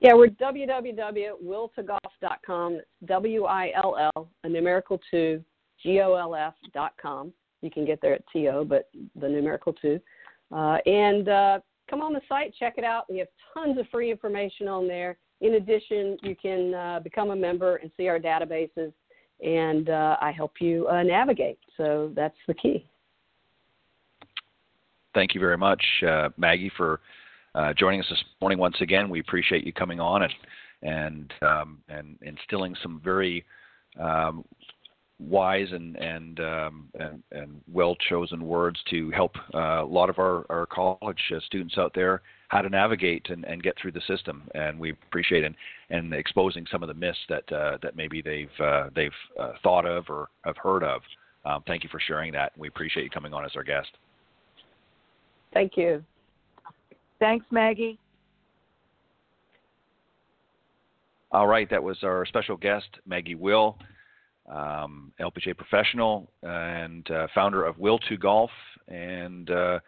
Yeah, 0.00 0.14
we're 0.14 0.28
www.will2golf.com. 0.28 2.74
It's 2.74 2.86
W-I-L-L, 3.04 4.28
a 4.44 4.48
numerical 4.48 5.00
two, 5.10 5.44
G-O-L-F 5.82 6.54
dot 6.72 6.92
com. 7.00 7.32
You 7.62 7.70
can 7.70 7.84
get 7.84 8.00
there 8.00 8.14
at 8.14 8.22
T-O, 8.32 8.64
but 8.64 8.88
the 9.20 9.28
numerical 9.28 9.72
two. 9.72 10.00
Uh, 10.52 10.78
and 10.86 11.28
uh, 11.28 11.58
come 11.90 12.00
on 12.00 12.12
the 12.12 12.20
site, 12.28 12.54
check 12.58 12.74
it 12.78 12.84
out. 12.84 13.10
We 13.10 13.18
have 13.18 13.28
tons 13.52 13.78
of 13.78 13.86
free 13.88 14.10
information 14.10 14.68
on 14.68 14.86
there. 14.86 15.18
In 15.40 15.54
addition, 15.54 16.18
you 16.22 16.34
can 16.34 16.74
uh, 16.74 17.00
become 17.02 17.30
a 17.30 17.36
member 17.36 17.76
and 17.76 17.90
see 17.96 18.08
our 18.08 18.18
databases, 18.18 18.92
and 19.44 19.88
uh, 19.88 20.16
I 20.20 20.32
help 20.32 20.54
you 20.60 20.88
uh, 20.88 21.02
navigate. 21.02 21.58
So 21.76 22.10
that's 22.14 22.36
the 22.46 22.54
key. 22.54 22.84
Thank 25.14 25.34
you 25.34 25.40
very 25.40 25.56
much, 25.56 25.82
uh, 26.06 26.30
Maggie, 26.36 26.72
for 26.76 27.00
uh, 27.54 27.72
joining 27.72 28.00
us 28.00 28.06
this 28.10 28.22
morning 28.40 28.58
once 28.58 28.76
again. 28.80 29.08
We 29.08 29.20
appreciate 29.20 29.64
you 29.64 29.72
coming 29.72 30.00
on 30.00 30.22
and 30.22 30.32
and 30.82 31.32
um, 31.42 31.78
and 31.88 32.16
instilling 32.22 32.74
some 32.82 33.00
very 33.02 33.44
um, 33.98 34.44
wise 35.18 35.68
and 35.72 35.96
and 35.96 36.40
um, 36.40 36.88
and, 36.98 37.22
and 37.32 37.60
well 37.72 37.96
chosen 38.08 38.44
words 38.44 38.78
to 38.90 39.10
help 39.10 39.34
uh, 39.54 39.82
a 39.82 39.84
lot 39.84 40.10
of 40.10 40.18
our, 40.18 40.46
our 40.50 40.66
college 40.66 41.18
students 41.46 41.76
out 41.78 41.92
there 41.94 42.22
how 42.48 42.62
to 42.62 42.68
navigate 42.68 43.28
and, 43.30 43.44
and 43.44 43.62
get 43.62 43.76
through 43.80 43.92
the 43.92 44.00
system. 44.06 44.42
And 44.54 44.78
we 44.78 44.90
appreciate 44.90 45.44
and 45.44 45.54
and 45.90 46.12
exposing 46.12 46.66
some 46.70 46.82
of 46.82 46.88
the 46.88 46.94
myths 46.94 47.18
that 47.28 47.52
uh, 47.52 47.78
that 47.82 47.96
maybe 47.96 48.22
they've 48.22 48.60
uh, 48.60 48.88
they've 48.94 49.10
uh, 49.38 49.52
thought 49.62 49.86
of 49.86 50.04
or 50.08 50.28
have 50.44 50.56
heard 50.56 50.82
of. 50.82 51.02
Um, 51.44 51.62
thank 51.66 51.84
you 51.84 51.88
for 51.90 52.00
sharing 52.00 52.32
that. 52.32 52.52
We 52.58 52.68
appreciate 52.68 53.04
you 53.04 53.10
coming 53.10 53.32
on 53.32 53.44
as 53.44 53.52
our 53.56 53.62
guest. 53.62 53.88
Thank 55.54 55.76
you. 55.76 56.04
Thanks, 57.20 57.46
Maggie. 57.50 57.98
All 61.30 61.46
right, 61.46 61.68
that 61.70 61.82
was 61.82 61.98
our 62.02 62.24
special 62.26 62.56
guest, 62.56 62.86
Maggie 63.06 63.34
Will 63.34 63.76
um, 64.50 65.12
LPGA 65.20 65.56
professional 65.56 66.30
and 66.42 67.08
uh, 67.10 67.26
founder 67.34 67.64
of 67.64 67.76
Will2Golf 67.76 68.48
and 68.88 69.50
uh, 69.50 69.78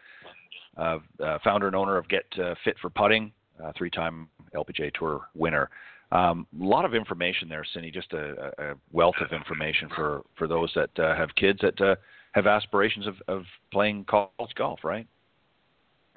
uh, 0.77 0.99
founder 1.43 1.67
and 1.67 1.75
owner 1.75 1.97
of 1.97 2.07
Get 2.09 2.25
uh, 2.41 2.55
Fit 2.63 2.75
for 2.81 2.89
Putting, 2.89 3.31
three-time 3.77 4.27
LPGA 4.55 4.91
Tour 4.93 5.21
winner. 5.35 5.69
Um, 6.11 6.45
a 6.59 6.65
lot 6.65 6.83
of 6.83 6.93
information 6.93 7.47
there, 7.47 7.65
Cindy. 7.73 7.89
Just 7.89 8.11
a, 8.13 8.51
a 8.57 8.73
wealth 8.91 9.15
of 9.21 9.31
information 9.31 9.89
for, 9.95 10.23
for 10.37 10.47
those 10.47 10.71
that 10.75 10.89
uh, 10.99 11.15
have 11.15 11.29
kids 11.35 11.59
that 11.61 11.79
uh, 11.79 11.95
have 12.33 12.47
aspirations 12.47 13.07
of, 13.07 13.15
of 13.27 13.43
playing 13.71 14.05
college 14.05 14.53
golf, 14.55 14.79
right? 14.83 15.07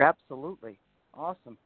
Absolutely. 0.01 0.79
Awesome. 1.13 1.57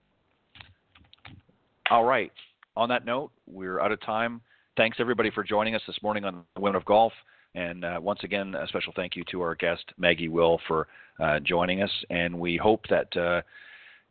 All 1.90 2.04
right. 2.04 2.32
On 2.76 2.88
that 2.90 3.06
note, 3.06 3.30
we're 3.46 3.80
out 3.80 3.92
of 3.92 4.00
time 4.02 4.42
thanks 4.78 4.98
everybody 5.00 5.28
for 5.28 5.42
joining 5.42 5.74
us 5.74 5.82
this 5.88 5.96
morning 6.04 6.24
on 6.24 6.44
Women 6.56 6.76
of 6.76 6.84
Golf. 6.84 7.12
And 7.54 7.84
uh, 7.84 7.98
once 8.00 8.20
again, 8.22 8.54
a 8.54 8.66
special 8.68 8.92
thank 8.94 9.16
you 9.16 9.24
to 9.30 9.40
our 9.42 9.54
guest, 9.54 9.84
Maggie 9.96 10.28
Will, 10.28 10.60
for 10.68 10.86
uh, 11.20 11.40
joining 11.40 11.82
us. 11.82 11.90
And 12.10 12.38
we 12.38 12.56
hope 12.56 12.84
that 12.88 13.16
uh, 13.16 13.42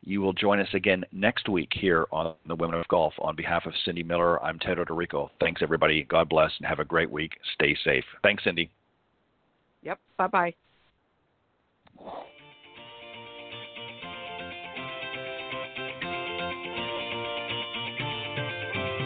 you 0.03 0.21
will 0.21 0.33
join 0.33 0.59
us 0.59 0.67
again 0.73 1.03
next 1.11 1.49
week 1.49 1.69
here 1.73 2.07
on 2.11 2.35
the 2.47 2.55
Women 2.55 2.79
of 2.79 2.87
Golf. 2.87 3.13
On 3.19 3.35
behalf 3.35 3.65
of 3.65 3.73
Cindy 3.85 4.03
Miller, 4.03 4.43
I'm 4.43 4.59
Ted 4.59 4.77
Oderico. 4.77 5.29
Thanks, 5.39 5.61
everybody. 5.61 6.03
God 6.03 6.29
bless 6.29 6.51
and 6.57 6.67
have 6.67 6.79
a 6.79 6.85
great 6.85 7.11
week. 7.11 7.33
Stay 7.53 7.75
safe. 7.83 8.05
Thanks, 8.23 8.43
Cindy. 8.43 8.69
Yep. 9.83 9.99
Bye 10.17 10.27
bye. 10.27 10.53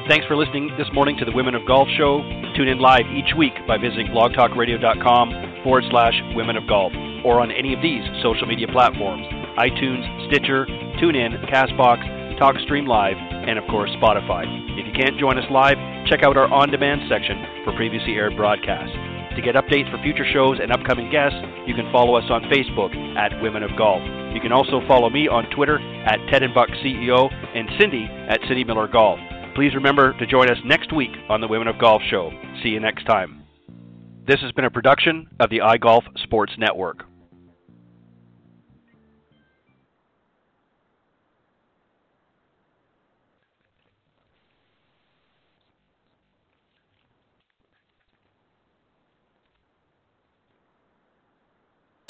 Thanks 0.07 0.25
for 0.25 0.35
listening 0.35 0.71
this 0.77 0.87
morning 0.93 1.15
to 1.17 1.25
the 1.25 1.31
Women 1.31 1.53
of 1.53 1.65
Golf 1.67 1.87
Show. 1.95 2.25
Tune 2.57 2.67
in 2.67 2.79
live 2.79 3.05
each 3.13 3.37
week 3.37 3.53
by 3.67 3.77
visiting 3.77 4.07
blogtalkradio.com 4.07 5.61
forward 5.63 5.83
slash 5.91 6.13
Women 6.33 6.57
of 6.57 6.67
Golf 6.67 6.91
or 7.23 7.39
on 7.39 7.51
any 7.51 7.73
of 7.73 7.81
these 7.81 8.01
social 8.23 8.47
media 8.47 8.67
platforms 8.67 9.27
iTunes, 9.61 10.01
Stitcher, 10.27 10.65
TuneIn, 10.97 11.37
Castbox, 11.53 12.01
TalkStream 12.41 12.87
Live, 12.87 13.15
and 13.15 13.59
of 13.59 13.63
course 13.69 13.91
Spotify. 14.01 14.43
If 14.73 14.87
you 14.87 14.93
can't 14.93 15.19
join 15.19 15.37
us 15.37 15.45
live, 15.51 15.77
check 16.09 16.23
out 16.23 16.35
our 16.35 16.51
on 16.51 16.71
demand 16.71 17.01
section 17.07 17.63
for 17.63 17.71
previously 17.75 18.13
aired 18.13 18.35
broadcasts. 18.35 18.95
To 19.35 19.41
get 19.41 19.55
updates 19.55 19.89
for 19.91 20.01
future 20.01 20.25
shows 20.33 20.57
and 20.59 20.71
upcoming 20.71 21.11
guests, 21.11 21.37
you 21.67 21.75
can 21.75 21.91
follow 21.91 22.15
us 22.15 22.25
on 22.29 22.49
Facebook 22.49 22.91
at 23.15 23.39
Women 23.41 23.61
of 23.61 23.77
Golf. 23.77 24.01
You 24.33 24.41
can 24.41 24.51
also 24.51 24.81
follow 24.87 25.09
me 25.09 25.27
on 25.27 25.45
Twitter 25.51 25.77
at 25.77 26.17
Ted 26.31 26.41
and 26.41 26.55
Buck 26.55 26.69
CEO 26.83 27.29
and 27.55 27.69
Cindy 27.79 28.09
at 28.27 28.41
Cindy 28.47 28.63
Miller 28.63 28.87
Golf. 28.87 29.19
Please 29.53 29.75
remember 29.75 30.13
to 30.17 30.25
join 30.25 30.49
us 30.49 30.57
next 30.63 30.93
week 30.93 31.11
on 31.29 31.41
the 31.41 31.47
Women 31.47 31.67
of 31.67 31.77
Golf 31.77 32.01
Show. 32.09 32.31
See 32.63 32.69
you 32.69 32.79
next 32.79 33.03
time. 33.05 33.43
This 34.25 34.39
has 34.39 34.51
been 34.53 34.65
a 34.65 34.71
production 34.71 35.27
of 35.41 35.49
the 35.49 35.57
iGolf 35.57 36.03
Sports 36.23 36.53
Network. 36.57 37.03